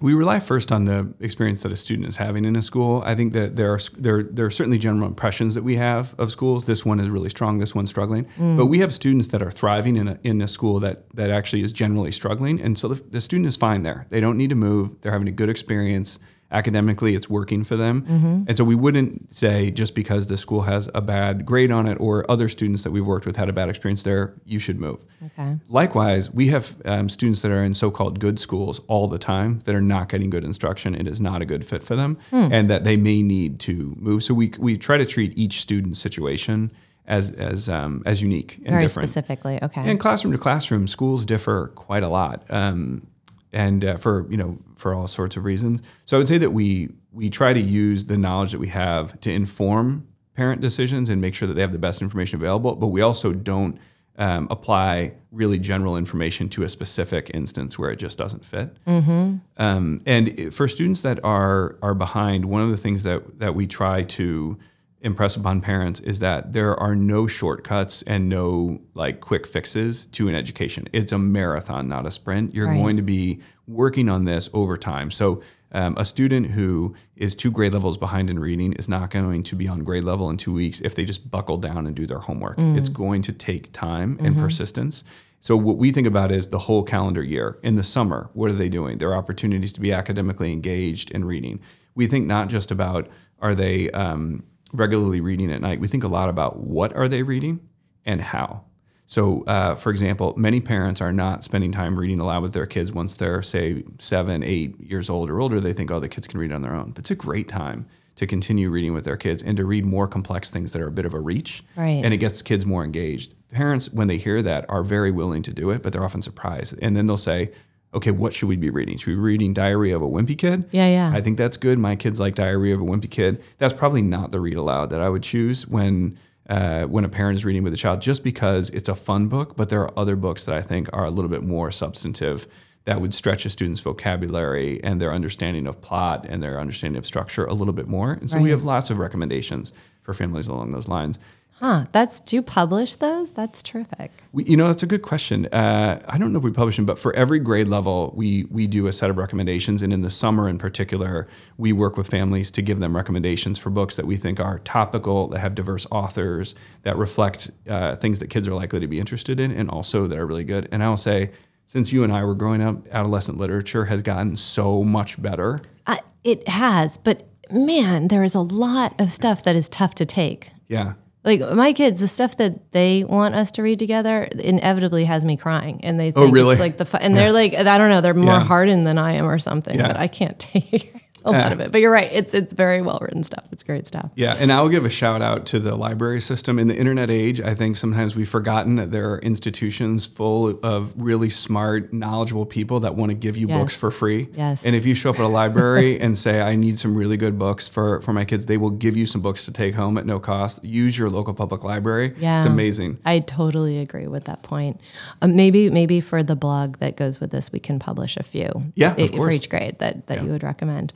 We 0.00 0.14
rely 0.14 0.38
first 0.38 0.70
on 0.70 0.84
the 0.84 1.12
experience 1.18 1.62
that 1.62 1.72
a 1.72 1.76
student 1.76 2.08
is 2.08 2.16
having 2.16 2.44
in 2.44 2.54
a 2.54 2.62
school. 2.62 3.02
I 3.04 3.14
think 3.16 3.32
that 3.32 3.56
there 3.56 3.72
are 3.72 3.80
there 3.96 4.22
there 4.22 4.46
are 4.46 4.50
certainly 4.50 4.78
general 4.78 5.06
impressions 5.06 5.54
that 5.54 5.64
we 5.64 5.76
have 5.76 6.14
of 6.18 6.30
schools. 6.30 6.64
This 6.64 6.84
one 6.84 7.00
is 7.00 7.08
really 7.08 7.28
strong. 7.28 7.58
This 7.58 7.74
one's 7.74 7.90
struggling. 7.90 8.26
Mm. 8.38 8.56
But 8.56 8.66
we 8.66 8.78
have 8.78 8.92
students 8.92 9.28
that 9.28 9.42
are 9.42 9.50
thriving 9.50 9.96
in 9.96 10.08
a, 10.08 10.18
in 10.22 10.40
a 10.40 10.48
school 10.48 10.78
that 10.80 11.08
that 11.14 11.30
actually 11.30 11.62
is 11.62 11.72
generally 11.72 12.12
struggling, 12.12 12.60
and 12.60 12.78
so 12.78 12.88
the, 12.88 13.02
the 13.10 13.20
student 13.20 13.48
is 13.48 13.56
fine 13.56 13.82
there. 13.82 14.06
They 14.10 14.20
don't 14.20 14.36
need 14.36 14.50
to 14.50 14.56
move. 14.56 15.00
They're 15.00 15.12
having 15.12 15.28
a 15.28 15.32
good 15.32 15.48
experience 15.48 16.20
academically 16.50 17.14
it's 17.14 17.28
working 17.28 17.62
for 17.62 17.76
them. 17.76 18.02
Mm-hmm. 18.02 18.44
And 18.48 18.56
so 18.56 18.64
we 18.64 18.74
wouldn't 18.74 19.34
say 19.34 19.70
just 19.70 19.94
because 19.94 20.28
the 20.28 20.36
school 20.36 20.62
has 20.62 20.88
a 20.94 21.00
bad 21.00 21.44
grade 21.44 21.70
on 21.70 21.86
it 21.86 21.96
or 22.00 22.28
other 22.30 22.48
students 22.48 22.82
that 22.84 22.90
we've 22.90 23.04
worked 23.04 23.26
with 23.26 23.36
had 23.36 23.48
a 23.48 23.52
bad 23.52 23.68
experience 23.68 24.02
there, 24.02 24.34
you 24.44 24.58
should 24.58 24.80
move. 24.80 25.04
Okay. 25.24 25.56
Likewise, 25.68 26.30
we 26.30 26.48
have 26.48 26.76
um, 26.84 27.08
students 27.08 27.42
that 27.42 27.50
are 27.50 27.62
in 27.62 27.74
so 27.74 27.90
called 27.90 28.18
good 28.18 28.38
schools 28.38 28.80
all 28.86 29.08
the 29.08 29.18
time 29.18 29.60
that 29.60 29.74
are 29.74 29.80
not 29.80 30.08
getting 30.08 30.30
good 30.30 30.44
instruction. 30.44 30.94
It 30.94 31.06
is 31.06 31.20
not 31.20 31.42
a 31.42 31.44
good 31.44 31.66
fit 31.66 31.82
for 31.82 31.96
them 31.96 32.18
hmm. 32.30 32.48
and 32.50 32.70
that 32.70 32.84
they 32.84 32.96
may 32.96 33.22
need 33.22 33.60
to 33.60 33.94
move. 33.98 34.24
So 34.24 34.32
we, 34.32 34.52
we 34.58 34.78
try 34.78 34.96
to 34.96 35.06
treat 35.06 35.36
each 35.36 35.60
student's 35.60 35.98
situation 35.98 36.70
as 37.08 37.30
as 37.30 37.70
um, 37.70 38.02
as 38.04 38.22
unique 38.22 38.58
and 38.58 38.68
very 38.68 38.84
different. 38.84 39.08
specifically. 39.08 39.58
Okay. 39.62 39.90
And 39.90 39.98
classroom 39.98 40.32
to 40.32 40.38
classroom, 40.38 40.86
schools 40.86 41.24
differ 41.24 41.68
quite 41.74 42.02
a 42.02 42.08
lot. 42.08 42.44
Um, 42.50 43.06
and 43.52 43.84
uh, 43.84 43.96
for 43.96 44.26
you 44.30 44.36
know 44.36 44.58
for 44.76 44.94
all 44.94 45.06
sorts 45.06 45.36
of 45.36 45.44
reasons. 45.44 45.82
So 46.04 46.16
I 46.16 46.18
would 46.18 46.28
say 46.28 46.38
that 46.38 46.50
we 46.50 46.90
we 47.12 47.30
try 47.30 47.52
to 47.52 47.60
use 47.60 48.04
the 48.04 48.16
knowledge 48.16 48.52
that 48.52 48.58
we 48.60 48.68
have 48.68 49.18
to 49.20 49.32
inform 49.32 50.06
parent 50.34 50.60
decisions 50.60 51.10
and 51.10 51.20
make 51.20 51.34
sure 51.34 51.48
that 51.48 51.54
they 51.54 51.60
have 51.60 51.72
the 51.72 51.78
best 51.78 52.00
information 52.00 52.38
available. 52.38 52.76
But 52.76 52.88
we 52.88 53.00
also 53.00 53.32
don't 53.32 53.78
um, 54.18 54.48
apply 54.50 55.12
really 55.30 55.58
general 55.58 55.96
information 55.96 56.48
to 56.50 56.62
a 56.62 56.68
specific 56.68 57.30
instance 57.34 57.78
where 57.78 57.90
it 57.90 57.96
just 57.96 58.18
doesn't 58.18 58.44
fit. 58.44 58.76
Mm-hmm. 58.84 59.36
Um, 59.56 60.00
and 60.06 60.54
for 60.54 60.68
students 60.68 61.02
that 61.02 61.22
are 61.24 61.76
are 61.82 61.94
behind, 61.94 62.44
one 62.44 62.62
of 62.62 62.70
the 62.70 62.76
things 62.76 63.04
that 63.04 63.38
that 63.38 63.54
we 63.54 63.66
try 63.66 64.02
to 64.02 64.58
impress 65.00 65.36
upon 65.36 65.60
parents 65.60 66.00
is 66.00 66.18
that 66.18 66.52
there 66.52 66.76
are 66.76 66.96
no 66.96 67.26
shortcuts 67.26 68.02
and 68.02 68.28
no 68.28 68.80
like 68.94 69.20
quick 69.20 69.46
fixes 69.46 70.06
to 70.06 70.28
an 70.28 70.34
education. 70.34 70.88
It's 70.92 71.12
a 71.12 71.18
marathon, 71.18 71.88
not 71.88 72.06
a 72.06 72.10
sprint. 72.10 72.54
You're 72.54 72.66
right. 72.66 72.76
going 72.76 72.96
to 72.96 73.02
be 73.02 73.40
working 73.66 74.08
on 74.08 74.24
this 74.24 74.50
over 74.52 74.76
time. 74.76 75.10
So 75.10 75.40
um, 75.70 75.96
a 75.98 76.04
student 76.04 76.48
who 76.48 76.94
is 77.14 77.34
two 77.34 77.50
grade 77.50 77.74
levels 77.74 77.98
behind 77.98 78.30
in 78.30 78.38
reading 78.38 78.72
is 78.72 78.88
not 78.88 79.10
going 79.10 79.42
to 79.44 79.54
be 79.54 79.68
on 79.68 79.84
grade 79.84 80.04
level 80.04 80.30
in 80.30 80.36
two 80.36 80.52
weeks 80.52 80.80
if 80.80 80.94
they 80.94 81.04
just 81.04 81.30
buckle 81.30 81.58
down 81.58 81.86
and 81.86 81.94
do 81.94 82.06
their 82.06 82.18
homework. 82.18 82.56
Mm. 82.56 82.76
It's 82.76 82.88
going 82.88 83.22
to 83.22 83.32
take 83.32 83.72
time 83.72 84.16
mm-hmm. 84.16 84.26
and 84.26 84.36
persistence. 84.36 85.04
So 85.40 85.56
what 85.56 85.76
we 85.76 85.92
think 85.92 86.06
about 86.06 86.32
is 86.32 86.48
the 86.48 86.58
whole 86.58 86.82
calendar 86.82 87.22
year. 87.22 87.58
In 87.62 87.76
the 87.76 87.82
summer, 87.84 88.30
what 88.32 88.50
are 88.50 88.54
they 88.54 88.68
doing? 88.68 88.98
There 88.98 89.10
are 89.10 89.16
opportunities 89.16 89.72
to 89.74 89.80
be 89.80 89.92
academically 89.92 90.52
engaged 90.52 91.12
in 91.12 91.24
reading. 91.24 91.60
We 91.94 92.08
think 92.08 92.26
not 92.26 92.48
just 92.48 92.72
about 92.72 93.08
are 93.40 93.54
they 93.54 93.90
um, 93.92 94.42
regularly 94.72 95.20
reading 95.20 95.52
at 95.52 95.60
night, 95.60 95.80
we 95.80 95.88
think 95.88 96.04
a 96.04 96.08
lot 96.08 96.28
about 96.28 96.58
what 96.60 96.94
are 96.94 97.08
they 97.08 97.22
reading 97.22 97.60
and 98.04 98.20
how. 98.20 98.64
So, 99.06 99.42
uh, 99.44 99.74
for 99.74 99.90
example, 99.90 100.34
many 100.36 100.60
parents 100.60 101.00
are 101.00 101.12
not 101.12 101.42
spending 101.42 101.72
time 101.72 101.98
reading 101.98 102.20
aloud 102.20 102.42
with 102.42 102.52
their 102.52 102.66
kids 102.66 102.92
once 102.92 103.16
they're, 103.16 103.40
say, 103.42 103.84
seven, 103.98 104.42
eight 104.42 104.78
years 104.78 105.08
old 105.08 105.30
or 105.30 105.40
older. 105.40 105.60
They 105.60 105.72
think, 105.72 105.90
oh, 105.90 105.98
the 105.98 106.10
kids 106.10 106.26
can 106.26 106.38
read 106.38 106.52
on 106.52 106.60
their 106.60 106.74
own. 106.74 106.90
But 106.90 107.00
it's 107.00 107.10
a 107.10 107.14
great 107.14 107.48
time 107.48 107.86
to 108.16 108.26
continue 108.26 108.68
reading 108.68 108.92
with 108.92 109.04
their 109.04 109.16
kids 109.16 109.42
and 109.42 109.56
to 109.56 109.64
read 109.64 109.86
more 109.86 110.08
complex 110.08 110.50
things 110.50 110.72
that 110.72 110.82
are 110.82 110.88
a 110.88 110.92
bit 110.92 111.06
of 111.06 111.14
a 111.14 111.20
reach. 111.20 111.62
Right. 111.74 112.04
And 112.04 112.12
it 112.12 112.18
gets 112.18 112.42
kids 112.42 112.66
more 112.66 112.84
engaged. 112.84 113.34
Parents, 113.50 113.90
when 113.90 114.08
they 114.08 114.18
hear 114.18 114.42
that, 114.42 114.66
are 114.68 114.82
very 114.82 115.10
willing 115.10 115.42
to 115.44 115.54
do 115.54 115.70
it, 115.70 115.82
but 115.82 115.92
they're 115.92 116.04
often 116.04 116.20
surprised. 116.20 116.74
And 116.82 116.94
then 116.94 117.06
they'll 117.06 117.16
say, 117.16 117.52
okay, 117.94 118.10
what 118.10 118.34
should 118.34 118.48
we 118.48 118.56
be 118.56 118.70
reading? 118.70 118.98
Should 118.98 119.08
we 119.08 119.14
be 119.14 119.20
reading 119.20 119.52
Diary 119.52 119.92
of 119.92 120.02
a 120.02 120.06
Wimpy 120.06 120.36
Kid? 120.36 120.68
Yeah, 120.70 120.88
yeah. 120.88 121.12
I 121.14 121.20
think 121.20 121.38
that's 121.38 121.56
good. 121.56 121.78
My 121.78 121.96
kids 121.96 122.20
like 122.20 122.34
Diary 122.34 122.72
of 122.72 122.80
a 122.80 122.84
Wimpy 122.84 123.10
Kid. 123.10 123.42
That's 123.58 123.74
probably 123.74 124.02
not 124.02 124.30
the 124.30 124.40
read 124.40 124.56
aloud 124.56 124.90
that 124.90 125.00
I 125.00 125.08
would 125.08 125.22
choose 125.22 125.66
when 125.66 126.18
uh, 126.48 126.84
when 126.84 127.04
a 127.04 127.08
parent 127.08 127.36
is 127.36 127.44
reading 127.44 127.62
with 127.62 127.74
a 127.74 127.76
child, 127.76 128.00
just 128.00 128.24
because 128.24 128.70
it's 128.70 128.88
a 128.88 128.94
fun 128.94 129.28
book. 129.28 129.56
But 129.56 129.68
there 129.68 129.82
are 129.82 129.92
other 129.98 130.16
books 130.16 130.44
that 130.46 130.54
I 130.54 130.62
think 130.62 130.88
are 130.92 131.04
a 131.04 131.10
little 131.10 131.30
bit 131.30 131.42
more 131.42 131.70
substantive 131.70 132.46
that 132.86 133.02
would 133.02 133.12
stretch 133.12 133.44
a 133.44 133.50
student's 133.50 133.82
vocabulary 133.82 134.82
and 134.82 134.98
their 134.98 135.12
understanding 135.12 135.66
of 135.66 135.82
plot 135.82 136.24
and 136.26 136.42
their 136.42 136.58
understanding 136.58 136.96
of 136.96 137.04
structure 137.04 137.44
a 137.44 137.52
little 137.52 137.74
bit 137.74 137.86
more. 137.86 138.12
And 138.12 138.30
so 138.30 138.36
right. 138.36 138.42
we 138.42 138.48
have 138.48 138.62
lots 138.62 138.88
of 138.88 138.96
recommendations 138.96 139.74
for 140.00 140.14
families 140.14 140.48
along 140.48 140.70
those 140.70 140.88
lines. 140.88 141.18
Huh. 141.60 141.86
That's 141.90 142.20
do 142.20 142.36
you 142.36 142.42
publish 142.42 142.94
those? 142.94 143.30
That's 143.30 143.64
terrific. 143.64 144.12
We, 144.32 144.44
you 144.44 144.56
know, 144.56 144.68
that's 144.68 144.84
a 144.84 144.86
good 144.86 145.02
question. 145.02 145.46
Uh, 145.46 146.00
I 146.08 146.16
don't 146.16 146.32
know 146.32 146.38
if 146.38 146.44
we 146.44 146.52
publish 146.52 146.76
them, 146.76 146.86
but 146.86 146.98
for 146.98 147.12
every 147.16 147.40
grade 147.40 147.66
level, 147.66 148.12
we 148.16 148.44
we 148.44 148.68
do 148.68 148.86
a 148.86 148.92
set 148.92 149.10
of 149.10 149.16
recommendations, 149.16 149.82
and 149.82 149.92
in 149.92 150.02
the 150.02 150.10
summer, 150.10 150.48
in 150.48 150.58
particular, 150.58 151.26
we 151.56 151.72
work 151.72 151.96
with 151.96 152.08
families 152.08 152.52
to 152.52 152.62
give 152.62 152.78
them 152.78 152.94
recommendations 152.94 153.58
for 153.58 153.70
books 153.70 153.96
that 153.96 154.06
we 154.06 154.16
think 154.16 154.38
are 154.38 154.60
topical, 154.60 155.26
that 155.28 155.40
have 155.40 155.56
diverse 155.56 155.84
authors, 155.90 156.54
that 156.82 156.96
reflect 156.96 157.50
uh, 157.68 157.96
things 157.96 158.20
that 158.20 158.28
kids 158.28 158.46
are 158.46 158.54
likely 158.54 158.78
to 158.78 158.86
be 158.86 159.00
interested 159.00 159.40
in, 159.40 159.50
and 159.50 159.68
also 159.68 160.06
that 160.06 160.16
are 160.16 160.26
really 160.26 160.44
good. 160.44 160.68
And 160.70 160.84
I'll 160.84 160.96
say, 160.96 161.32
since 161.66 161.92
you 161.92 162.04
and 162.04 162.12
I 162.12 162.22
were 162.22 162.36
growing 162.36 162.62
up, 162.62 162.86
adolescent 162.92 163.36
literature 163.36 163.86
has 163.86 164.00
gotten 164.02 164.36
so 164.36 164.84
much 164.84 165.20
better. 165.20 165.58
Uh, 165.88 165.96
it 166.22 166.48
has, 166.48 166.96
but 166.96 167.28
man, 167.50 168.08
there 168.08 168.22
is 168.22 168.36
a 168.36 168.40
lot 168.40 168.98
of 169.00 169.10
stuff 169.10 169.42
that 169.42 169.56
is 169.56 169.68
tough 169.68 169.96
to 169.96 170.06
take. 170.06 170.52
Yeah. 170.68 170.94
Like 171.28 171.42
my 171.52 171.74
kids, 171.74 172.00
the 172.00 172.08
stuff 172.08 172.38
that 172.38 172.72
they 172.72 173.04
want 173.04 173.34
us 173.34 173.50
to 173.52 173.62
read 173.62 173.78
together 173.78 174.24
inevitably 174.24 175.04
has 175.04 175.26
me 175.26 175.36
crying, 175.36 175.78
and 175.82 176.00
they 176.00 176.08
oh, 176.08 176.12
think 176.12 176.28
oh, 176.30 176.32
really? 176.32 176.52
it's 176.52 176.60
like 176.60 176.78
the 176.78 176.86
fu- 176.86 176.96
and 176.96 177.14
yeah. 177.14 177.20
they're 177.20 177.32
like 177.32 177.54
I 177.54 177.76
don't 177.76 177.90
know, 177.90 178.00
they're 178.00 178.14
more 178.14 178.38
yeah. 178.38 178.44
hardened 178.44 178.86
than 178.86 178.96
I 178.96 179.12
am 179.12 179.26
or 179.26 179.38
something, 179.38 179.76
yeah. 179.76 179.88
but 179.88 179.98
I 179.98 180.08
can't 180.08 180.38
take 180.38 180.90
a 181.24 181.32
lot 181.32 181.52
of 181.52 181.60
it. 181.60 181.72
But 181.72 181.80
you're 181.80 181.92
right; 181.92 182.10
it's 182.12 182.34
it's 182.34 182.54
very 182.54 182.82
well 182.82 182.98
written 183.00 183.22
stuff. 183.22 183.44
It's 183.52 183.62
great 183.62 183.86
stuff. 183.86 184.10
Yeah, 184.14 184.36
and 184.38 184.52
I'll 184.52 184.68
give 184.68 184.86
a 184.86 184.90
shout 184.90 185.22
out 185.22 185.46
to 185.46 185.58
the 185.58 185.74
library 185.74 186.20
system 186.20 186.58
in 186.58 186.66
the 186.68 186.76
internet 186.76 187.10
age. 187.10 187.40
I 187.40 187.54
think 187.54 187.76
sometimes 187.76 188.16
we've 188.16 188.28
forgotten 188.28 188.76
that 188.76 188.90
there 188.90 189.10
are 189.12 189.18
institutions 189.20 190.06
full 190.06 190.58
of 190.62 190.92
really 190.96 191.30
smart, 191.30 191.92
knowledgeable 191.92 192.46
people 192.46 192.80
that 192.80 192.94
want 192.94 193.10
to 193.10 193.14
give 193.14 193.36
you 193.36 193.48
yes. 193.48 193.58
books 193.58 193.76
for 193.76 193.90
free. 193.90 194.28
Yes. 194.34 194.64
And 194.64 194.74
if 194.74 194.86
you 194.86 194.94
show 194.94 195.10
up 195.10 195.16
at 195.16 195.24
a 195.24 195.28
library 195.28 196.00
and 196.00 196.16
say, 196.16 196.40
"I 196.40 196.56
need 196.56 196.78
some 196.78 196.94
really 196.94 197.16
good 197.16 197.38
books 197.38 197.68
for 197.68 198.00
for 198.00 198.12
my 198.12 198.24
kids," 198.24 198.46
they 198.46 198.56
will 198.56 198.70
give 198.70 198.96
you 198.96 199.06
some 199.06 199.20
books 199.20 199.44
to 199.46 199.52
take 199.52 199.74
home 199.74 199.98
at 199.98 200.06
no 200.06 200.18
cost. 200.18 200.64
Use 200.64 200.98
your 200.98 201.10
local 201.10 201.34
public 201.34 201.64
library. 201.64 202.14
Yeah, 202.18 202.38
it's 202.38 202.46
amazing. 202.46 202.98
I 203.04 203.20
totally 203.20 203.78
agree 203.78 204.06
with 204.06 204.24
that 204.24 204.42
point. 204.42 204.80
Um, 205.22 205.36
maybe 205.36 205.70
maybe 205.70 206.00
for 206.00 206.22
the 206.22 206.36
blog 206.36 206.78
that 206.78 206.96
goes 206.96 207.20
with 207.20 207.30
this, 207.30 207.52
we 207.52 207.60
can 207.60 207.78
publish 207.78 208.16
a 208.16 208.22
few. 208.22 208.72
Yeah, 208.74 208.94
of 208.96 209.10
for 209.10 209.30
each 209.30 209.48
grade 209.48 209.78
that 209.78 210.06
that 210.06 210.18
yeah. 210.18 210.24
you 210.24 210.30
would 210.30 210.42
recommend. 210.42 210.92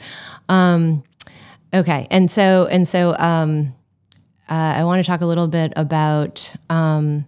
Um, 0.48 1.02
okay, 1.72 2.06
and 2.10 2.30
so 2.30 2.66
and 2.66 2.86
so 2.86 3.16
um, 3.18 3.74
uh, 4.48 4.54
I 4.54 4.84
want 4.84 5.02
to 5.02 5.06
talk 5.06 5.20
a 5.20 5.26
little 5.26 5.48
bit 5.48 5.72
about 5.76 6.54
um, 6.68 7.26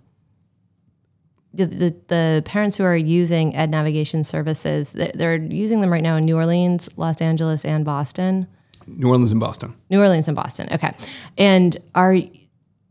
the, 1.53 1.67
the, 1.67 1.97
the 2.09 2.43
parents 2.45 2.77
who 2.77 2.85
are 2.85 2.97
using 2.97 3.55
Ed 3.55 3.71
Navigation 3.71 4.25
services. 4.25 4.93
They're 4.93 5.37
using 5.37 5.81
them 5.81 5.93
right 5.93 6.03
now 6.03 6.17
in 6.17 6.25
New 6.25 6.37
Orleans, 6.37 6.89
Los 6.97 7.23
Angeles, 7.23 7.65
and 7.65 7.85
Boston. 7.85 8.47
New 8.87 9.09
Orleans 9.09 9.31
and 9.31 9.41
Boston. 9.41 9.75
New 9.89 10.01
Orleans 10.01 10.29
and 10.29 10.37
Boston. 10.37 10.69
Okay, 10.73 10.95
and 11.39 11.77
are 11.95 12.19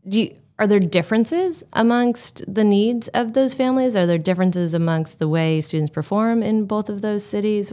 do 0.08 0.20
you, 0.22 0.36
are 0.58 0.66
there 0.66 0.80
differences 0.80 1.64
amongst 1.72 2.42
the 2.52 2.64
needs 2.64 3.08
of 3.08 3.32
those 3.32 3.54
families? 3.54 3.96
Are 3.96 4.06
there 4.06 4.18
differences 4.18 4.74
amongst 4.74 5.18
the 5.18 5.28
way 5.28 5.60
students 5.60 5.90
perform 5.90 6.42
in 6.42 6.66
both 6.66 6.88
of 6.88 7.00
those 7.02 7.24
cities? 7.24 7.72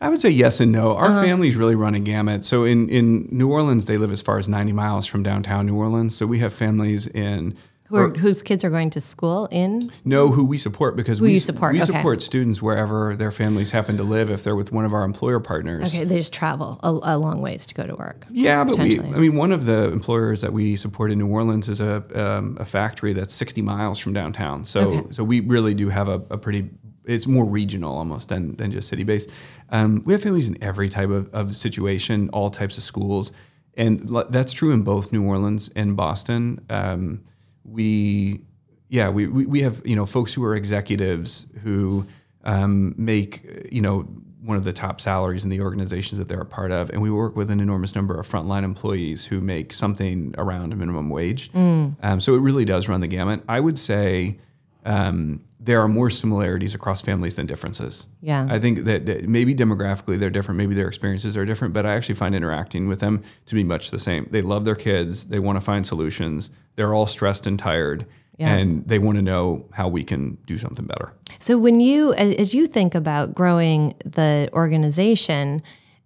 I 0.00 0.08
would 0.08 0.20
say 0.20 0.30
yes 0.30 0.60
and 0.60 0.70
no. 0.70 0.96
Our 0.96 1.08
uh-huh. 1.08 1.22
families 1.22 1.56
really 1.56 1.74
run 1.74 1.94
a 1.94 2.00
gamut. 2.00 2.44
So 2.44 2.64
in, 2.64 2.88
in 2.88 3.28
New 3.30 3.50
Orleans, 3.50 3.86
they 3.86 3.96
live 3.96 4.12
as 4.12 4.22
far 4.22 4.38
as 4.38 4.48
90 4.48 4.72
miles 4.72 5.06
from 5.06 5.22
downtown 5.22 5.66
New 5.66 5.76
Orleans. 5.76 6.16
So 6.16 6.26
we 6.26 6.38
have 6.38 6.52
families 6.52 7.06
in 7.06 7.56
who 7.88 7.96
are, 7.96 8.10
whose 8.10 8.42
kids 8.42 8.64
are 8.64 8.70
going 8.70 8.90
to 8.90 9.00
school 9.00 9.48
in? 9.50 9.90
No, 10.04 10.28
who 10.28 10.44
we 10.44 10.58
support 10.58 10.94
because 10.94 11.20
who 11.20 11.24
we 11.24 11.38
support. 11.38 11.72
We 11.72 11.78
okay. 11.82 11.86
support 11.86 12.20
students 12.20 12.60
wherever 12.60 13.16
their 13.16 13.30
families 13.30 13.70
happen 13.70 13.96
to 13.96 14.02
live. 14.02 14.30
If 14.30 14.44
they're 14.44 14.54
with 14.54 14.72
one 14.72 14.84
of 14.84 14.92
our 14.92 15.04
employer 15.04 15.40
partners, 15.40 15.94
okay, 15.94 16.04
they 16.04 16.18
just 16.18 16.34
travel 16.34 16.78
a, 16.82 16.90
a 16.90 17.16
long 17.16 17.40
ways 17.40 17.66
to 17.66 17.74
go 17.74 17.86
to 17.86 17.96
work. 17.96 18.26
Yeah, 18.30 18.62
but 18.64 18.76
we, 18.76 19.00
I 19.00 19.02
mean, 19.02 19.36
one 19.36 19.52
of 19.52 19.64
the 19.64 19.90
employers 19.90 20.42
that 20.42 20.52
we 20.52 20.76
support 20.76 21.10
in 21.10 21.18
New 21.18 21.28
Orleans 21.28 21.70
is 21.70 21.80
a, 21.80 22.04
um, 22.14 22.58
a 22.60 22.66
factory 22.66 23.14
that's 23.14 23.32
60 23.32 23.62
miles 23.62 23.98
from 23.98 24.12
downtown. 24.12 24.64
So, 24.64 24.80
okay. 24.80 25.06
so 25.10 25.24
we 25.24 25.40
really 25.40 25.72
do 25.72 25.88
have 25.88 26.10
a, 26.10 26.20
a 26.28 26.36
pretty 26.36 26.68
it's 27.08 27.26
more 27.26 27.44
regional 27.44 27.96
almost 27.96 28.28
than, 28.28 28.54
than 28.56 28.70
just 28.70 28.88
city 28.88 29.02
based. 29.02 29.30
Um, 29.70 30.02
we 30.04 30.12
have 30.12 30.22
families 30.22 30.48
in 30.48 30.62
every 30.62 30.88
type 30.88 31.08
of, 31.08 31.32
of 31.34 31.56
situation, 31.56 32.28
all 32.30 32.50
types 32.50 32.76
of 32.76 32.84
schools. 32.84 33.32
And 33.76 34.08
that's 34.30 34.52
true 34.52 34.72
in 34.72 34.82
both 34.82 35.12
New 35.12 35.24
Orleans 35.24 35.70
and 35.74 35.96
Boston. 35.96 36.64
Um, 36.68 37.24
we, 37.64 38.42
yeah, 38.88 39.08
we, 39.08 39.26
we, 39.26 39.46
we, 39.46 39.62
have, 39.62 39.80
you 39.84 39.96
know, 39.96 40.04
folks 40.04 40.34
who 40.34 40.44
are 40.44 40.54
executives 40.54 41.46
who 41.62 42.06
um, 42.44 42.94
make, 42.98 43.68
you 43.70 43.80
know, 43.80 44.00
one 44.42 44.56
of 44.56 44.64
the 44.64 44.72
top 44.72 45.00
salaries 45.00 45.44
in 45.44 45.50
the 45.50 45.60
organizations 45.60 46.18
that 46.18 46.28
they're 46.28 46.40
a 46.40 46.46
part 46.46 46.72
of. 46.72 46.90
And 46.90 47.00
we 47.02 47.10
work 47.10 47.36
with 47.36 47.50
an 47.50 47.60
enormous 47.60 47.94
number 47.94 48.18
of 48.18 48.26
frontline 48.26 48.64
employees 48.64 49.26
who 49.26 49.40
make 49.40 49.72
something 49.72 50.34
around 50.38 50.76
minimum 50.76 51.10
wage. 51.10 51.52
Mm. 51.52 51.96
Um, 52.02 52.20
so 52.20 52.34
it 52.34 52.40
really 52.40 52.64
does 52.64 52.88
run 52.88 53.00
the 53.00 53.08
gamut. 53.08 53.42
I 53.48 53.60
would 53.60 53.78
say 53.78 54.38
um, 54.84 55.40
there 55.60 55.80
are 55.80 55.88
more 55.88 56.08
similarities 56.08 56.74
across 56.74 57.02
families 57.02 57.36
than 57.36 57.46
differences. 57.46 58.06
Yeah. 58.22 58.46
I 58.48 58.58
think 58.58 58.84
that, 58.84 59.06
that 59.06 59.28
maybe 59.28 59.54
demographically 59.54 60.18
they're 60.18 60.30
different, 60.30 60.56
maybe 60.56 60.74
their 60.74 60.86
experiences 60.88 61.36
are 61.36 61.44
different, 61.44 61.74
but 61.74 61.84
I 61.84 61.94
actually 61.94 62.14
find 62.14 62.34
interacting 62.34 62.86
with 62.88 63.00
them 63.00 63.22
to 63.46 63.54
be 63.54 63.64
much 63.64 63.90
the 63.90 63.98
same. 63.98 64.28
They 64.30 64.40
love 64.42 64.64
their 64.64 64.76
kids, 64.76 65.26
they 65.26 65.38
want 65.40 65.58
to 65.58 65.64
find 65.64 65.86
solutions, 65.86 66.50
they're 66.76 66.94
all 66.94 67.06
stressed 67.06 67.46
and 67.46 67.58
tired, 67.58 68.06
Yeah. 68.38 68.54
and 68.54 68.86
they 68.86 69.00
want 69.00 69.16
to 69.16 69.22
know 69.22 69.66
how 69.72 69.88
we 69.88 70.04
can 70.04 70.38
do 70.46 70.56
something 70.56 70.86
better. 70.86 71.12
So 71.40 71.58
when 71.58 71.80
you, 71.80 72.14
as, 72.14 72.34
as 72.36 72.54
you 72.54 72.66
think 72.68 72.94
about 72.94 73.34
growing 73.34 73.94
the 74.04 74.48
organization, 74.52 75.60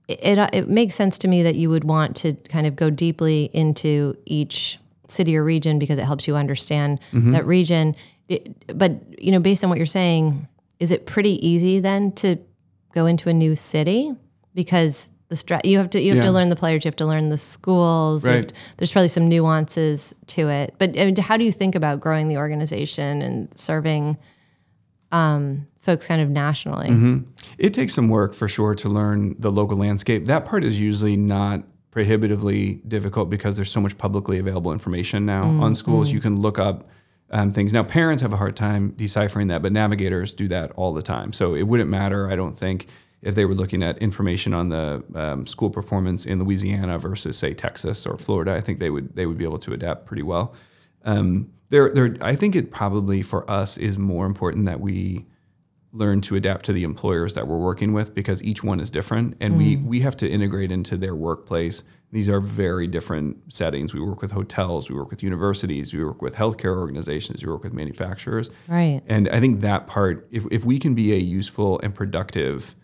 it, 0.09 0.19
it 0.39 0.51
it 0.55 0.69
makes 0.69 0.95
sense 0.95 1.19
to 1.19 1.29
me 1.29 1.43
that 1.43 1.55
you 1.57 1.69
would 1.71 1.85
want 1.85 2.17
to 2.17 2.33
kind 2.49 2.67
of 2.67 2.75
go 2.75 2.91
deeply 2.91 3.51
into 3.53 4.17
each 4.25 4.79
city 5.09 5.37
or 5.37 5.45
region 5.45 5.79
because 5.79 5.99
it 5.99 6.05
helps 6.05 6.27
you 6.27 6.37
understand 6.37 6.99
that 7.13 7.45
region. 7.47 7.95
It- 8.29 8.77
but 8.79 8.93
you 9.23 9.33
know, 9.33 9.41
based 9.41 9.63
on 9.65 9.71
what 9.71 9.77
you're 9.79 9.87
saying, 9.87 10.49
is 10.79 10.91
it 10.91 11.07
pretty 11.07 11.45
easy 11.47 11.81
then 11.81 12.13
to 12.13 12.37
go 12.95 13.07
into 13.07 13.29
a 13.29 13.33
new 13.33 13.55
city 13.57 14.13
because 14.55 15.09
the 15.29 15.37
stra- 15.37 15.61
you 15.65 15.79
have 15.79 15.89
to 15.91 16.01
you 16.01 16.15
have 16.15 16.25
to 16.25 16.31
learn 16.31 16.51
the 16.51 16.57
players, 16.57 16.85
you 16.85 16.89
have 16.89 16.97
to 16.97 17.07
learn 17.07 17.29
the 17.31 17.39
schools. 17.39 18.27
Right. 18.27 18.47
to- 18.49 18.55
there's 18.77 18.93
probably 18.93 19.09
some 19.09 19.29
nuances 19.29 20.15
to 20.29 20.49
it. 20.49 20.75
But 20.79 20.99
I 20.99 21.07
mean, 21.07 21.17
how 21.17 21.37
do 21.37 21.45
you 21.45 21.53
think 21.53 21.75
about 21.75 22.01
growing 22.01 22.29
the 22.29 22.37
organization 22.37 23.23
and 23.23 23.49
serving 23.59 24.19
um, 25.11 25.67
folks 25.81 26.07
kind 26.07 26.21
of 26.21 26.29
nationally? 26.31 26.89
Mm-hmm. 26.89 27.19
It 27.59 27.75
takes 27.75 27.95
some 27.95 28.09
work 28.09 28.35
for 28.35 28.49
sure 28.49 28.75
to 28.75 28.89
learn 28.89 29.37
the 29.39 29.51
local 29.51 29.77
landscape. 29.77 30.25
That 30.25 30.45
part 30.45 30.65
is 30.65 30.81
usually 30.81 31.17
not 31.17 31.63
prohibitively 31.91 32.81
difficult 32.89 33.29
because 33.29 33.57
there's 33.57 33.71
so 33.71 33.81
much 33.81 33.97
publicly 33.99 34.39
available 34.39 34.73
information 34.73 35.27
now 35.27 35.45
mm, 35.45 35.61
on 35.61 35.75
schools. 35.75 36.11
Mm. 36.11 36.15
You 36.15 36.21
can 36.21 36.41
look 36.41 36.59
up 36.59 36.89
um, 37.33 37.51
things. 37.51 37.73
Now, 37.73 37.83
parents 37.83 38.23
have 38.23 38.33
a 38.33 38.37
hard 38.37 38.57
time 38.57 38.91
deciphering 38.91 39.49
that, 39.49 39.63
but 39.63 39.73
navigators 39.73 40.35
do 40.35 40.49
that 40.49 40.71
all 40.73 40.93
the 40.93 41.03
time. 41.03 41.33
So 41.33 41.55
it 41.55 41.63
wouldn't 41.63 41.91
matter, 41.91 42.31
I 42.31 42.37
don't 42.37 42.57
think, 42.57 42.87
if 43.23 43.35
they 43.35 43.45
were 43.45 43.55
looking 43.55 43.83
at 43.83 43.99
information 43.99 44.53
on 44.53 44.69
the 44.69 45.03
um, 45.15 45.47
school 45.47 45.71
performance 45.71 46.27
in 46.27 46.43
Louisiana 46.43 46.99
versus, 46.99 47.39
say, 47.39 47.55
Texas 47.55 48.07
or 48.07 48.19
Florida. 48.19 48.55
I 48.55 48.61
think 48.61 48.81
they 48.81 48.91
would 48.91 49.15
they 49.15 49.27
would 49.27 49.39
be 49.39 49.45
able 49.45 49.61
to 49.61 49.73
adapt 49.73 50.07
pretty 50.07 50.23
well. 50.23 50.55
Um, 51.05 51.51
there, 51.71 51.91
there. 51.91 52.17
I 52.21 52.37
think 52.37 52.55
it 52.55 52.71
probably 52.71 53.23
for 53.23 53.49
us 53.51 53.79
is 53.79 53.97
more 53.97 54.27
important 54.27 54.67
that 54.67 54.81
we 54.81 55.27
learn 55.93 56.23
to 56.23 56.37
adapt 56.37 56.65
to 56.65 56.73
the 56.73 56.85
employers 56.85 57.35
that 57.35 57.47
we're 57.47 57.59
working 57.59 57.93
with 57.93 58.15
because 58.15 58.43
each 58.43 58.65
one 58.65 58.81
is 58.81 58.91
different. 58.91 59.37
And 59.41 59.59
we 59.59 59.77
we 59.77 60.01
have 60.01 60.17
to 60.19 60.29
integrate 60.29 60.73
into 60.73 60.97
their 60.97 61.15
workplace. 61.15 61.85
These 62.11 62.29
are 62.29 62.41
very 62.41 62.87
different 62.87 63.53
settings. 63.53 63.93
We 63.93 64.01
work 64.01 64.23
with 64.23 64.31
hotels. 64.31 64.89
We 64.89 64.97
work 64.97 65.11
with 65.11 65.23
universities. 65.23 65.93
We 65.95 66.05
work 66.05 66.23
with 66.23 66.35
healthcare 66.35 66.77
organizations. 66.77 67.45
We 67.45 67.53
work 67.53 67.65
with 67.65 67.75
manufacturers. 67.75 68.51
Right. 68.69 69.03
and 69.07 69.29
i 69.29 69.41
think 69.41 69.61
that 69.61 69.87
part 69.87 70.27
if, 70.31 70.47
if 70.51 70.65
we 70.65 70.79
can 70.79 70.95
be 70.95 71.13
a 71.13 71.19
useful 71.19 71.79
and 71.81 71.95
productive 71.95 72.75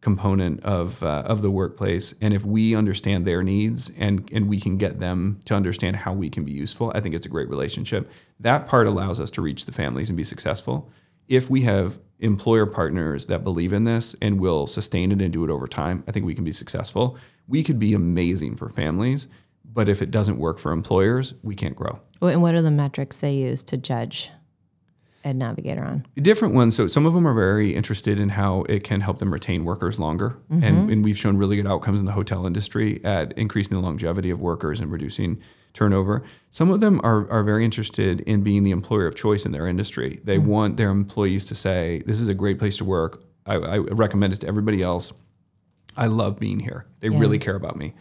component 0.00 0.62
of 0.64 1.02
uh, 1.02 1.22
of 1.26 1.42
the 1.42 1.50
workplace 1.50 2.14
and 2.20 2.32
if 2.32 2.44
we 2.44 2.74
understand 2.74 3.26
their 3.26 3.42
needs 3.42 3.90
and 3.98 4.30
and 4.32 4.48
we 4.48 4.60
can 4.60 4.76
get 4.76 5.00
them 5.00 5.40
to 5.44 5.54
understand 5.54 5.96
how 5.96 6.12
we 6.12 6.28
can 6.30 6.44
be 6.44 6.52
useful 6.52 6.92
i 6.94 7.00
think 7.00 7.14
it's 7.14 7.26
a 7.26 7.28
great 7.28 7.48
relationship. 7.48 8.10
That 8.40 8.66
part 8.66 8.86
allows 8.86 9.18
us 9.18 9.30
to 9.32 9.42
reach 9.42 9.64
the 9.64 9.72
families 9.72 10.08
and 10.10 10.16
be 10.16 10.24
successful 10.24 10.90
if 11.28 11.48
we 11.48 11.62
have 11.62 11.98
employer 12.20 12.66
partners 12.66 13.26
that 13.26 13.44
believe 13.44 13.72
in 13.72 13.84
this 13.84 14.16
and 14.20 14.40
will 14.40 14.66
sustain 14.66 15.12
it 15.12 15.22
and 15.22 15.32
do 15.32 15.44
it 15.44 15.50
over 15.50 15.66
time 15.66 16.02
i 16.08 16.12
think 16.12 16.26
we 16.26 16.34
can 16.34 16.44
be 16.44 16.52
successful 16.52 17.16
we 17.46 17.62
could 17.62 17.78
be 17.78 17.94
amazing 17.94 18.56
for 18.56 18.68
families 18.68 19.28
but 19.64 19.88
if 19.88 20.02
it 20.02 20.10
doesn't 20.10 20.38
work 20.38 20.58
for 20.58 20.72
employers 20.72 21.34
we 21.42 21.54
can't 21.54 21.76
grow 21.76 22.00
And 22.20 22.42
what 22.42 22.54
are 22.54 22.62
the 22.62 22.70
metrics 22.70 23.18
they 23.18 23.32
use 23.32 23.62
to 23.64 23.76
judge 23.76 24.30
Ed 25.24 25.36
Navigator 25.36 25.84
on? 25.84 26.06
different 26.16 26.54
ones. 26.54 26.76
So 26.76 26.86
some 26.86 27.06
of 27.06 27.14
them 27.14 27.26
are 27.26 27.34
very 27.34 27.74
interested 27.74 28.20
in 28.20 28.30
how 28.30 28.62
it 28.68 28.84
can 28.84 29.00
help 29.00 29.18
them 29.18 29.32
retain 29.32 29.64
workers 29.64 29.98
longer, 29.98 30.38
mm-hmm. 30.50 30.62
and, 30.62 30.90
and 30.90 31.04
we've 31.04 31.18
shown 31.18 31.36
really 31.36 31.56
good 31.56 31.66
outcomes 31.66 32.00
in 32.00 32.06
the 32.06 32.12
hotel 32.12 32.46
industry 32.46 33.00
at 33.04 33.32
increasing 33.32 33.76
the 33.76 33.82
longevity 33.82 34.30
of 34.30 34.40
workers 34.40 34.80
and 34.80 34.90
reducing 34.90 35.40
turnover. 35.72 36.22
Some 36.50 36.70
of 36.70 36.80
them 36.80 37.00
are 37.02 37.30
are 37.30 37.42
very 37.42 37.64
interested 37.64 38.20
in 38.22 38.42
being 38.42 38.64
the 38.64 38.70
employer 38.70 39.06
of 39.06 39.14
choice 39.14 39.46
in 39.46 39.52
their 39.52 39.66
industry. 39.66 40.20
They 40.24 40.38
want 40.38 40.76
their 40.76 40.90
employees 40.90 41.44
to 41.46 41.54
say, 41.54 42.02
"This 42.06 42.20
is 42.20 42.28
a 42.28 42.34
great 42.34 42.58
place 42.58 42.76
to 42.78 42.84
work. 42.84 43.22
I, 43.46 43.54
I 43.54 43.78
recommend 43.78 44.32
it 44.32 44.40
to 44.40 44.48
everybody 44.48 44.82
else. 44.82 45.12
I 45.96 46.06
love 46.06 46.38
being 46.38 46.60
here. 46.60 46.86
They 47.00 47.08
really 47.08 47.38
care 47.38 47.56
about 47.56 47.76
me." 47.76 47.94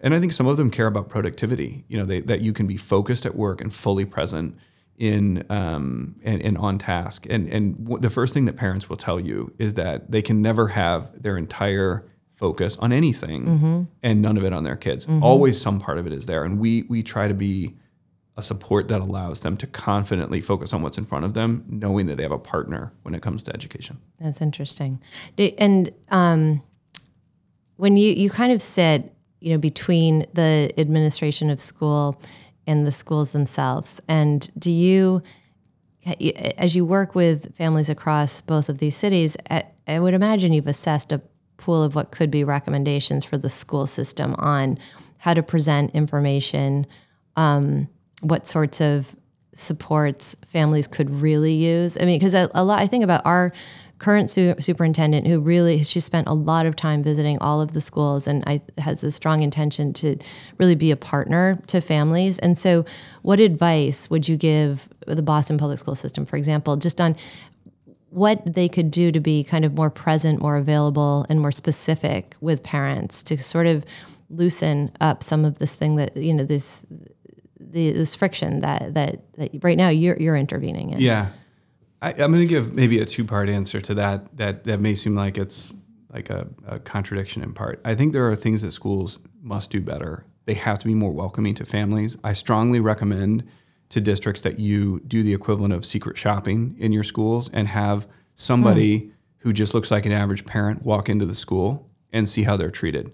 And 0.00 0.14
I 0.14 0.18
think 0.18 0.32
some 0.32 0.48
of 0.48 0.56
them 0.56 0.70
care 0.70 0.88
about 0.88 1.08
productivity. 1.08 1.84
You 1.88 1.98
know, 1.98 2.04
they, 2.04 2.20
that 2.20 2.40
you 2.40 2.52
can 2.52 2.66
be 2.66 2.76
focused 2.76 3.24
at 3.24 3.36
work 3.36 3.60
and 3.60 3.72
fully 3.72 4.04
present 4.04 4.56
in 4.98 5.44
um, 5.48 6.16
and, 6.22 6.42
and 6.42 6.58
on 6.58 6.78
task. 6.78 7.26
And 7.30 7.48
and 7.48 7.78
w- 7.84 8.00
the 8.00 8.10
first 8.10 8.34
thing 8.34 8.44
that 8.46 8.56
parents 8.56 8.88
will 8.88 8.96
tell 8.96 9.20
you 9.20 9.52
is 9.58 9.74
that 9.74 10.10
they 10.10 10.22
can 10.22 10.42
never 10.42 10.68
have 10.68 11.22
their 11.22 11.36
entire 11.36 12.04
focus 12.42 12.76
on 12.78 12.90
anything 12.92 13.88
and 14.02 14.20
none 14.20 14.36
of 14.36 14.44
it 14.44 14.52
on 14.52 14.64
their 14.64 14.74
kids. 14.86 15.06
Always 15.20 15.60
some 15.60 15.78
part 15.78 15.96
of 15.98 16.06
it 16.08 16.12
is 16.12 16.26
there. 16.26 16.42
And 16.44 16.58
we 16.58 16.82
we 16.82 17.00
try 17.14 17.28
to 17.28 17.34
be 17.34 17.76
a 18.36 18.42
support 18.42 18.88
that 18.88 19.00
allows 19.00 19.40
them 19.40 19.56
to 19.58 19.66
confidently 19.66 20.40
focus 20.40 20.72
on 20.72 20.82
what's 20.82 20.98
in 20.98 21.04
front 21.04 21.24
of 21.24 21.34
them, 21.34 21.64
knowing 21.68 22.06
that 22.06 22.16
they 22.16 22.24
have 22.24 22.32
a 22.32 22.44
partner 22.54 22.92
when 23.02 23.14
it 23.14 23.22
comes 23.22 23.42
to 23.44 23.50
education. 23.54 23.98
That's 24.18 24.40
interesting. 24.40 25.00
And 25.58 25.92
um, 26.10 26.62
when 27.76 27.96
you 27.96 28.12
you 28.12 28.28
kind 28.30 28.52
of 28.52 28.60
sit, 28.60 29.14
you 29.40 29.52
know, 29.52 29.58
between 29.58 30.26
the 30.32 30.72
administration 30.78 31.48
of 31.50 31.60
school 31.60 32.20
and 32.66 32.86
the 32.86 32.92
schools 32.92 33.32
themselves, 33.32 34.00
and 34.08 34.50
do 34.58 34.72
you, 34.72 35.22
as 36.58 36.74
you 36.74 36.84
work 36.84 37.14
with 37.14 37.54
families 37.54 37.88
across 37.88 38.40
both 38.40 38.68
of 38.68 38.78
these 38.78 38.96
cities, 38.96 39.36
I, 39.48 39.64
I 39.86 40.00
would 40.00 40.14
imagine 40.14 40.52
you've 40.52 40.66
assessed 40.66 41.12
a 41.12 41.20
pool 41.62 41.82
of 41.82 41.94
what 41.94 42.10
could 42.10 42.30
be 42.30 42.44
recommendations 42.44 43.24
for 43.24 43.38
the 43.38 43.48
school 43.48 43.86
system 43.86 44.34
on 44.38 44.78
how 45.18 45.32
to 45.32 45.42
present 45.42 45.94
information, 45.94 46.86
um, 47.36 47.88
what 48.20 48.48
sorts 48.48 48.80
of 48.80 49.14
supports 49.54 50.34
families 50.46 50.86
could 50.86 51.10
really 51.10 51.54
use. 51.54 51.96
I 52.00 52.04
mean, 52.04 52.18
because 52.18 52.34
a, 52.34 52.50
a 52.54 52.64
lot, 52.64 52.80
I 52.80 52.86
think 52.86 53.04
about 53.04 53.24
our 53.24 53.52
current 53.98 54.30
su- 54.30 54.54
superintendent 54.58 55.28
who 55.28 55.38
really 55.38 55.82
she 55.84 56.00
spent 56.00 56.26
a 56.26 56.34
lot 56.34 56.66
of 56.66 56.74
time 56.74 57.02
visiting 57.02 57.38
all 57.38 57.60
of 57.60 57.72
the 57.72 57.80
schools 57.80 58.26
and 58.26 58.42
I, 58.46 58.60
has 58.78 59.04
a 59.04 59.12
strong 59.12 59.40
intention 59.40 59.92
to 59.94 60.18
really 60.58 60.74
be 60.74 60.90
a 60.90 60.96
partner 60.96 61.60
to 61.68 61.80
families. 61.80 62.38
And 62.40 62.58
so, 62.58 62.84
what 63.22 63.38
advice 63.38 64.10
would 64.10 64.28
you 64.28 64.36
give 64.36 64.88
the 65.06 65.22
Boston 65.22 65.56
Public 65.56 65.78
School 65.78 65.94
System, 65.94 66.26
for 66.26 66.36
example, 66.36 66.76
just 66.76 67.00
on 67.00 67.16
what 68.12 68.54
they 68.54 68.68
could 68.68 68.90
do 68.90 69.10
to 69.10 69.20
be 69.20 69.42
kind 69.42 69.64
of 69.64 69.74
more 69.74 69.90
present, 69.90 70.40
more 70.40 70.56
available, 70.56 71.24
and 71.28 71.40
more 71.40 71.52
specific 71.52 72.36
with 72.40 72.62
parents 72.62 73.22
to 73.22 73.38
sort 73.38 73.66
of 73.66 73.84
loosen 74.28 74.90
up 75.00 75.22
some 75.22 75.44
of 75.44 75.58
this 75.58 75.74
thing 75.74 75.96
that 75.96 76.16
you 76.16 76.34
know 76.34 76.44
this 76.44 76.86
the, 77.58 77.92
this 77.92 78.14
friction 78.14 78.60
that 78.60 78.94
that 78.94 79.22
that 79.34 79.50
right 79.62 79.78
now 79.78 79.88
you're 79.88 80.16
you're 80.18 80.36
intervening 80.36 80.90
in. 80.90 81.00
Yeah, 81.00 81.28
I, 82.02 82.10
I'm 82.10 82.32
going 82.32 82.40
to 82.40 82.46
give 82.46 82.74
maybe 82.74 83.00
a 83.00 83.06
two 83.06 83.24
part 83.24 83.48
answer 83.48 83.80
to 83.80 83.94
that. 83.94 84.36
That 84.36 84.64
that 84.64 84.80
may 84.80 84.94
seem 84.94 85.14
like 85.14 85.38
it's 85.38 85.74
like 86.12 86.28
a, 86.28 86.46
a 86.66 86.78
contradiction 86.80 87.42
in 87.42 87.54
part. 87.54 87.80
I 87.84 87.94
think 87.94 88.12
there 88.12 88.28
are 88.28 88.36
things 88.36 88.60
that 88.60 88.72
schools 88.72 89.20
must 89.40 89.70
do 89.70 89.80
better. 89.80 90.26
They 90.44 90.54
have 90.54 90.78
to 90.80 90.86
be 90.86 90.94
more 90.94 91.12
welcoming 91.12 91.54
to 91.54 91.64
families. 91.64 92.18
I 92.22 92.34
strongly 92.34 92.80
recommend 92.80 93.48
to 93.92 94.00
districts 94.00 94.42
that 94.42 94.58
you 94.58 95.00
do 95.06 95.22
the 95.22 95.32
equivalent 95.34 95.72
of 95.72 95.84
secret 95.84 96.16
shopping 96.18 96.74
in 96.78 96.92
your 96.92 97.02
schools 97.04 97.48
and 97.52 97.68
have 97.68 98.06
somebody 98.34 99.10
who 99.38 99.52
just 99.52 99.74
looks 99.74 99.90
like 99.90 100.06
an 100.06 100.12
average 100.12 100.44
parent 100.44 100.82
walk 100.82 101.08
into 101.08 101.24
the 101.26 101.34
school 101.34 101.88
and 102.12 102.28
see 102.28 102.42
how 102.42 102.56
they're 102.56 102.70
treated 102.70 103.10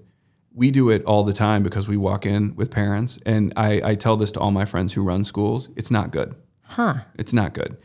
we 0.54 0.70
do 0.72 0.90
it 0.90 1.04
all 1.04 1.22
the 1.22 1.32
time 1.32 1.62
because 1.62 1.86
we 1.86 1.96
walk 1.96 2.26
in 2.26 2.54
with 2.56 2.70
parents 2.70 3.18
and 3.26 3.52
I, 3.56 3.80
I 3.90 3.94
tell 3.94 4.16
this 4.16 4.32
to 4.32 4.40
all 4.40 4.50
my 4.50 4.64
friends 4.64 4.92
who 4.92 5.02
run 5.02 5.24
schools 5.24 5.68
it's 5.76 5.90
not 5.90 6.10
good 6.10 6.34
Huh. 6.62 6.94
it's 7.18 7.32
not 7.32 7.54
good 7.54 7.76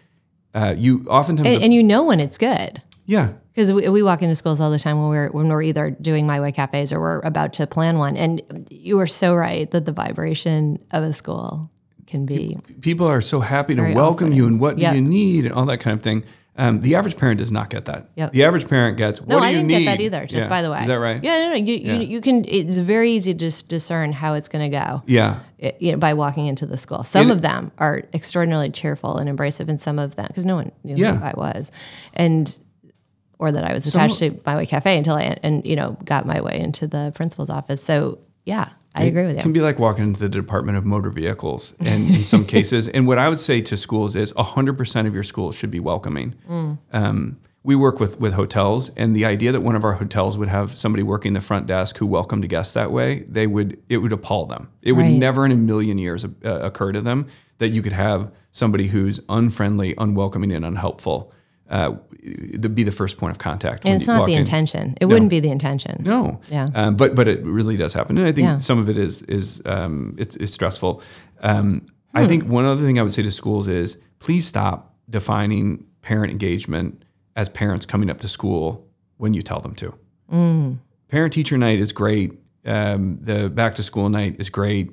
uh, 0.54 0.74
you 0.78 1.04
oftentimes 1.10 1.48
And, 1.48 1.64
and 1.64 1.74
you 1.74 1.82
know 1.84 2.04
when 2.04 2.20
it's 2.20 2.38
good. 2.38 2.82
yeah 3.06 3.34
Because 3.54 3.72
we, 3.74 3.90
we 3.90 4.04
walk 4.04 4.22
into 4.22 4.36
schools 4.36 4.60
all 4.62 4.70
the 4.72 4.80
time 4.80 5.00
when 5.02 5.10
we're 5.10 5.30
when 5.30 5.48
we're 5.50 5.62
either 5.64 5.90
doing 5.92 6.28
my 6.28 6.40
way 6.40 6.52
cafes 6.52 6.94
or 6.94 7.00
we're 7.00 7.20
about 7.22 7.54
to 7.54 7.66
plan 7.68 7.98
one. 7.98 8.16
And 8.18 8.68
you 8.70 9.00
are 9.00 9.08
so 9.08 9.34
right 9.36 9.70
that 9.72 9.86
the 9.86 9.92
vibration 9.92 10.78
of 10.92 11.04
a 11.04 11.12
school 11.14 11.72
can 12.14 12.26
be 12.28 12.56
people 12.82 13.08
are 13.08 13.22
so 13.22 13.40
happy 13.40 13.74
to 13.76 13.94
welcome 13.94 14.32
you 14.32 14.46
and 14.48 14.60
what 14.60 14.78
Yep. 14.78 14.92
do 14.94 15.00
you 15.00 15.04
need 15.20 15.46
and 15.46 15.54
all 15.56 15.66
that 15.66 15.80
kind 15.80 15.98
of 15.98 16.04
thing 16.04 16.24
um, 16.56 16.80
the 16.82 16.94
average 16.94 17.18
parent 17.18 17.40
does 17.40 17.52
not 17.52 17.72
get 17.72 17.86
that 17.86 18.02
Yep. 18.16 18.32
the 18.32 18.44
average 18.44 18.68
parent 18.70 18.96
gets 18.98 19.20
what 19.20 19.30
no, 19.30 19.40
do 19.40 19.46
I 19.46 19.50
you 19.50 19.56
didn't 19.58 19.68
need 19.70 19.84
get 19.86 19.98
that 19.98 20.02
either. 20.02 20.26
Just 20.28 20.44
Yeah. 20.46 20.50
by 20.56 20.62
the 20.62 20.70
way, 20.70 20.82
is 20.82 20.88
that 20.88 21.00
right 21.00 21.20
Yeah, 21.24 21.40
no, 21.40 21.50
no. 21.50 21.56
You, 21.56 21.76
Yeah. 21.76 21.94
you 21.96 22.08
you 22.14 22.22
can. 22.22 22.46
It's 22.48 22.78
very 22.78 23.10
easy 23.12 23.34
to 23.34 23.40
just 23.40 23.70
discern 23.70 24.12
how 24.12 24.36
it's 24.36 24.48
going 24.54 24.70
to 24.72 24.78
go. 24.78 25.02
yeah 25.08 25.40
it- 25.58 25.78
you 25.80 25.92
know, 25.92 25.98
by 25.98 26.14
walking 26.14 26.46
into 26.46 26.68
the 26.68 26.78
school. 26.78 27.04
Some 27.04 27.32
of 27.32 27.42
them 27.42 27.72
are 27.80 28.04
extraordinarily 28.14 28.70
cheerful 28.70 29.18
and 29.18 29.28
embracive, 29.36 29.68
and 29.68 29.82
some 29.82 29.98
of 29.98 30.16
them 30.16 30.28
because 30.28 30.46
no 30.46 30.56
one 30.56 30.72
knew 30.84 30.96
Yeah. 30.96 31.16
who 31.16 31.26
I 31.26 31.34
was, 31.36 31.72
and 32.14 32.46
or 33.40 33.52
that 33.52 33.64
I 33.64 33.74
was 33.74 33.88
attached 33.88 34.20
to 34.20 34.40
My 34.46 34.56
Way 34.56 34.68
Cafe 34.68 34.96
until 34.96 35.16
I 35.16 35.36
and 35.42 35.66
you 35.66 35.76
know 35.76 35.98
got 36.06 36.28
my 36.28 36.40
way 36.40 36.60
into 36.60 36.86
the 36.86 37.12
principal's 37.16 37.50
office. 37.50 37.82
So 37.84 38.20
yeah, 38.46 38.68
I 38.96 39.06
agree 39.06 39.24
with 39.24 39.34
you. 39.34 39.40
It 39.40 39.42
can 39.42 39.54
be 39.54 39.62
like 39.62 39.80
walking 39.80 40.04
into 40.04 40.20
the 40.20 40.30
Department 40.30 40.78
of 40.78 40.86
Motor 40.86 41.10
Vehicles 41.10 41.74
and 41.80 42.10
in 42.16 42.26
some 42.26 42.46
cases. 42.56 42.88
And 42.88 43.08
what 43.08 43.18
I 43.18 43.28
would 43.30 43.40
say 43.40 43.60
to 43.62 43.78
schools 43.78 44.16
is 44.16 44.32
100% 44.34 45.08
of 45.08 45.14
your 45.14 45.24
schools 45.24 45.56
should 45.56 45.72
be 45.72 45.80
welcoming. 45.80 46.36
Mm. 46.50 46.78
Um, 46.92 47.38
we 47.64 47.76
work 47.76 48.00
with, 48.00 48.20
with 48.20 48.34
hotels, 48.34 48.90
and 48.98 49.16
the 49.16 49.26
idea 49.26 49.52
that 49.54 49.62
one 49.62 49.76
of 49.76 49.86
our 49.86 49.94
hotels 49.94 50.38
would 50.38 50.50
have 50.50 50.76
somebody 50.78 51.02
working 51.02 51.32
the 51.34 51.40
front 51.42 51.66
desk 51.66 51.98
who 51.98 52.06
welcomed 52.06 52.48
guests 52.50 52.74
that 52.74 52.92
way, 52.92 53.20
they 53.30 53.48
would 53.48 53.82
it 53.88 53.98
would 54.00 54.12
appall 54.12 54.46
them. 54.46 54.70
It 54.82 54.92
would 54.92 55.04
Right. 55.06 55.14
never 55.18 55.46
in 55.46 55.52
a 55.54 55.56
million 55.56 55.98
years 55.98 56.26
uh, 56.26 56.28
occur 56.44 56.92
to 56.92 57.00
them 57.02 57.26
that 57.60 57.70
you 57.70 57.82
could 57.82 57.94
have 57.94 58.32
somebody 58.52 58.88
who's 58.88 59.22
unfriendly, 59.30 59.96
unwelcoming, 59.98 60.52
and 60.52 60.66
unhelpful 60.66 61.32
uh, 61.74 61.92
be 62.70 62.84
the 62.84 62.92
first 62.92 63.18
point 63.18 63.32
of 63.32 63.38
contact. 63.40 63.86
And 63.86 63.96
it's 63.96 64.08
not 64.08 64.26
the 64.26 64.34
in. 64.34 64.40
intention. 64.40 64.96
It 65.02 65.06
wouldn't 65.06 65.30
be 65.30 65.40
the 65.40 65.50
intention. 65.50 66.04
No. 66.06 66.40
Yeah. 66.50 66.70
Um, 66.76 66.96
but 66.96 67.16
but 67.16 67.28
it 67.28 67.44
really 67.44 67.78
does 67.78 67.94
happen, 67.94 68.18
and 68.18 68.28
I 68.28 68.32
think 68.32 68.46
Yeah. 68.46 68.60
some 68.60 68.80
of 68.80 68.88
it 68.90 68.98
is 68.98 69.22
is 69.24 69.62
um, 69.66 70.16
it's, 70.18 70.36
it's 70.38 70.54
stressful. 70.54 71.02
Um, 71.42 71.82
Hmm. 72.14 72.18
I 72.20 72.28
think 72.28 72.44
one 72.46 72.66
other 72.66 72.86
thing 72.86 73.00
I 73.00 73.02
would 73.02 73.14
say 73.14 73.24
to 73.24 73.32
schools 73.32 73.68
is 73.68 73.98
please 74.20 74.46
stop 74.46 74.94
defining 75.10 75.84
parent 76.04 76.32
engagement 76.32 77.04
as 77.36 77.50
parents 77.50 77.86
coming 77.88 78.10
up 78.12 78.20
to 78.20 78.28
school 78.28 78.88
when 79.18 79.34
you 79.34 79.42
tell 79.42 79.60
them 79.60 79.74
to. 79.76 79.94
Mm. 80.32 80.78
Parent 81.08 81.34
teacher 81.34 81.58
night 81.58 81.80
is 81.80 81.92
great. 81.92 82.34
Um, 82.66 83.18
the 83.20 83.50
back 83.50 83.74
to 83.76 83.84
school 83.84 84.10
night 84.10 84.36
is 84.40 84.50
great. 84.52 84.92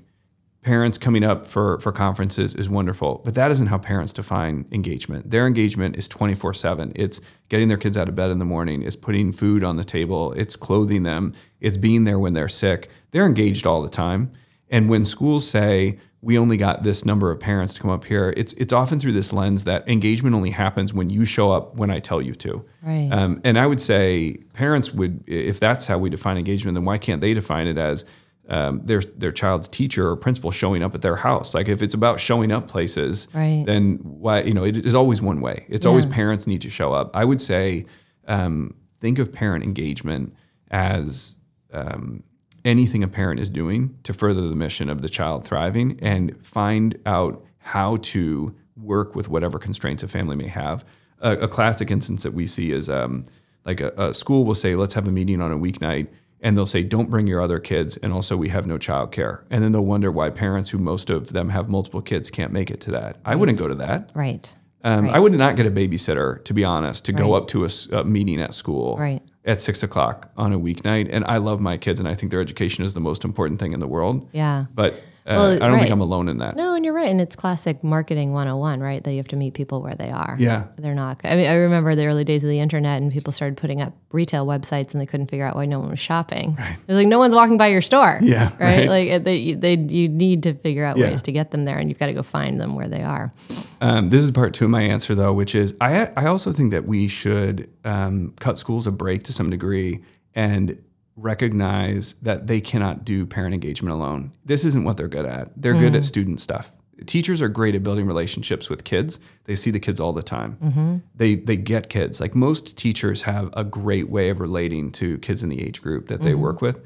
Parents 0.63 0.99
coming 0.99 1.25
up 1.25 1.47
for, 1.47 1.81
for 1.81 1.91
conferences 1.91 2.55
is 2.55 2.69
wonderful, 2.69 3.23
but 3.25 3.35
that 3.35 3.51
isn't 3.51 3.69
how 3.69 3.79
parents 3.79 4.13
define 4.13 4.67
engagement. 4.73 5.31
Their 5.31 5.47
engagement 5.47 5.97
is 5.97 6.07
24 6.07 6.53
7. 6.53 6.93
It's 6.95 7.23
getting 7.49 7.69
their 7.69 7.79
kids 7.79 7.97
out 7.97 8.09
of 8.11 8.15
bed 8.15 8.31
in 8.31 8.39
the 8.39 8.45
morning, 8.45 8.83
it's 8.83 8.97
putting 8.97 9.33
food 9.33 9.65
on 9.65 9.77
the 9.77 9.85
table, 9.85 10.33
it's 10.33 10.57
clothing 10.57 11.03
them, 11.03 11.33
it's 11.61 11.79
being 11.79 12.05
there 12.05 12.19
when 12.19 12.35
they're 12.35 12.49
sick. 12.49 12.91
They're 13.13 13.27
engaged 13.27 13.67
all 13.67 13.81
the 13.81 13.89
time. 13.89 14.33
And 14.69 14.89
when 14.89 15.05
schools 15.05 15.49
say, 15.49 15.99
we 16.23 16.37
only 16.37 16.57
got 16.57 16.83
this 16.83 17.05
number 17.05 17.31
of 17.31 17.41
parents 17.41 17.73
to 17.75 17.81
come 17.81 17.91
up 17.91 18.05
here, 18.05 18.35
it's, 18.37 18.53
it's 18.55 18.73
often 18.73 19.01
through 19.01 19.13
this 19.13 19.33
lens 19.33 19.65
that 19.65 19.89
engagement 19.89 20.37
only 20.37 20.51
happens 20.51 20.93
when 20.93 21.09
you 21.09 21.25
show 21.25 21.51
up 21.51 21.77
when 21.77 21.91
I 21.91 21.99
tell 21.99 22.21
you 22.21 22.35
to. 22.35 22.65
Right. 22.83 23.09
Um, 23.11 23.41
and 23.43 23.59
I 23.59 23.67
would 23.67 23.81
say 23.81 24.37
parents 24.53 24.93
would, 24.93 25.25
if 25.27 25.59
that's 25.59 25.87
how 25.87 25.97
we 25.99 26.11
define 26.11 26.37
engagement, 26.37 26.75
then 26.75 26.85
why 26.85 26.99
can't 26.99 27.23
they 27.23 27.33
define 27.33 27.67
it 27.67 27.79
as 27.79 28.05
um, 28.51 28.81
their 28.85 29.01
their 29.17 29.33
child's 29.33 29.69
teacher 29.69 30.09
or 30.11 30.17
principal 30.17 30.51
showing 30.51 30.83
up 30.83 30.95
at 30.95 31.03
their 31.03 31.17
house? 31.17 31.55
Like 31.55 31.69
if 31.69 31.83
it's 31.83 31.95
about 31.95 32.21
showing 32.21 32.53
up 32.53 32.67
places, 32.69 33.29
Right. 33.35 33.63
then 33.67 33.99
why 34.03 34.43
you 34.43 34.53
know 34.55 34.65
it 34.65 34.77
is 34.85 34.95
always 34.95 35.23
one 35.23 35.41
way. 35.41 35.67
It's 35.69 35.87
always 35.87 36.05
parents 36.07 36.47
need 36.47 36.61
to 36.63 36.71
show 36.71 36.93
up. 36.93 37.11
I 37.15 37.25
would 37.25 37.41
say 37.41 37.87
um, 38.27 38.75
think 39.01 39.19
of 39.19 39.33
parent 39.33 39.65
engagement 39.65 40.35
as 40.71 41.35
um, 41.73 42.23
anything 42.65 43.03
a 43.03 43.09
parent 43.09 43.41
is 43.41 43.51
doing 43.51 43.97
to 44.05 44.13
further 44.13 44.47
the 44.49 44.57
mission 44.57 44.91
of 44.91 45.01
the 45.03 45.09
child 45.09 45.45
thriving 45.47 45.99
and 46.03 46.37
find 46.45 46.99
out 47.07 47.43
how 47.59 47.97
to 47.97 48.55
work 48.77 49.15
with 49.15 49.29
whatever 49.29 49.59
constraints 49.59 50.03
a 50.03 50.09
family 50.09 50.37
may 50.37 50.47
have. 50.49 50.85
A, 51.21 51.33
a 51.41 51.49
classic 51.49 51.91
instance 51.91 52.23
that 52.23 52.33
we 52.33 52.47
see 52.47 52.73
is 52.73 52.89
um, 52.89 53.25
like 53.65 53.81
a, 53.81 53.93
a 53.97 54.15
school 54.15 54.45
will 54.45 54.55
say, 54.55 54.75
let's 54.75 54.95
have 54.95 55.07
a 55.07 55.13
meeting 55.13 55.41
on 55.41 55.53
a 55.53 55.59
weeknight. 55.59 56.09
And 56.43 56.57
they'll 56.57 56.65
say, 56.67 56.83
don't 56.83 57.11
bring 57.11 57.27
your 57.27 57.41
other 57.41 57.59
kids. 57.59 57.97
And 57.99 58.13
also, 58.13 58.37
we 58.37 58.49
have 58.49 58.67
no 58.67 58.79
childcare. 58.79 59.43
And 59.51 59.63
then 59.63 59.73
they'll 59.73 59.85
wonder 59.85 60.11
why 60.11 60.31
parents, 60.31 60.71
who 60.71 60.79
most 60.79 61.11
of 61.11 61.33
them 61.33 61.51
have 61.51 61.69
multiple 61.69 62.01
kids, 62.01 62.31
can't 62.31 62.53
make 62.53 62.71
it 62.71 62.81
to 62.83 62.91
that. 62.93 63.19
I 63.25 63.35
wouldn't 63.37 63.59
go 63.59 63.69
to 63.69 63.75
that. 63.77 64.11
Right. 64.15 64.55
Um, 64.83 65.05
Right. 65.05 65.15
I 65.17 65.19
would 65.19 65.33
not 65.33 65.57
get 65.57 65.67
a 65.67 65.71
babysitter, 65.71 66.43
to 66.45 66.55
be 66.55 66.65
honest, 66.65 67.05
to 67.05 67.13
go 67.13 67.35
up 67.35 67.49
to 67.49 67.67
a 67.93 68.05
meeting 68.05 68.41
at 68.41 68.55
school 68.55 68.97
Right. 68.97 69.21
at 69.45 69.61
six 69.61 69.83
o'clock 69.83 70.31
on 70.39 70.55
a 70.55 70.59
weeknight. 70.59 71.09
And 71.13 71.23
I 71.27 71.37
love 71.37 71.61
my 71.61 71.77
kids, 71.77 72.01
and 72.01 72.09
I 72.09 72.15
think 72.15 72.33
their 72.33 72.41
education 72.41 72.85
is 72.85 72.95
the 72.95 73.01
most 73.01 73.23
important 73.27 73.61
thing 73.61 73.75
in 73.75 73.81
the 73.81 73.87
world. 73.87 74.27
Yeah. 74.33 74.65
But 74.75 74.95
uh, 75.31 75.35
Well, 75.37 75.53
I 75.53 75.59
don't 75.59 75.73
right. 75.73 75.81
think 75.81 75.93
I'm 75.93 76.01
alone 76.01 76.29
in 76.29 76.39
that. 76.39 76.57
No, 76.57 76.75
and 76.75 76.85
you're 76.85 76.95
right. 76.95 77.09
And 77.09 77.21
it's 77.21 77.37
classic 77.37 77.85
marketing 77.85 78.33
101, 78.33 78.81
right? 78.81 79.03
That 79.05 79.13
you 79.13 79.19
have 79.19 79.29
to 79.29 79.37
meet 79.37 79.55
people 79.55 79.81
where 79.83 79.95
they 79.95 80.11
are. 80.11 80.37
Yeah. 80.39 80.65
They're 80.77 80.95
not. 80.95 81.21
I 81.25 81.37
mean, 81.37 81.47
I 81.47 81.55
remember 81.55 81.95
the 81.95 82.07
early 82.07 82.25
days 82.25 82.43
of 82.43 82.51
the 82.51 82.59
internet 82.61 83.01
and 83.01 83.13
people 83.13 83.33
started 83.33 83.57
putting 83.57 83.81
up 83.81 83.95
retail 84.13 84.45
websites 84.47 84.93
and 84.93 85.01
they 85.01 85.07
couldn't 85.07 85.29
figure 85.29 85.47
out 85.47 85.55
why 85.55 85.67
no 85.67 85.79
one 85.79 85.91
was 85.91 86.01
shopping. 86.01 86.57
Right. 86.59 86.77
They're 86.87 86.97
like, 86.97 87.07
no 87.07 87.19
one's 87.19 87.35
walking 87.35 87.57
by 87.57 87.69
your 87.69 87.83
store. 87.83 88.19
Yeah, 88.23 88.51
Right. 88.59 88.89
right. 88.89 88.89
Like 88.89 89.25
they, 89.25 89.37
you- 89.37 89.57
they, 89.57 89.77
you 89.77 90.09
need 90.09 90.43
to 90.43 90.55
figure 90.55 90.85
out 90.85 90.97
Yeah. 90.97 91.11
ways 91.11 91.23
to 91.23 91.33
get 91.33 91.53
them 91.53 91.65
there 91.65 91.79
and 91.79 91.89
you've 91.89 91.99
got 91.99 92.07
to 92.07 92.13
go 92.15 92.23
find 92.23 92.61
them 92.61 92.75
where 92.75 92.89
they 92.89 93.03
are. 93.03 93.33
Um, 93.81 94.09
this 94.09 94.25
is 94.25 94.31
part 94.33 94.53
two 94.55 94.65
of 94.67 94.71
my 94.71 94.83
answer, 94.83 95.15
though, 95.15 95.33
which 95.33 95.55
is 95.55 95.75
I, 95.81 96.11
I 96.17 96.27
also 96.27 96.53
think 96.53 96.73
that 96.73 96.87
we 96.87 97.09
should 97.09 97.71
um, 97.85 98.35
cut 98.41 98.59
schools 98.59 98.87
a 98.87 98.91
break 98.93 99.23
to 99.25 99.33
some 99.33 99.49
degree 99.51 100.03
and 100.35 100.77
recognize 101.21 102.15
that 102.23 102.47
they 102.47 102.61
cannot 102.61 103.05
do 103.05 103.27
parent 103.27 103.55
engagement 103.55 103.95
alone. 103.95 104.33
This 104.45 104.65
isn't 104.65 104.85
what 104.85 104.97
they're 104.97 105.09
good 105.09 105.27
at. 105.27 105.51
They're 105.61 105.75
good 105.75 105.95
at 105.95 106.01
mm-hmm. 106.01 106.03
student 106.03 106.41
stuff. 106.41 106.73
Teachers 107.07 107.41
are 107.41 107.49
great 107.49 107.75
at 107.75 107.83
building 107.83 108.07
relationships 108.07 108.69
with 108.69 108.85
kids. 108.85 109.21
They 109.45 109.57
see 109.57 109.71
the 109.71 109.81
kids 109.81 110.01
all 110.01 110.13
the 110.13 110.23
time. 110.23 110.59
Mm-hmm. 110.63 110.97
They 111.15 111.37
they 111.37 111.57
get 111.57 111.89
kids. 111.89 112.21
Like 112.21 112.35
most 112.35 112.77
teachers 112.77 113.23
have 113.23 113.49
a 113.55 113.65
great 113.65 114.11
way 114.11 114.29
of 114.29 114.39
relating 114.39 114.93
to 114.93 115.17
kids 115.19 115.43
in 115.43 115.49
the 115.49 115.63
age 115.63 115.81
group 115.81 116.09
that 116.09 116.21
they 116.21 116.33
mm-hmm. 116.33 116.43
work 116.43 116.61
with 116.61 116.85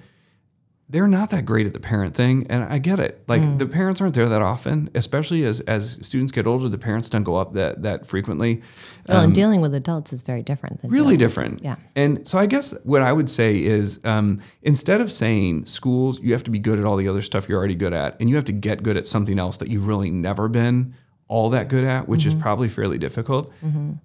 they're 0.91 1.09
not 1.09 1.31
that 1.31 1.47
great 1.47 1.67
at 1.67 1.73
the 1.73 1.81
parent 1.81 2.15
thing 2.15 2.47
and 2.51 2.63
i 2.65 2.77
get 2.79 3.01
it 3.01 3.23
like 3.27 3.41
Mm. 3.43 3.59
the 3.59 3.67
parents 3.67 4.01
aren't 4.03 4.15
there 4.15 4.29
that 4.29 4.43
often 4.43 4.91
especially 4.95 5.45
as 5.45 5.61
as 5.61 5.99
students 6.07 6.31
get 6.31 6.47
older 6.47 6.69
the 6.69 6.77
parents 6.79 7.09
don't 7.09 7.23
go 7.23 7.37
up 7.37 7.55
that 7.55 7.83
that 7.83 8.07
frequently 8.07 8.61
Well, 9.09 9.23
and 9.25 9.35
dealing 9.35 9.61
with 9.63 9.75
adults 9.75 10.13
is 10.13 10.21
very 10.23 10.43
different 10.43 10.83
than 10.83 10.91
Um, 10.91 10.95
really 10.95 11.17
different 11.17 11.63
Yeah. 11.65 11.77
and 11.97 12.29
so 12.29 12.39
i 12.39 12.47
guess 12.47 12.75
what 12.85 13.01
i 13.03 13.13
would 13.13 13.31
say 13.31 13.57
is 13.65 13.99
um, 14.05 14.41
instead 14.63 15.01
of 15.01 15.11
saying 15.11 15.65
schools 15.67 16.21
you 16.21 16.33
have 16.33 16.43
to 16.45 16.51
be 16.51 16.59
good 16.59 16.79
at 16.79 16.85
all 16.85 16.97
the 16.97 17.09
other 17.09 17.23
stuff 17.23 17.49
you're 17.49 17.59
already 17.59 17.75
good 17.75 17.95
at 17.95 18.17
and 18.21 18.29
you 18.29 18.35
have 18.37 18.45
to 18.45 18.53
get 18.53 18.83
good 18.83 18.97
at 18.99 19.07
something 19.07 19.39
else 19.39 19.57
that 19.57 19.69
you've 19.69 19.87
really 19.87 20.11
never 20.11 20.49
been 20.49 20.95
all 21.27 21.49
that 21.51 21.69
good 21.69 21.85
at 21.85 22.07
which 22.07 22.27
is 22.27 22.35
probably 22.35 22.69
fairly 22.69 22.99
difficult 22.99 23.51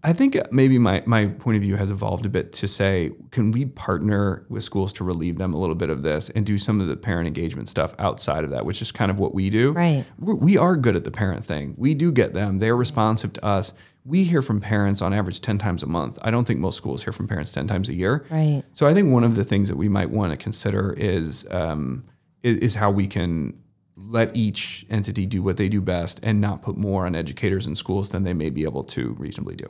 i 0.04 0.14
think 0.14 0.38
maybe 0.52 0.80
my, 0.80 1.04
my 1.06 1.26
point 1.26 1.58
of 1.58 1.62
view 1.64 1.76
has 1.76 1.92
evolved 1.92 2.26
a 2.26 2.30
bit 2.30 2.54
to 2.54 2.68
say 2.68 3.12
can 3.32 3.52
we 3.52 3.66
partner 3.66 4.46
with 4.50 4.64
schools 4.64 4.94
to 4.94 5.04
relieve 5.04 5.38
them 5.38 5.54
a 5.54 5.58
little 5.58 5.76
bit 5.76 5.90
of 5.90 6.02
this 6.02 6.30
and 6.30 6.46
do 6.46 6.58
some 6.58 6.80
of 6.80 6.88
the 6.88 6.96
parent 6.96 7.28
engagement 7.28 7.68
stuff 7.68 7.94
outside 8.00 8.44
of 8.46 8.50
that 8.52 8.66
which 8.66 8.82
is 8.82 8.92
kind 8.92 9.12
of 9.12 9.20
what 9.20 9.34
we 9.34 9.50
do 9.50 9.74
Right. 9.74 10.06
we're, 10.18 10.36
we 10.36 10.58
are 10.58 10.76
good 10.78 10.96
at 10.96 11.04
the 11.04 11.12
parent 11.12 11.44
thing. 11.44 11.74
We 11.78 11.94
do 11.94 12.12
get 12.12 12.34
them. 12.34 12.60
They're 12.60 12.76
responsive 12.76 13.34
to 13.34 13.46
us. 13.46 13.74
We 14.06 14.24
hear 14.24 14.42
from 14.42 14.62
parents 14.62 15.02
on 15.02 15.14
average 15.14 15.42
10 15.42 15.58
times 15.58 15.84
a 15.84 15.88
month. 15.88 16.18
I 16.22 16.32
don't 16.32 16.46
think 16.46 16.60
most 16.60 16.78
schools 16.78 17.04
hear 17.04 17.12
from 17.14 17.28
parents 17.28 17.52
10 17.52 17.68
times 17.68 17.90
a 17.90 17.94
year. 17.94 18.26
Right. 18.30 18.64
So 18.74 18.88
I 18.88 18.94
think 18.94 19.12
one 19.12 19.24
of 19.24 19.36
the 19.36 19.44
things 19.44 19.68
that 19.68 19.76
we 19.78 19.90
might 19.90 20.10
want 20.10 20.32
to 20.32 20.38
consider 20.38 20.94
is, 20.94 21.46
um, 21.52 22.06
is, 22.44 22.58
is 22.58 22.76
how 22.76 22.90
we 22.92 23.08
can 23.08 23.54
let 24.08 24.36
each 24.36 24.86
entity 24.90 25.26
do 25.26 25.44
what 25.44 25.58
they 25.58 25.70
do 25.70 25.82
best 25.82 26.20
and 26.24 26.40
not 26.40 26.62
put 26.62 26.78
more 26.78 27.06
on 27.06 27.16
educators 27.16 27.66
and 27.66 27.78
schools 27.78 28.10
than 28.10 28.24
they 28.24 28.34
may 28.34 28.50
be 28.50 28.64
able 28.64 28.84
to 28.84 29.16
reasonably 29.20 29.56
do. 29.56 29.66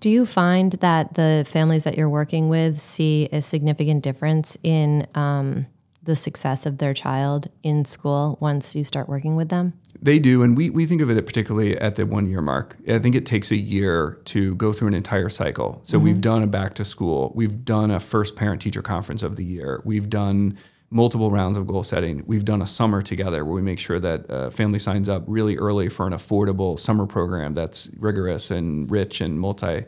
Do 0.00 0.10
you 0.10 0.26
find 0.26 0.72
that 0.72 1.14
the 1.14 1.44
families 1.48 1.84
that 1.84 1.96
you're 1.96 2.08
working 2.08 2.48
with 2.48 2.80
see 2.80 3.28
a 3.32 3.40
significant 3.40 4.02
difference 4.02 4.56
in 4.62 5.06
um, 5.14 5.66
the 6.02 6.16
success 6.16 6.66
of 6.66 6.78
their 6.78 6.94
child 6.94 7.48
in 7.62 7.84
school 7.84 8.38
once 8.40 8.74
you 8.74 8.84
start 8.84 9.08
working 9.08 9.36
with 9.36 9.48
them? 9.48 9.72
They 10.00 10.18
do, 10.18 10.42
and 10.42 10.56
we, 10.56 10.70
we 10.70 10.86
think 10.86 11.02
of 11.02 11.10
it 11.10 11.26
particularly 11.26 11.76
at 11.78 11.96
the 11.96 12.06
one 12.06 12.28
year 12.28 12.40
mark. 12.40 12.76
I 12.88 12.98
think 12.98 13.14
it 13.14 13.26
takes 13.26 13.50
a 13.50 13.56
year 13.56 14.18
to 14.26 14.54
go 14.54 14.72
through 14.72 14.88
an 14.88 14.94
entire 14.94 15.28
cycle. 15.28 15.80
So 15.82 15.98
we've 15.98 16.20
done 16.20 16.42
a 16.42 16.46
back 16.46 16.74
to 16.74 16.84
school, 16.84 17.32
we've 17.34 17.64
done 17.64 17.90
a 17.90 18.00
first 18.00 18.36
parent 18.36 18.62
teacher 18.62 18.82
conference 18.82 19.22
of 19.22 19.36
the 19.36 19.44
year, 19.44 19.82
we've 19.84 20.08
done 20.08 20.56
multiple 20.90 21.30
rounds 21.30 21.56
of 21.56 21.66
goal 21.66 21.82
setting, 21.82 22.24
we've 22.26 22.44
done 22.44 22.60
a 22.60 22.66
summer 22.66 23.00
together 23.00 23.44
where 23.44 23.54
we 23.54 23.62
make 23.62 23.78
sure 23.78 24.00
that 24.00 24.28
uh, 24.28 24.50
family 24.50 24.78
signs 24.78 25.08
up 25.08 25.22
really 25.26 25.56
early 25.56 25.88
for 25.88 26.06
an 26.06 26.12
affordable 26.12 26.78
summer 26.78 27.06
program 27.06 27.54
that's 27.54 27.88
rigorous 27.96 28.50
and 28.50 28.90
rich 28.90 29.20
and 29.20 29.38
multi 29.40 29.84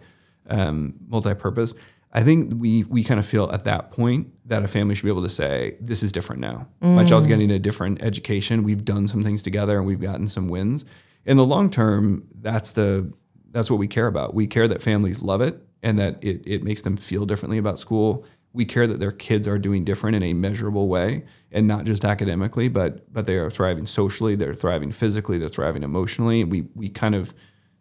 um, 0.48 0.94
multi-purpose. 1.08 1.74
I 2.12 2.22
think 2.22 2.52
we 2.56 2.84
we 2.84 3.02
kind 3.04 3.18
of 3.18 3.26
feel 3.26 3.50
at 3.52 3.64
that 3.64 3.90
point 3.90 4.28
that 4.46 4.62
a 4.62 4.68
family 4.68 4.94
should 4.94 5.04
be 5.04 5.10
able 5.10 5.22
to 5.22 5.30
say, 5.30 5.76
"This 5.80 6.02
is 6.02 6.12
different 6.12 6.40
now. 6.40 6.66
My 6.80 7.04
child's 7.04 7.26
getting 7.26 7.50
a 7.50 7.58
different 7.58 8.02
education. 8.02 8.64
We've 8.64 8.84
done 8.84 9.08
some 9.08 9.22
things 9.22 9.42
together, 9.42 9.78
and 9.78 9.86
we've 9.86 10.00
gotten 10.00 10.26
some 10.26 10.48
wins." 10.48 10.84
In 11.24 11.36
the 11.36 11.46
long 11.46 11.70
term, 11.70 12.28
that's 12.40 12.72
the 12.72 13.10
that's 13.50 13.70
what 13.70 13.78
we 13.78 13.88
care 13.88 14.06
about. 14.08 14.34
We 14.34 14.46
care 14.46 14.68
that 14.68 14.82
families 14.82 15.22
love 15.22 15.40
it 15.40 15.62
and 15.82 15.98
that 15.98 16.22
it 16.22 16.42
it 16.44 16.62
makes 16.62 16.82
them 16.82 16.96
feel 16.96 17.24
differently 17.24 17.58
about 17.58 17.78
school. 17.78 18.26
We 18.52 18.64
care 18.64 18.86
that 18.86 19.00
their 19.00 19.12
kids 19.12 19.48
are 19.48 19.58
doing 19.58 19.84
different 19.84 20.16
in 20.16 20.22
a 20.22 20.32
measurable 20.34 20.88
way, 20.88 21.24
and 21.50 21.66
not 21.66 21.84
just 21.84 22.04
academically, 22.04 22.68
but 22.68 23.12
but 23.12 23.26
they 23.26 23.36
are 23.36 23.50
thriving 23.50 23.86
socially. 23.86 24.34
They're 24.34 24.54
thriving 24.54 24.92
physically. 24.92 25.38
They're 25.38 25.48
thriving 25.48 25.82
emotionally. 25.82 26.44
We 26.44 26.68
we 26.74 26.88
kind 26.88 27.14
of 27.14 27.34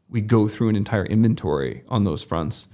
we 0.09 0.22
go 0.22 0.47
through 0.47 0.69
an 0.69 0.76
entire 0.76 1.05
inventory 1.05 1.84
on 1.88 2.03
those 2.03 2.24
fronts, 2.24 2.67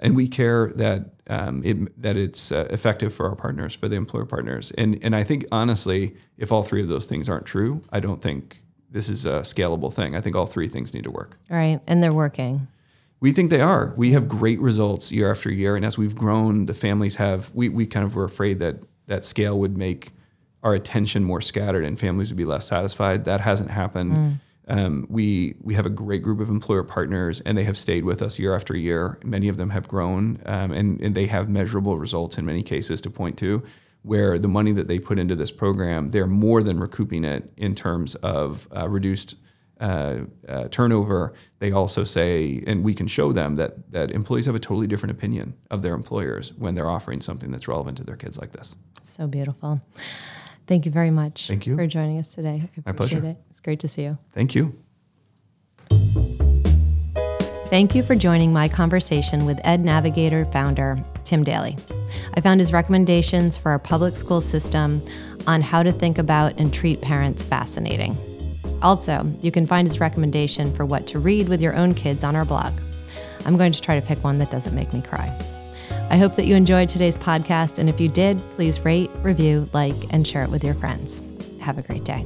and 0.00 0.16
we 0.16 0.28
care 0.28 0.70
that 0.76 1.10
um, 1.28 1.62
it, 1.64 2.02
that 2.02 2.16
it's 2.16 2.52
uh, 2.52 2.66
effective 2.70 3.14
for 3.14 3.28
our 3.28 3.36
partners, 3.36 3.74
for 3.74 3.88
the 3.88 3.96
employer 3.96 4.24
partners. 4.24 4.72
And 4.72 4.98
and 5.02 5.14
I 5.16 5.24
think 5.24 5.46
honestly, 5.52 6.16
if 6.36 6.52
all 6.52 6.62
three 6.62 6.82
of 6.82 6.88
those 6.88 7.06
things 7.06 7.28
aren't 7.28 7.46
true, 7.46 7.82
I 7.92 8.00
don't 8.00 8.20
think 8.20 8.62
this 8.90 9.08
is 9.08 9.26
a 9.26 9.40
scalable 9.40 9.92
thing. 9.92 10.16
I 10.16 10.20
think 10.20 10.36
all 10.36 10.46
three 10.46 10.68
things 10.68 10.94
need 10.94 11.04
to 11.04 11.10
work. 11.10 11.38
Right. 11.50 11.80
And 11.86 12.02
they're 12.02 12.12
working. 12.12 12.68
We 13.20 13.32
think 13.32 13.50
they 13.50 13.60
are. 13.60 13.94
We 13.96 14.12
have 14.12 14.28
great 14.28 14.60
results 14.60 15.10
year 15.10 15.30
after 15.30 15.50
year, 15.50 15.74
and 15.74 15.84
as 15.84 15.98
we've 15.98 16.14
grown, 16.14 16.66
the 16.66 16.74
families 16.74 17.16
have. 17.16 17.52
We, 17.54 17.68
we 17.68 17.86
kind 17.86 18.06
of 18.06 18.14
were 18.14 18.24
afraid 18.24 18.60
that 18.60 18.76
that 19.06 19.24
scale 19.24 19.58
would 19.58 19.76
make 19.76 20.12
our 20.62 20.74
attention 20.74 21.24
more 21.24 21.40
scattered 21.40 21.84
and 21.84 21.98
families 21.98 22.30
would 22.30 22.36
be 22.36 22.44
less 22.44 22.66
satisfied. 22.66 23.24
That 23.24 23.40
hasn't 23.40 23.70
happened. 23.70 24.12
Um, 24.68 25.06
we 25.08 25.56
we 25.62 25.74
have 25.74 25.86
a 25.86 25.90
great 25.90 26.22
group 26.22 26.40
of 26.40 26.50
employer 26.50 26.82
partners, 26.82 27.40
and 27.40 27.56
they 27.56 27.64
have 27.64 27.78
stayed 27.78 28.04
with 28.04 28.20
us 28.22 28.38
year 28.38 28.54
after 28.54 28.76
year. 28.76 29.18
Many 29.24 29.48
of 29.48 29.56
them 29.56 29.70
have 29.70 29.88
grown, 29.88 30.40
um, 30.46 30.72
and 30.72 31.00
and 31.00 31.14
they 31.14 31.26
have 31.26 31.48
measurable 31.48 31.96
results 31.98 32.36
in 32.38 32.44
many 32.44 32.62
cases 32.62 33.00
to 33.02 33.10
point 33.10 33.38
to. 33.38 33.62
Where 34.02 34.38
the 34.38 34.48
money 34.48 34.72
that 34.72 34.86
they 34.86 34.98
put 34.98 35.18
into 35.18 35.34
this 35.34 35.50
program, 35.50 36.10
they're 36.10 36.26
more 36.26 36.62
than 36.62 36.78
recouping 36.78 37.24
it 37.24 37.50
in 37.56 37.74
terms 37.74 38.14
of 38.16 38.68
uh, 38.76 38.88
reduced 38.88 39.36
uh, 39.80 40.20
uh, 40.48 40.68
turnover. 40.68 41.34
They 41.58 41.72
also 41.72 42.04
say, 42.04 42.62
and 42.66 42.84
we 42.84 42.94
can 42.94 43.06
show 43.06 43.32
them 43.32 43.56
that 43.56 43.92
that 43.92 44.10
employees 44.10 44.46
have 44.46 44.54
a 44.54 44.58
totally 44.58 44.86
different 44.86 45.12
opinion 45.12 45.54
of 45.70 45.82
their 45.82 45.94
employers 45.94 46.52
when 46.54 46.74
they're 46.74 46.90
offering 46.90 47.20
something 47.20 47.50
that's 47.50 47.68
relevant 47.68 47.96
to 47.98 48.04
their 48.04 48.16
kids 48.16 48.38
like 48.38 48.52
this. 48.52 48.76
So 49.02 49.26
beautiful. 49.26 49.80
Thank 50.66 50.84
you 50.84 50.92
very 50.92 51.10
much. 51.10 51.46
Thank 51.46 51.66
you. 51.66 51.76
for 51.76 51.86
joining 51.86 52.18
us 52.18 52.34
today. 52.34 52.68
I 52.76 52.80
My 52.86 52.92
pleasure. 52.92 53.24
it. 53.24 53.38
It's 53.50 53.60
great 53.60 53.80
to 53.80 53.88
see 53.88 54.02
you. 54.02 54.18
Thank 54.32 54.54
you. 54.54 54.78
Thank 57.70 57.94
you 57.94 58.02
for 58.02 58.14
joining 58.14 58.52
my 58.52 58.68
conversation 58.68 59.44
with 59.44 59.60
Ed 59.62 59.84
Navigator 59.84 60.46
founder 60.46 61.02
Tim 61.24 61.44
Daly. 61.44 61.76
I 62.34 62.40
found 62.40 62.60
his 62.60 62.72
recommendations 62.72 63.58
for 63.58 63.70
our 63.70 63.78
public 63.78 64.16
school 64.16 64.40
system 64.40 65.04
on 65.46 65.60
how 65.60 65.82
to 65.82 65.92
think 65.92 66.18
about 66.18 66.58
and 66.58 66.72
treat 66.72 67.02
parents 67.02 67.44
fascinating. 67.44 68.16
Also, 68.82 69.30
you 69.42 69.50
can 69.50 69.66
find 69.66 69.86
his 69.86 70.00
recommendation 70.00 70.72
for 70.74 70.84
what 70.84 71.06
to 71.08 71.18
read 71.18 71.48
with 71.48 71.62
your 71.62 71.74
own 71.74 71.94
kids 71.94 72.24
on 72.24 72.36
our 72.36 72.44
blog. 72.44 72.72
I'm 73.44 73.56
going 73.56 73.72
to 73.72 73.80
try 73.80 73.98
to 73.98 74.06
pick 74.06 74.22
one 74.22 74.38
that 74.38 74.50
doesn't 74.50 74.74
make 74.74 74.92
me 74.92 75.02
cry. 75.02 75.36
I 76.10 76.16
hope 76.16 76.36
that 76.36 76.46
you 76.46 76.56
enjoyed 76.56 76.88
today's 76.88 77.16
podcast, 77.16 77.78
and 77.78 77.88
if 77.88 78.00
you 78.00 78.08
did, 78.08 78.38
please 78.52 78.80
rate, 78.80 79.10
review, 79.22 79.68
like, 79.72 79.96
and 80.10 80.26
share 80.26 80.42
it 80.42 80.50
with 80.50 80.64
your 80.64 80.74
friends. 80.74 81.20
Have 81.60 81.78
a 81.78 81.82
great 81.82 82.04
day. 82.04 82.24